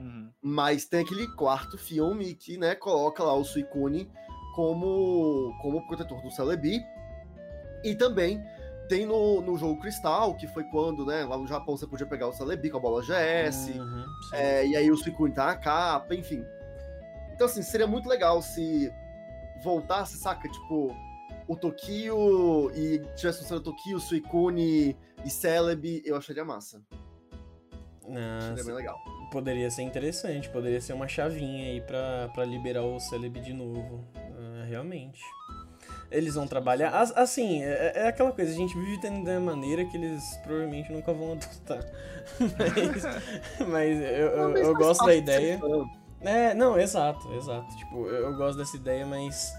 Uhum. 0.00 0.30
Mas 0.42 0.84
tem 0.84 1.00
aquele 1.00 1.26
quarto 1.34 1.78
filme 1.78 2.34
que, 2.34 2.58
né, 2.58 2.74
coloca 2.74 3.22
lá 3.22 3.34
o 3.34 3.44
Suicune 3.44 4.10
como, 4.54 5.56
como 5.62 5.86
protetor 5.86 6.20
do 6.22 6.30
Celebi. 6.30 6.80
E 7.86 7.94
também 7.94 8.44
tem 8.88 9.06
no, 9.06 9.40
no 9.40 9.56
jogo 9.56 9.80
Cristal, 9.80 10.34
que 10.34 10.46
foi 10.46 10.64
quando, 10.64 11.04
né, 11.04 11.24
lá 11.24 11.36
no 11.36 11.46
Japão 11.46 11.76
você 11.76 11.86
podia 11.86 12.06
pegar 12.06 12.28
o 12.28 12.32
Celebi 12.32 12.70
com 12.70 12.78
a 12.78 12.80
bola 12.80 13.02
GS, 13.02 13.70
Uhum, 13.70 14.04
é, 14.32 14.66
e 14.66 14.76
aí 14.76 14.90
o 14.90 14.96
Suicune 14.96 15.32
tá 15.32 15.46
na 15.46 15.56
capa, 15.56 16.14
enfim. 16.14 16.44
Então, 17.32 17.46
assim, 17.46 17.62
seria 17.62 17.86
muito 17.86 18.08
legal 18.08 18.40
se 18.40 18.90
voltasse, 19.62 20.16
saca? 20.16 20.48
Tipo, 20.48 20.94
o 21.46 21.56
Tokio 21.56 22.70
e 22.74 22.98
tivesse 23.14 23.38
funcionado 23.40 23.64
Tokio, 23.64 24.00
Suicune 24.00 24.96
e 25.24 25.30
Celebi, 25.30 26.02
eu 26.04 26.16
acharia 26.16 26.44
massa. 26.44 26.82
Ah, 28.08 28.48
Seria 28.48 28.64
bem 28.64 28.74
legal. 28.74 28.96
Poderia 29.30 29.70
ser 29.70 29.82
interessante, 29.82 30.48
poderia 30.48 30.80
ser 30.80 30.92
uma 30.92 31.08
chavinha 31.08 31.66
aí 31.70 31.80
pra, 31.80 32.30
pra 32.32 32.44
liberar 32.44 32.82
o 32.84 32.98
Celebi 33.00 33.40
de 33.40 33.52
novo. 33.52 34.04
Ah, 34.14 34.64
realmente. 34.64 35.20
Eles 36.10 36.34
vão 36.34 36.46
trabalhar. 36.46 36.90
as- 36.90 37.16
Assim, 37.16 37.62
é, 37.62 37.92
é 37.96 38.08
aquela 38.08 38.30
coisa, 38.32 38.52
a 38.52 38.54
gente 38.54 38.76
vive 38.78 39.00
tendo 39.00 39.24
da 39.24 39.40
maneira 39.40 39.84
que 39.84 39.96
eles 39.96 40.22
provavelmente 40.44 40.92
nunca 40.92 41.12
vão 41.12 41.32
adotar. 41.38 41.84
Mas, 42.40 43.66
mas 43.68 44.00
eu, 44.00 44.06
eu- 44.28 44.56
eu 44.56 44.74
gosto 44.74 45.04
da 45.04 45.14
ideia. 45.14 45.60
É, 46.20 46.54
não, 46.54 46.78
exato, 46.78 47.32
exato. 47.34 47.76
Tipo, 47.76 48.06
eu, 48.06 48.30
eu 48.30 48.36
gosto 48.36 48.56
dessa 48.58 48.76
ideia, 48.76 49.04
mas. 49.04 49.52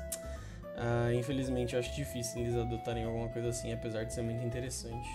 ah, 0.78 1.14
infelizmente 1.14 1.74
eu 1.74 1.80
acho 1.80 1.94
difícil 1.96 2.42
eles 2.42 2.56
adotarem 2.56 3.04
alguma 3.06 3.28
coisa 3.30 3.50
assim, 3.50 3.72
apesar 3.74 4.04
de 4.06 4.14
ser 4.14 4.22
muito 4.22 4.46
interessante. 4.46 5.08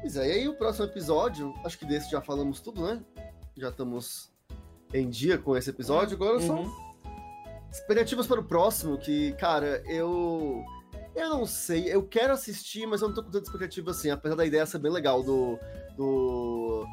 Pois 0.00 0.16
é, 0.16 0.28
e 0.28 0.32
aí 0.32 0.48
o 0.48 0.54
próximo 0.54 0.86
episódio, 0.86 1.54
acho 1.64 1.78
que 1.78 1.84
desse 1.84 2.10
já 2.10 2.20
falamos 2.20 2.60
tudo, 2.60 2.82
né? 2.86 3.00
Já 3.56 3.68
estamos 3.70 4.30
em 4.94 5.08
dia 5.08 5.36
com 5.38 5.56
esse 5.56 5.70
episódio, 5.70 6.14
agora 6.16 6.40
são 6.40 6.62
Uhum. 6.62 6.85
Expectativas 7.76 8.26
para 8.26 8.40
o 8.40 8.44
próximo, 8.44 8.98
que, 8.98 9.32
cara, 9.32 9.82
eu. 9.86 10.64
Eu 11.14 11.30
não 11.30 11.46
sei, 11.46 11.86
eu 11.92 12.06
quero 12.06 12.34
assistir, 12.34 12.86
mas 12.86 13.00
eu 13.00 13.08
não 13.08 13.14
tô 13.14 13.22
com 13.22 13.30
tanta 13.30 13.46
expectativa 13.46 13.90
assim, 13.90 14.10
apesar 14.10 14.34
da 14.34 14.44
ideia 14.44 14.66
ser 14.66 14.78
bem 14.78 14.92
legal 14.92 15.22
do. 15.22 15.58
do. 15.96 16.86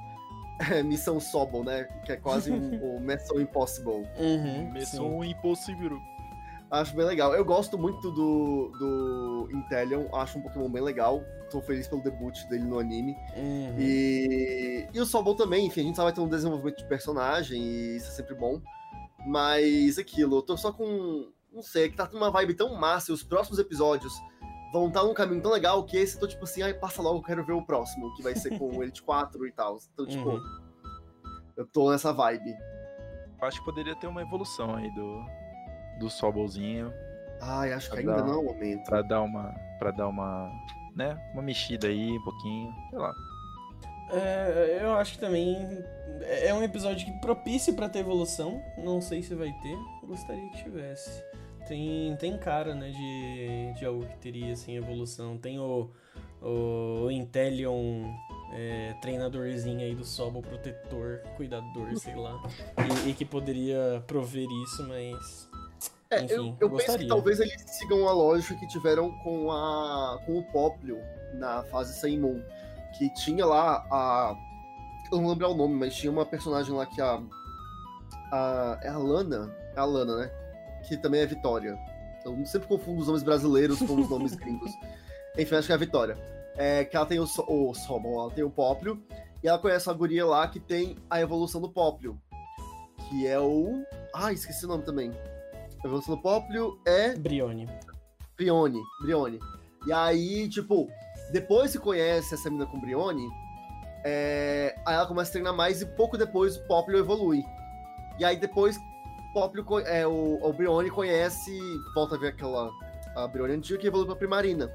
é, 0.72 0.82
Missão 0.84 1.20
Sobol, 1.20 1.64
né? 1.64 1.84
Que 2.06 2.14
é 2.14 2.16
quase 2.18 2.52
um, 2.52 2.80
o 2.96 3.00
Mission 3.02 3.40
Impossible. 3.40 4.08
Uhum. 4.18 4.72
Missão 4.72 5.24
impossível. 5.24 6.00
Acho 6.72 6.96
bem 6.96 7.06
legal. 7.06 7.36
Eu 7.36 7.46
gosto 7.46 7.78
muito 7.78 8.10
do, 8.12 8.72
do 8.80 9.50
Intellion, 9.54 10.08
acho 10.16 10.40
um 10.40 10.42
Pokémon 10.42 10.70
bem 10.70 10.82
legal. 10.82 11.22
Tô 11.52 11.62
feliz 11.62 11.88
pelo 11.88 12.02
debut 12.02 12.36
dele 12.46 12.64
no 12.64 12.80
anime. 12.80 13.16
Uhum. 13.36 13.76
E, 13.78 14.88
e 14.92 15.00
o 15.00 15.06
Sobol 15.06 15.36
também, 15.36 15.68
enfim, 15.68 15.82
a 15.82 15.84
gente 15.84 15.96
só 15.96 16.04
vai 16.04 16.12
ter 16.12 16.22
um 16.22 16.28
desenvolvimento 16.28 16.78
de 16.78 16.86
personagem 16.86 17.62
e 17.62 17.98
isso 17.98 18.08
é 18.08 18.12
sempre 18.12 18.34
bom. 18.34 18.60
Mas 19.26 19.98
aquilo, 19.98 20.38
eu 20.38 20.42
tô 20.42 20.58
só 20.58 20.72
com. 20.72 21.32
Não 21.52 21.62
sei, 21.62 21.86
é 21.86 21.90
que 21.90 21.96
tá 21.96 22.06
tendo 22.08 22.18
uma 22.18 22.32
vibe 22.32 22.56
tão 22.56 22.76
massa 22.76 23.12
e 23.12 23.14
os 23.14 23.24
próximos 23.24 23.60
episódios 23.60 24.14
vão 24.72 24.88
estar 24.88 25.04
num 25.04 25.14
caminho 25.14 25.42
tão 25.42 25.52
legal 25.52 25.84
que 25.86 25.96
esse 25.96 26.16
eu 26.16 26.20
tô 26.22 26.28
tipo 26.28 26.44
assim, 26.46 26.64
ai, 26.64 26.74
passa 26.74 27.00
logo, 27.02 27.20
eu 27.20 27.24
quero 27.24 27.46
ver 27.46 27.54
o 27.54 27.62
próximo, 27.64 28.12
que 28.16 28.24
vai 28.24 28.36
ser 28.36 28.58
com 28.58 28.76
o 28.76 28.82
Elite 28.82 29.04
4 29.04 29.46
e 29.46 29.52
tal. 29.52 29.78
Então, 29.94 30.06
tipo, 30.08 30.30
Uhum. 30.30 30.44
eu 31.56 31.68
tô 31.68 31.92
nessa 31.92 32.12
vibe. 32.12 32.56
Acho 33.42 33.60
que 33.60 33.66
poderia 33.66 33.96
ter 33.96 34.08
uma 34.08 34.22
evolução 34.24 34.74
aí 34.76 34.90
do, 34.96 35.24
do 36.00 36.10
Sobolzinho 36.10 36.92
Ai, 37.42 37.74
acho 37.74 37.92
que 37.92 38.00
ainda 38.00 38.16
dar- 38.16 38.24
não 38.24 38.34
é 38.34 38.38
o 38.38 38.44
momento. 38.46 38.84
pra 38.86 39.02
dar 39.04 39.22
uma. 39.22 39.54
para 39.78 39.92
dar 39.92 40.08
uma. 40.08 40.50
né? 40.96 41.16
Uma 41.34 41.42
mexida 41.44 41.88
aí, 41.88 42.18
um 42.18 42.24
pouquinho. 42.24 42.74
Sei 42.90 42.98
lá. 43.00 43.14
É, 44.12 44.80
eu 44.82 44.94
acho 44.94 45.14
que 45.14 45.20
também 45.20 45.84
é 46.22 46.54
um 46.54 46.64
episódio 46.64 47.06
que 47.06 47.12
propício 47.20 47.74
pra 47.74 47.90
ter 47.90 48.00
evolução. 48.00 48.62
Não 48.78 49.02
sei 49.02 49.22
se 49.22 49.34
vai 49.36 49.52
ter, 49.62 49.78
gostaria 50.06 50.50
que 50.50 50.64
tivesse. 50.64 51.24
Tem, 51.68 52.16
tem 52.18 52.38
cara, 52.38 52.76
né, 52.76 52.90
de, 52.92 53.80
de 53.80 53.86
algo 53.86 54.06
que 54.06 54.18
teria, 54.18 54.54
assim, 54.54 54.76
evolução. 54.76 55.38
Tem 55.38 55.60
o, 55.60 55.90
o 56.42 57.10
Intellion 57.10 58.04
é, 58.54 58.94
treinadorzinho 59.02 59.80
aí 59.80 59.96
do 59.96 60.04
Sobol, 60.04 60.42
protetor, 60.42 61.20
cuidador, 61.38 61.96
sei 61.98 62.16
lá. 62.16 62.42
E, 63.06 63.10
e 63.10 63.14
que 63.14 63.26
poderia 63.26 64.04
prover 64.06 64.48
isso, 64.66 64.88
mas... 64.88 65.50
É, 66.10 66.22
Enfim, 66.24 66.56
eu, 66.60 66.70
eu 66.70 66.78
penso 66.78 66.98
que 66.98 67.08
talvez 67.08 67.40
eles 67.40 67.64
sigam 67.66 68.08
a 68.08 68.14
lógica 68.14 68.56
que 68.56 68.68
tiveram 68.68 69.12
com, 69.24 69.52
a, 69.52 70.20
com 70.26 70.38
o 70.38 70.44
Poplio 70.52 71.00
na 71.34 71.64
fase 71.64 72.00
Sem 72.00 72.20
Moon. 72.20 72.42
Que 72.98 73.14
tinha 73.14 73.46
lá 73.46 73.86
a. 73.92 74.36
Eu 75.12 75.22
não 75.22 75.30
lembro 75.30 75.50
o 75.52 75.56
nome, 75.56 75.76
mas 75.76 75.96
tinha 75.96 76.12
uma 76.12 76.26
personagem 76.26 76.74
lá 76.74 76.86
que 76.86 77.02
a. 77.02 77.22
a 78.32 78.80
é 78.82 78.90
a 78.90 78.98
Lana? 78.98 79.56
É 79.76 79.80
a 79.80 79.86
Lana, 79.86 80.18
né? 80.18 80.32
Que 80.88 80.98
também 80.98 81.22
é 81.22 81.26
Vitória. 81.26 81.78
Eu 82.26 82.46
sempre 82.46 82.68
confundo 82.68 83.02
os 83.02 83.08
nomes 83.08 83.24
brasileiros 83.24 83.80
com 83.80 83.96
os 83.96 84.10
nomes 84.10 84.34
gringos. 84.36 84.72
Enfim, 85.38 85.56
acho 85.56 85.68
que 85.68 85.74
é 85.74 85.76
a 85.76 85.80
Vitória. 85.80 86.18
É, 86.56 86.86
que 86.86 86.96
ela 86.96 87.06
tem 87.06 87.20
o, 87.20 87.26
so 87.26 87.44
o 87.48 87.74
Sobol, 87.74 88.22
ela 88.22 88.32
tem 88.32 88.44
o 88.44 88.50
Poplio. 88.50 89.02
E 89.44 89.48
ela 89.48 89.60
conhece 89.60 89.90
a 89.90 89.94
guria 89.94 90.26
lá 90.26 90.48
que 90.48 90.60
tem 90.60 90.98
a 91.10 91.20
evolução 91.20 91.60
do 91.60 91.70
Poplio. 91.70 92.20
Que 93.10 93.28
é 93.28 93.40
o. 93.40 93.84
Ah, 94.14 94.32
esqueci 94.32 94.66
o 94.66 94.70
nome 94.70 94.84
também. 94.84 95.12
A 95.84 95.88
evolução 95.88 96.16
do 96.16 96.22
Poplio 96.22 96.80
é 96.86 97.16
Brione. 97.16 97.68
Brione. 98.38 98.82
Brione. 99.02 99.40
E 99.86 99.92
aí, 99.92 100.48
tipo, 100.48 100.88
depois 101.34 101.72
que 101.72 101.80
conhece 101.80 102.36
essa 102.36 102.48
menina 102.48 102.68
com 102.68 102.80
Brione, 102.80 103.28
é, 104.06 104.76
aí 104.86 104.94
ela 104.94 105.08
começa 105.08 105.32
a 105.32 105.34
treinar 105.34 105.54
mais 105.54 105.82
e 105.82 105.86
pouco 105.86 106.16
depois 106.16 106.56
o 106.56 106.68
Poplio 106.68 107.00
evolui. 107.00 107.44
E 108.20 108.24
aí 108.24 108.38
depois 108.38 108.78
Poplio, 109.34 109.66
é, 109.80 110.06
o, 110.06 110.38
o 110.42 110.54
Brione 110.54 110.92
conhece, 110.92 111.52
volta 111.96 112.16
a 112.16 112.20
ver 112.20 112.28
aquela 112.28 112.70
a 113.16 113.28
Brione 113.28 113.54
antiga 113.54 113.80
que 113.80 113.88
evolui 113.88 114.06
pra 114.06 114.16
Primarina. 114.16 114.72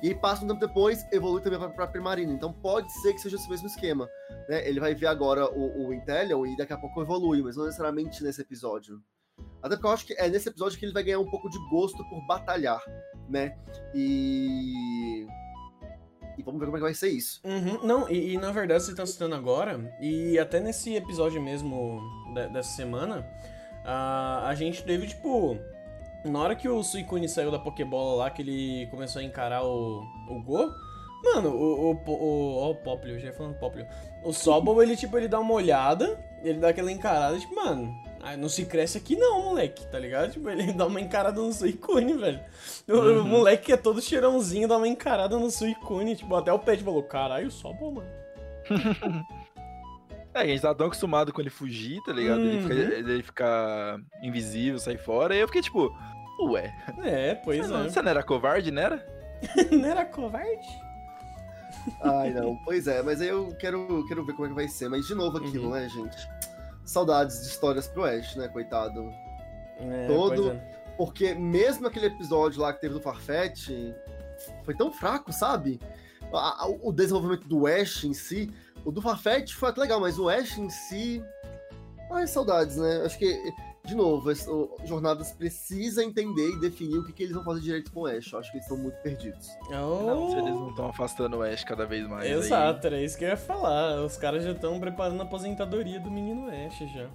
E 0.00 0.14
passa 0.14 0.44
um 0.44 0.48
tempo 0.48 0.60
depois, 0.60 1.04
evolui 1.12 1.40
também 1.40 1.58
pra, 1.58 1.68
pra 1.70 1.86
Primarina. 1.88 2.32
Então 2.32 2.52
pode 2.52 2.92
ser 3.02 3.12
que 3.14 3.18
seja 3.18 3.34
esse 3.34 3.50
mesmo 3.50 3.66
esquema. 3.66 4.08
Né? 4.48 4.68
Ele 4.68 4.78
vai 4.78 4.94
ver 4.94 5.08
agora 5.08 5.50
o, 5.50 5.88
o 5.88 5.92
Intellion 5.92 6.46
e 6.46 6.56
daqui 6.56 6.72
a 6.72 6.78
pouco 6.78 7.02
evolui, 7.02 7.42
mas 7.42 7.56
não 7.56 7.64
necessariamente 7.64 8.22
nesse 8.22 8.40
episódio. 8.40 9.02
Até 9.60 9.74
porque 9.74 9.86
eu 9.86 9.92
acho 9.92 10.06
que 10.06 10.14
é 10.14 10.28
nesse 10.28 10.48
episódio 10.48 10.78
que 10.78 10.84
ele 10.84 10.92
vai 10.92 11.02
ganhar 11.02 11.18
um 11.18 11.28
pouco 11.28 11.50
de 11.50 11.58
gosto 11.68 12.08
por 12.08 12.24
batalhar, 12.26 12.80
né? 13.28 13.58
E. 13.92 15.26
E 16.38 16.42
vamos 16.42 16.60
ver 16.60 16.66
como 16.66 16.76
é 16.76 16.80
que 16.80 16.84
vai 16.84 16.94
ser 16.94 17.08
isso. 17.08 17.40
Uhum, 17.44 17.84
não, 17.84 18.08
e, 18.08 18.34
e 18.34 18.38
na 18.38 18.52
verdade 18.52 18.84
você 18.84 18.94
tá 18.94 19.04
citando 19.04 19.34
agora, 19.34 19.92
e 20.00 20.38
até 20.38 20.60
nesse 20.60 20.94
episódio 20.94 21.42
mesmo 21.42 22.00
de- 22.32 22.48
dessa 22.52 22.70
semana, 22.76 23.26
a, 23.84 24.46
a 24.48 24.54
gente 24.54 24.84
teve, 24.84 25.08
tipo, 25.08 25.58
na 26.24 26.38
hora 26.38 26.54
que 26.54 26.68
o 26.68 26.82
Suicune 26.82 27.28
saiu 27.28 27.50
da 27.50 27.58
Pokébola 27.58 28.16
lá, 28.16 28.30
que 28.30 28.42
ele 28.42 28.86
começou 28.90 29.20
a 29.20 29.24
encarar 29.24 29.64
o, 29.64 30.02
o 30.28 30.42
Go, 30.44 30.72
mano, 31.24 31.50
o, 31.50 31.90
o, 31.90 32.10
o, 32.10 32.56
ó, 32.58 32.70
o 32.70 32.74
Poplio, 32.76 33.18
já 33.18 33.26
ia 33.26 33.32
falando 33.32 33.58
Poplio, 33.58 33.86
o 34.22 34.32
Sobol, 34.32 34.80
ele, 34.80 34.96
tipo, 34.96 35.16
ele 35.18 35.26
dá 35.26 35.40
uma 35.40 35.54
olhada, 35.54 36.18
ele 36.44 36.60
dá 36.60 36.68
aquela 36.68 36.92
encarada, 36.92 37.36
tipo, 37.38 37.54
mano, 37.56 37.92
ah, 38.22 38.36
não 38.36 38.48
se 38.48 38.64
cresce 38.66 38.98
aqui 38.98 39.16
não, 39.16 39.44
moleque, 39.46 39.86
tá 39.86 39.98
ligado? 39.98 40.32
Tipo, 40.32 40.48
ele 40.50 40.72
dá 40.74 40.86
uma 40.86 41.00
encarada 41.00 41.40
no 41.40 41.52
Suicune, 41.52 42.14
velho. 42.14 42.40
O, 42.88 42.92
o 42.92 42.96
Uhum. 43.18 43.24
moleque 43.24 43.66
que 43.66 43.72
é 43.72 43.76
todo 43.76 44.00
cheirãozinho 44.02 44.68
dá 44.68 44.76
uma 44.76 44.88
encarada 44.88 45.38
no 45.38 45.50
Suicune, 45.50 46.16
tipo, 46.16 46.34
até 46.34 46.52
o 46.52 46.58
Pet 46.58 46.82
falou, 46.82 47.02
caralho, 47.02 47.50
Sobol, 47.50 47.92
mano. 47.92 48.08
É, 50.34 50.42
a 50.42 50.46
gente 50.46 50.60
tá 50.60 50.74
tão 50.74 50.86
acostumado 50.88 51.32
com 51.32 51.40
ele 51.40 51.48
fugir, 51.50 52.00
tá 52.04 52.12
ligado? 52.12 52.40
Ele, 52.40 52.60
fica, 52.60 52.74
Uhum. 52.74 52.80
ele 53.10 53.22
ficar 53.22 53.98
invisível, 54.22 54.78
sair 54.78 54.98
fora. 54.98 55.34
E 55.34 55.40
eu 55.40 55.46
fiquei 55.48 55.62
tipo, 55.62 55.90
ué, 56.50 56.72
É, 57.02 57.34
pois 57.34 57.60
você, 57.66 57.72
não, 57.72 57.80
é. 57.84 57.88
você 57.88 58.02
não 58.02 58.10
era 58.10 58.22
covarde, 58.22 58.70
né? 58.70 58.82
Era? 58.82 59.06
Não 59.72 59.88
era 59.88 60.04
covarde? 60.04 60.68
Ai, 62.02 62.30
não. 62.30 62.56
Pois 62.64 62.86
é, 62.86 63.02
mas 63.02 63.20
aí 63.20 63.28
eu 63.28 63.54
quero, 63.58 64.04
quero 64.06 64.24
ver 64.24 64.32
como 64.34 64.46
é 64.46 64.48
que 64.48 64.54
vai 64.54 64.68
ser. 64.68 64.88
Mas 64.88 65.06
de 65.06 65.14
novo 65.14 65.38
aquilo, 65.38 65.66
Uhum. 65.68 65.70
né, 65.74 65.88
gente? 65.88 66.16
Saudades 66.88 67.42
de 67.42 67.48
histórias 67.48 67.86
pro 67.86 68.02
Oeste, 68.02 68.38
né, 68.38 68.48
coitado? 68.48 69.10
É, 69.78 70.06
Todo- 70.06 70.52
é. 70.52 70.78
Porque 70.96 71.34
mesmo 71.34 71.86
aquele 71.86 72.06
episódio 72.06 72.60
lá 72.60 72.72
que 72.72 72.80
teve 72.80 72.94
do 72.94 73.00
Farfetch 73.00 73.68
foi 74.64 74.74
tão 74.74 74.90
fraco, 74.92 75.32
sabe? 75.32 75.78
O 76.82 76.90
desenvolvimento 76.92 77.46
do 77.46 77.66
Ash 77.66 78.02
em 78.04 78.12
si, 78.12 78.50
o 78.84 78.90
do 78.90 79.00
Farfetch 79.00 79.52
foi 79.54 79.68
até 79.68 79.80
legal, 79.80 80.00
mas 80.00 80.18
o 80.18 80.28
Ash 80.28 80.58
em 80.58 80.68
si. 80.68 81.22
Ai, 82.10 82.26
saudades, 82.26 82.76
né? 82.76 83.02
Acho 83.04 83.18
que, 83.18 83.32
de 83.88 83.94
novo, 83.96 84.28
as- 84.30 84.46
o 84.46 84.70
Jornadas 84.84 85.32
precisa 85.32 86.04
entender 86.04 86.50
e 86.50 86.60
definir 86.60 86.98
o 86.98 87.04
que, 87.04 87.12
que 87.12 87.22
eles 87.22 87.34
vão 87.34 87.42
fazer 87.42 87.60
direito 87.60 87.90
com 87.90 88.00
o 88.02 88.06
Ash. 88.06 88.30
Eu 88.32 88.38
acho 88.38 88.50
que 88.50 88.58
eles 88.58 88.64
estão 88.66 88.76
muito 88.76 88.96
perdidos. 89.02 89.48
Não, 89.70 90.28
se 90.30 90.36
eles 90.36 90.50
Oh, 90.54 90.60
não 90.60 90.70
estão 90.70 90.88
afastando 90.88 91.38
o 91.38 91.42
Ash 91.42 91.64
cada 91.64 91.86
vez 91.86 92.06
mais. 92.06 92.24
aí- 92.26 92.32
Exato, 92.32 92.86
era 92.86 93.00
isso 93.00 93.16
que 93.16 93.24
eu 93.24 93.28
ia 93.30 93.36
falar. 93.36 94.02
Os 94.04 94.16
caras 94.16 94.44
já 94.44 94.52
estão 94.52 94.78
preparando 94.78 95.20
a 95.20 95.24
aposentadoria 95.24 95.98
do 95.98 96.10
menino 96.10 96.48
Ash 96.48 96.78
já. 96.92 97.08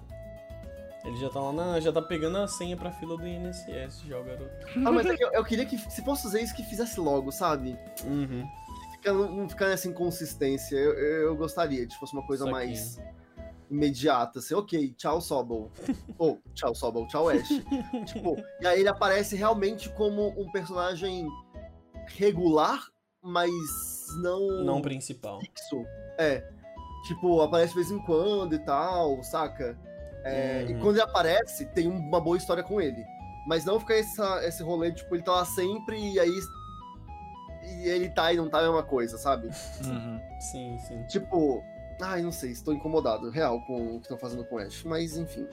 Ele 1.04 1.16
já 1.18 1.28
tá 1.28 1.38
lá 1.38 1.52
na. 1.52 1.80
já 1.80 1.92
tá 1.92 2.00
pegando 2.00 2.38
a 2.38 2.48
senha 2.48 2.76
pra 2.78 2.90
fila 2.90 3.16
do 3.18 3.26
INSS 3.28 4.02
já, 4.08 4.18
o 4.18 4.24
garoto. 4.24 4.50
Ah, 4.86 4.90
mas 4.90 5.04
é 5.06 5.14
que 5.14 5.22
eu, 5.22 5.30
eu 5.32 5.44
queria 5.44 5.66
que, 5.66 5.76
se 5.78 6.02
fosse 6.02 6.22
fazer 6.22 6.40
isso, 6.40 6.54
que 6.54 6.62
fizesse 6.62 6.98
logo, 6.98 7.30
sabe? 7.30 7.78
Uhum. 8.06 8.48
Fica, 8.92 9.12
não, 9.12 9.30
não 9.30 9.48
ficar 9.48 9.68
nessa 9.68 9.86
inconsistência. 9.86 10.74
Eu, 10.76 10.92
eu, 10.94 11.22
eu 11.28 11.36
gostaria 11.36 11.86
de 11.86 11.94
fosse 11.98 12.14
uma 12.14 12.26
coisa 12.26 12.46
mais 12.50 12.98
imediata, 13.74 14.38
assim, 14.38 14.54
ok, 14.54 14.94
tchau 14.96 15.20
Sobol. 15.20 15.70
Ou, 16.18 16.40
tchau 16.54 16.74
Sobol, 16.74 17.06
tchau 17.08 17.28
Ash. 17.28 17.48
tipo, 18.06 18.36
e 18.60 18.66
aí 18.66 18.80
ele 18.80 18.88
aparece 18.88 19.36
realmente 19.36 19.88
como 19.90 20.28
um 20.40 20.50
personagem 20.52 21.26
regular, 22.16 22.80
mas 23.22 23.50
não. 24.22 24.64
Não 24.64 24.80
principal. 24.82 25.40
fixo. 25.40 25.84
É. 26.18 26.46
Tipo, 27.06 27.40
aparece 27.42 27.70
de 27.70 27.80
vez 27.80 27.90
em 27.90 27.98
quando 28.04 28.54
e 28.54 28.58
tal, 28.60 29.22
saca? 29.22 29.78
É, 30.24 30.64
E 30.68 30.72
Uhum. 30.74 30.80
quando 30.80 30.96
ele 30.96 31.02
aparece, 31.04 31.66
tem 31.66 31.86
uma 31.86 32.20
boa 32.20 32.36
história 32.36 32.62
com 32.62 32.80
ele. 32.80 33.04
Mas 33.46 33.64
não 33.66 33.78
fica 33.78 33.94
essa, 33.94 34.46
esse 34.46 34.62
rolê, 34.62 34.90
tipo, 34.92 35.14
ele 35.14 35.22
tá 35.22 35.32
lá 35.32 35.44
sempre 35.44 35.98
e 35.98 36.18
aí. 36.18 36.40
E 37.66 37.88
ele 37.88 38.08
tá 38.10 38.32
e 38.32 38.36
não 38.36 38.48
tá 38.48 38.60
a 38.60 38.62
mesma 38.62 38.82
coisa, 38.82 39.18
sabe? 39.18 39.48
Uhum. 39.84 40.20
Sim, 40.50 40.78
sim. 40.78 41.02
Tipo. 41.08 41.62
Ai, 42.00 42.22
não 42.22 42.32
sei, 42.32 42.50
estou 42.50 42.74
incomodado, 42.74 43.30
real, 43.30 43.60
com 43.62 43.96
o 43.96 43.98
que 43.98 44.02
estão 44.06 44.18
fazendo 44.18 44.44
com 44.44 44.56
o 44.56 44.58
Ash. 44.58 44.82
Mas 44.84 45.16
enfim. 45.16 45.46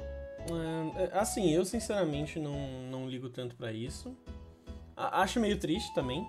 É, 0.98 1.18
assim, 1.20 1.52
eu 1.52 1.64
sinceramente 1.64 2.40
não, 2.40 2.56
não 2.90 3.08
ligo 3.08 3.30
tanto 3.30 3.56
pra 3.56 3.72
isso. 3.72 4.16
A- 4.98 5.22
acho 5.22 5.40
meio 5.40 5.58
triste 5.60 5.94
também, 5.94 6.28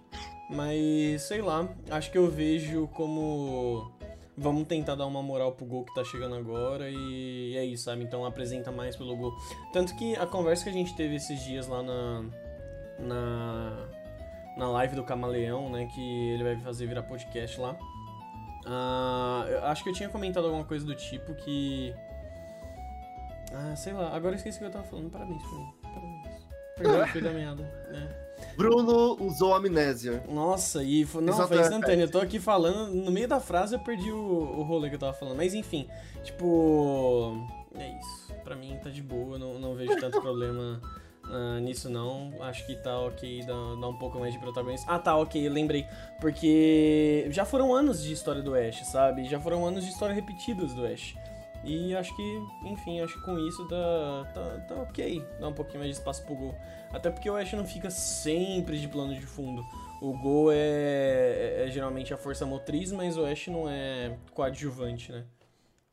mas 0.51 1.23
sei 1.23 1.41
lá, 1.41 1.69
acho 1.91 2.11
que 2.11 2.19
eu 2.19 2.31
vejo 2.31 2.89
como 2.89 3.91
vamos 4.37 4.67
tentar 4.67 4.95
dar 4.95 5.07
uma 5.07 5.23
moral 5.23 5.53
pro 5.53 5.65
Gol 5.67 5.85
que 5.85 5.95
tá 5.95 6.05
chegando 6.05 6.35
agora 6.35 6.89
e 6.91 7.55
é 7.57 7.65
isso, 7.65 7.85
sabe? 7.85 8.03
Então 8.05 8.25
apresenta 8.25 8.71
mais 8.71 8.97
pelo 8.97 9.17
Gol. 9.17 9.33
Tanto 9.73 9.95
que 9.97 10.15
a 10.17 10.27
conversa 10.27 10.65
que 10.65 10.71
a 10.71 10.73
gente 10.73 10.95
teve 10.95 11.17
esses 11.17 11.43
dias 11.43 11.67
lá 11.67 11.83
na 11.83 12.25
na 12.99 13.89
na 14.57 14.69
live 14.71 14.95
do 14.95 15.03
Camaleão, 15.03 15.71
né, 15.71 15.87
que 15.95 16.29
ele 16.31 16.45
vai 16.45 16.57
fazer 16.61 16.87
virar 16.87 17.03
podcast 17.05 17.59
lá. 17.59 17.75
Ah, 18.67 19.45
eu 19.49 19.65
acho 19.67 19.83
que 19.83 19.91
eu 19.91 19.95
tinha 19.95 20.09
comentado 20.09 20.45
alguma 20.47 20.65
coisa 20.65 20.85
do 20.85 20.95
tipo 20.95 21.35
que 21.35 21.95
ah, 23.55 23.77
sei 23.77 23.93
lá, 23.93 24.15
agora 24.15 24.35
eu 24.35 24.37
esqueci 24.37 24.57
o 24.57 24.61
que 24.61 24.67
eu 24.67 24.71
tava 24.71 24.85
falando. 24.85 25.11
Parabéns 25.11 25.43
pra 25.43 25.51
mim. 25.59 25.73
Parabéns. 25.83 26.43
Perdão, 26.77 27.07
fui 27.13 27.21
da 27.21 27.31
meada. 27.31 27.63
né? 27.91 28.17
Bruno 28.57 29.17
usou 29.23 29.55
amnésia. 29.55 30.25
Nossa, 30.29 30.83
e 30.83 31.05
foi, 31.05 31.23
não, 31.23 31.33
foi 31.35 31.45
Exato, 31.45 31.55
é. 31.55 31.63
instantâneo. 31.63 32.05
Eu 32.05 32.11
tô 32.11 32.19
aqui 32.19 32.41
falando, 32.41 32.93
no 32.93 33.11
meio 33.11 33.29
da 33.29 33.41
frase 33.41 33.75
eu 33.75 33.81
perdi 33.81 34.11
o, 34.11 34.17
o 34.19 34.63
rolê 34.63 34.89
que 34.89 34.97
eu 34.97 34.99
tava 34.99 35.13
falando. 35.13 35.37
Mas 35.37 35.55
enfim, 35.55 35.87
tipo. 36.25 37.47
É 37.75 37.99
isso. 37.99 38.35
Pra 38.43 38.57
mim 38.57 38.79
tá 38.83 38.91
de 38.91 39.03
boa, 39.03 39.39
não, 39.39 39.59
não 39.59 39.75
vejo 39.75 39.97
tanto 40.01 40.21
problema 40.21 40.81
ah, 41.33 41.61
nisso 41.61 41.89
não. 41.91 42.31
Acho 42.41 42.65
que 42.67 42.77
tá 42.77 42.99
ok 43.01 43.41
dar, 43.45 43.55
dar 43.81 43.89
um 43.89 43.97
pouco 43.99 44.19
mais 44.19 44.33
de 44.33 44.39
protagonismo. 44.39 44.87
Ah, 44.89 44.99
tá, 44.99 45.17
ok, 45.17 45.49
lembrei. 45.49 45.87
Porque 46.21 47.27
já 47.31 47.45
foram 47.45 47.75
anos 47.75 48.03
de 48.03 48.13
história 48.13 48.43
do 48.43 48.55
Ash, 48.55 48.87
sabe? 48.87 49.25
Já 49.25 49.41
foram 49.41 49.65
anos 49.67 49.85
de 49.85 49.91
história 49.91 50.15
repetidas 50.15 50.73
do 50.75 50.87
Ash. 50.87 51.15
E 51.65 51.95
acho 51.95 52.15
que, 52.17 52.43
enfim, 52.65 53.01
acho 53.01 53.15
que 53.15 53.25
com 53.25 53.39
isso 53.39 53.67
tá, 53.69 54.31
tá, 54.35 54.59
tá 54.69 54.75
ok. 54.83 55.25
Dá 55.41 55.49
um 55.49 55.53
pouquinho 55.53 55.79
mais 55.79 55.91
de 55.93 55.99
espaço 55.99 56.25
pro 56.25 56.35
gol. 56.35 56.55
Até 56.93 57.09
porque 57.11 57.31
o 57.31 57.37
Ash 57.37 57.53
não 57.53 57.65
fica 57.65 57.89
sempre 57.91 58.79
de 58.79 58.89
plano 58.89 59.15
de 59.15 59.21
fundo. 59.25 59.65
O 60.01 60.13
gol 60.19 60.51
é, 60.51 60.57
é- 60.57 61.65
é 61.67 61.71
geralmente 61.71 62.13
a 62.13 62.17
força 62.17 62.45
motriz, 62.45 62.91
mas 62.91 63.17
o 63.17 63.25
Ash 63.25 63.47
não 63.47 63.69
é 63.69 64.17
coadjuvante, 64.35 65.13
né? 65.13 65.25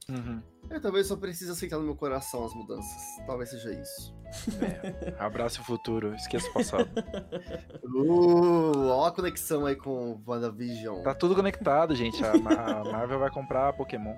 Uhum. 0.10 0.42
Eu 0.70 0.80
talvez 0.82 1.08
só 1.08 1.16
precise 1.16 1.52
aceitar 1.52 1.78
no 1.78 1.84
meu 1.84 1.96
coração 1.96 2.46
as 2.46 2.54
mudanças. 2.54 3.02
Talvez 3.26 3.50
seja 3.50 3.72
isso. 3.72 4.16
Abraço 5.18 5.62
o 5.62 5.64
futuro, 5.64 6.14
esqueça 6.16 6.48
o 6.50 6.54
passado. 6.54 6.90
Uh, 7.84 8.88
ó 8.90 9.08
a 9.08 9.12
conexão 9.12 9.66
aí 9.66 9.76
com 9.76 10.22
WandaVision. 10.26 11.02
Tá 11.02 11.14
tudo 11.16 11.36
conectado, 11.36 11.96
gente. 11.96 12.24
A, 12.24 12.38
Ma- 12.38 12.52
a 12.54 12.84
Marvel 12.84 13.20
vai 13.20 13.30
comprar 13.32 13.74
Pokémon. 13.74 14.14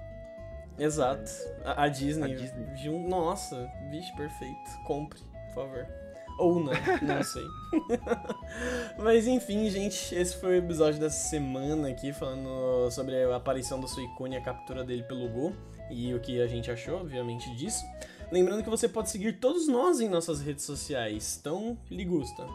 Exato. 0.78 1.32
A, 1.64 1.84
a 1.84 1.88
Disney. 1.88 2.34
A 2.34 2.36
Disney. 2.36 3.08
Nossa, 3.08 3.70
bicho, 3.90 4.14
perfeito. 4.16 4.70
Compre, 4.86 5.20
por 5.48 5.56
favor. 5.56 5.88
Ou 6.38 6.60
não, 6.60 6.72
não 7.02 7.24
sei. 7.24 7.44
Mas 8.98 9.28
enfim, 9.28 9.70
gente, 9.70 10.14
esse 10.16 10.36
foi 10.38 10.52
o 10.52 10.56
episódio 10.56 11.00
dessa 11.00 11.30
semana 11.30 11.90
aqui, 11.90 12.12
falando 12.14 12.90
sobre 12.92 13.22
a 13.24 13.36
aparição 13.36 13.80
do 13.80 13.88
Suicune 13.88 14.36
e 14.36 14.38
a 14.38 14.42
captura 14.42 14.84
dele 14.84 15.04
pelo 15.04 15.28
Go. 15.30 15.56
E 15.92 16.14
o 16.14 16.20
que 16.20 16.42
a 16.42 16.48
gente 16.48 16.72
achou, 16.72 17.02
obviamente, 17.02 17.54
disso. 17.56 17.84
Lembrando 18.32 18.64
que 18.64 18.70
você 18.70 18.88
pode 18.88 19.10
seguir 19.10 19.40
todos 19.40 19.68
nós 19.68 20.00
em 20.00 20.08
nossas 20.08 20.42
redes 20.42 20.64
sociais. 20.64 21.38
Então, 21.40 21.78
ligusta. 21.90 22.46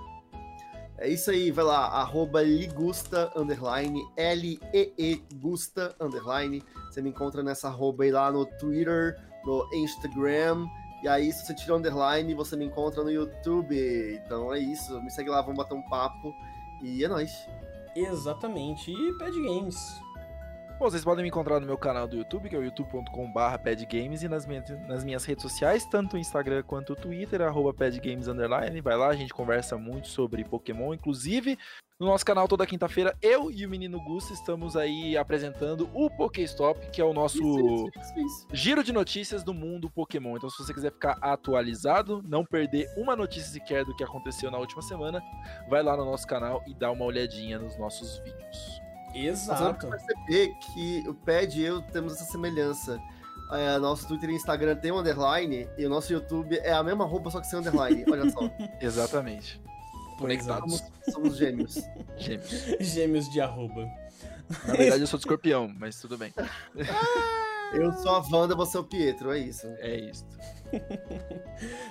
É 0.99 1.07
isso 1.09 1.31
aí, 1.31 1.51
vai 1.51 1.65
lá, 1.65 1.89
arroba 1.89 2.41
ligusta, 2.43 3.31
underline, 3.37 4.03
L-E-E 4.17 5.23
Gusta, 5.35 5.95
underline. 6.01 6.63
Você 6.91 7.03
me 7.03 7.11
encontra 7.11 7.43
nessa 7.43 7.69
arroba 7.69 8.05
aí 8.05 8.11
lá 8.11 8.33
no 8.33 8.47
Twitter, 8.47 9.15
no 9.45 9.69
Instagram. 9.75 10.67
E 11.03 11.09
aí, 11.09 11.31
se 11.31 11.45
você 11.45 11.55
tira 11.55 11.75
o 11.75 11.77
underline, 11.77 12.33
você 12.35 12.57
me 12.57 12.65
encontra 12.65 13.05
no 13.05 13.11
YouTube. 13.11 13.77
Então 14.25 14.55
é 14.55 14.59
isso, 14.59 14.99
me 15.03 15.11
segue 15.11 15.29
lá, 15.29 15.43
vamos 15.43 15.59
bater 15.59 15.75
um 15.75 15.83
papo. 15.83 16.35
E 16.83 17.05
é 17.05 17.09
nóis. 17.09 17.47
Exatamente. 17.95 18.91
E 18.91 19.19
Pad 19.19 19.39
Games. 19.39 20.06
Bom, 20.79 20.91
vocês 20.91 21.03
podem 21.03 21.23
me 21.23 21.31
encontrar 21.31 21.59
no 21.59 21.67
meu 21.67 21.79
canal 21.79 22.07
do 22.07 22.19
YouTube, 22.19 22.51
que 22.51 22.55
é 22.55 22.59
o 22.59 22.63
youtube.com.br 22.63 23.59
padgames, 23.65 24.23
e 24.23 24.29
nas 24.29 24.45
minhas, 24.45 24.69
nas 24.87 25.05
minhas 25.05 25.25
redes 25.25 25.41
sociais, 25.41 25.87
tanto 25.87 26.17
o 26.17 26.19
Instagram 26.19 26.63
quanto 26.65 26.93
o 26.93 26.97
Twitter, 26.97 27.41
arroba 27.41 27.73
padgames 27.73 28.29
underline. 28.29 28.79
Vai 28.83 28.95
lá, 28.95 29.09
a 29.09 29.17
gente 29.17 29.33
conversa 29.33 29.79
muito 29.79 30.07
sobre 30.09 30.45
Pokémon. 30.45 30.93
Inclusive, 30.93 31.57
no 31.99 32.09
nosso 32.09 32.27
canal 32.27 32.47
toda 32.47 32.67
quinta-feira, 32.67 33.17
eu 33.23 33.51
e 33.51 33.65
o 33.65 33.71
menino 33.71 33.99
Gusto 34.05 34.35
estamos 34.35 34.77
aí 34.77 35.17
apresentando 35.17 35.89
o 35.95 36.11
Pokéstop, 36.11 36.91
que 36.91 37.01
é 37.01 37.05
o 37.05 37.15
nosso 37.15 37.39
isso, 37.39 37.91
isso, 37.99 38.19
isso. 38.19 38.49
giro 38.53 38.85
de 38.85 38.93
notícias 38.93 39.43
do 39.43 39.55
mundo 39.55 39.89
Pokémon. 39.89 40.37
Então, 40.37 40.51
se 40.51 40.63
você 40.63 40.75
quiser 40.75 40.93
ficar 40.93 41.17
atualizado, 41.23 42.23
não 42.23 42.45
perder 42.45 42.87
uma 42.99 43.17
notícia 43.17 43.51
sequer 43.51 43.83
do 43.83 43.97
que 43.97 44.05
aconteceu 44.05 44.51
na 44.51 44.59
última 44.59 44.83
semana, 44.83 45.23
vai 45.71 45.83
lá 45.83 45.97
no 45.97 46.05
nosso 46.05 46.27
canal 46.27 46.63
e 46.67 46.75
dá 46.75 46.91
uma 46.91 47.07
olhadinha 47.07 47.59
nos 47.59 47.79
nossos 47.79 48.19
vídeos. 48.19 48.86
Exato. 49.17 49.87
pra 49.87 49.99
perceber 49.99 50.55
que 50.59 51.05
o 51.09 51.15
Pad 51.15 51.59
e 51.59 51.65
eu 51.65 51.83
temos 51.83 52.15
essa 52.15 52.25
semelhança. 52.25 53.01
É, 53.53 53.79
nosso 53.79 54.09
Twitter 54.09 54.31
e 54.31 54.35
Instagram 54.35 54.75
tem 54.75 54.91
um 54.91 54.99
underline, 54.99 55.69
e 55.79 55.87
o 55.87 55.89
nosso 55.89 56.13
YouTube 56.13 56.59
é 56.59 56.73
a 56.73 56.83
mesma 56.83 57.05
roupa, 57.05 57.31
só 57.31 57.41
que 57.41 57.47
sem 57.47 57.59
underline. 57.61 58.05
Olha 58.11 58.29
só, 58.31 58.51
Exatamente. 58.81 59.61
Conectados. 60.19 60.79
somos, 60.79 60.93
somos 61.13 61.37
gêmeos. 61.37 61.77
Gêmeos. 62.17 62.51
Gêmeos 62.81 63.31
de 63.31 63.41
arroba. 63.41 63.87
Na 64.67 64.75
verdade, 64.75 65.03
eu 65.03 65.07
sou 65.07 65.19
de 65.19 65.25
escorpião, 65.25 65.73
mas 65.79 66.01
tudo 66.01 66.17
bem. 66.17 66.33
Eu 67.73 67.93
sou 67.95 68.13
a 68.13 68.25
Wanda, 68.31 68.55
você 68.55 68.77
é 68.77 68.81
o 68.81 68.85
Pietro, 68.85 69.33
é 69.33 69.41
isso. 69.41 69.67
É 69.81 69.97
isso. 69.97 70.25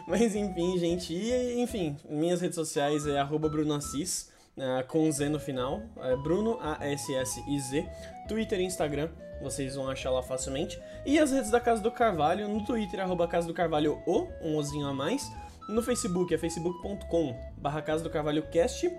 Mas 0.07 0.33
enfim, 0.33 0.77
gente. 0.77 1.13
E, 1.13 1.61
enfim, 1.61 1.97
minhas 2.09 2.41
redes 2.41 2.55
sociais 2.55 3.05
é 3.05 3.19
arroba 3.19 3.49
Bruno 3.49 3.73
Assis, 3.73 4.31
ah, 4.57 4.83
com 4.87 5.11
Z 5.11 5.29
no 5.29 5.39
final. 5.39 5.81
É 6.01 6.15
Bruno 6.15 6.57
A-S-S-I-Z. 6.61 7.87
Twitter 8.27 8.59
e 8.59 8.63
Instagram, 8.63 9.09
vocês 9.41 9.75
vão 9.75 9.89
achar 9.89 10.11
lá 10.11 10.23
facilmente. 10.23 10.79
E 11.05 11.19
as 11.19 11.31
redes 11.31 11.51
da 11.51 11.59
Casa 11.59 11.81
do 11.81 11.91
Carvalho, 11.91 12.47
no 12.47 12.65
Twitter, 12.65 12.99
arroba 12.99 13.27
Casa 13.27 13.47
do 13.47 13.53
Carvalho 13.53 14.01
O, 14.05 14.27
um 14.41 14.55
ozinho 14.57 14.87
a 14.87 14.93
mais. 14.93 15.31
No 15.67 15.81
Facebook 15.81 16.33
é 16.33 16.37
facebook.com 16.37 17.35
barra 17.57 17.81
Casa 17.81 18.03
do 18.03 18.09
Carvalho 18.09 18.43
Cast. 18.49 18.91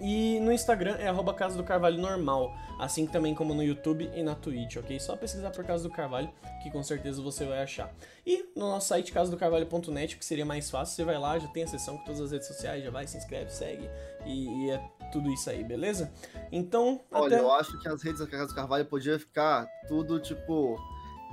E 0.00 0.40
no 0.40 0.52
Instagram 0.52 0.96
é 0.98 1.08
arroba 1.08 1.32
Casa 1.32 1.56
do 1.56 1.62
Carvalho 1.62 1.98
normal, 1.98 2.52
assim 2.78 3.06
também 3.06 3.34
como 3.34 3.54
no 3.54 3.62
YouTube 3.62 4.10
e 4.14 4.22
na 4.22 4.34
Twitch, 4.34 4.76
ok? 4.76 4.98
Só 4.98 5.16
pesquisar 5.16 5.50
por 5.50 5.64
Casa 5.64 5.84
do 5.84 5.90
Carvalho, 5.90 6.30
que 6.62 6.70
com 6.70 6.82
certeza 6.82 7.22
você 7.22 7.44
vai 7.44 7.62
achar. 7.62 7.92
E 8.26 8.50
no 8.56 8.68
nosso 8.68 8.88
site 8.88 9.12
casadocarvalho.net, 9.12 10.16
que 10.16 10.24
seria 10.24 10.44
mais 10.44 10.70
fácil, 10.70 10.96
você 10.96 11.04
vai 11.04 11.18
lá, 11.18 11.38
já 11.38 11.48
tem 11.48 11.62
a 11.62 11.68
seção 11.68 11.98
com 11.98 12.04
todas 12.04 12.20
as 12.20 12.32
redes 12.32 12.48
sociais, 12.48 12.82
já 12.82 12.90
vai, 12.90 13.06
se 13.06 13.16
inscreve, 13.16 13.50
segue, 13.50 13.88
e, 14.26 14.66
e 14.66 14.70
é 14.70 14.78
tudo 15.12 15.30
isso 15.30 15.48
aí, 15.50 15.62
beleza? 15.62 16.12
Então, 16.50 17.00
Olha, 17.10 17.36
até... 17.36 17.44
eu 17.44 17.52
acho 17.52 17.78
que 17.78 17.88
as 17.88 18.02
redes 18.02 18.20
da 18.20 18.26
Casa 18.26 18.48
do 18.48 18.54
Carvalho 18.54 18.84
podia 18.86 19.18
ficar 19.18 19.68
tudo 19.86 20.18
tipo 20.18 20.78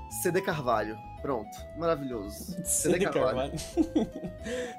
CD 0.10 0.41
Carvalho. 0.41 0.97
Pronto, 1.22 1.57
maravilhoso. 1.78 2.55
CD 2.64 3.05
Carvalho. 3.05 3.51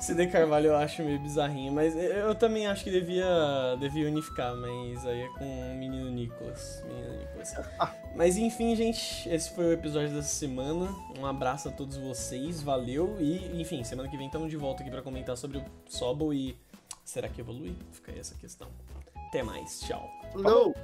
CD 0.01 0.27
Carvalho 0.29 0.69
eu 0.69 0.77
acho 0.77 1.03
meio 1.03 1.19
bizarrinho, 1.21 1.73
mas 1.73 1.95
eu 1.95 2.35
também 2.35 2.67
acho 2.67 2.83
que 2.83 2.91
devia, 2.91 3.77
devia 3.79 4.09
unificar, 4.09 4.57
mas 4.57 5.05
aí 5.07 5.21
é 5.21 5.29
com 5.29 5.45
o 5.45 5.75
menino 5.77 6.11
Nicolas. 6.11 6.83
Menino 6.87 7.19
Nicolas. 7.19 7.55
Mas 8.17 8.37
enfim, 8.37 8.75
gente, 8.75 9.29
esse 9.29 9.51
foi 9.51 9.67
o 9.67 9.73
episódio 9.73 10.13
dessa 10.13 10.29
semana. 10.29 10.93
Um 11.17 11.25
abraço 11.25 11.69
a 11.69 11.71
todos 11.71 11.97
vocês, 11.97 12.61
valeu. 12.61 13.17
E, 13.21 13.61
enfim, 13.61 13.85
semana 13.85 14.09
que 14.09 14.17
vem 14.17 14.27
estamos 14.27 14.51
de 14.51 14.57
volta 14.57 14.83
aqui 14.83 14.91
pra 14.91 15.01
comentar 15.01 15.37
sobre 15.37 15.59
o 15.59 15.65
Sobol 15.87 16.35
e. 16.35 16.59
Será 17.05 17.29
que 17.29 17.41
evolui? 17.41 17.77
Fica 17.93 18.11
aí 18.13 18.19
essa 18.19 18.35
questão. 18.35 18.69
Até 19.29 19.43
mais, 19.43 19.81
tchau. 19.81 20.11
Não! 20.35 20.75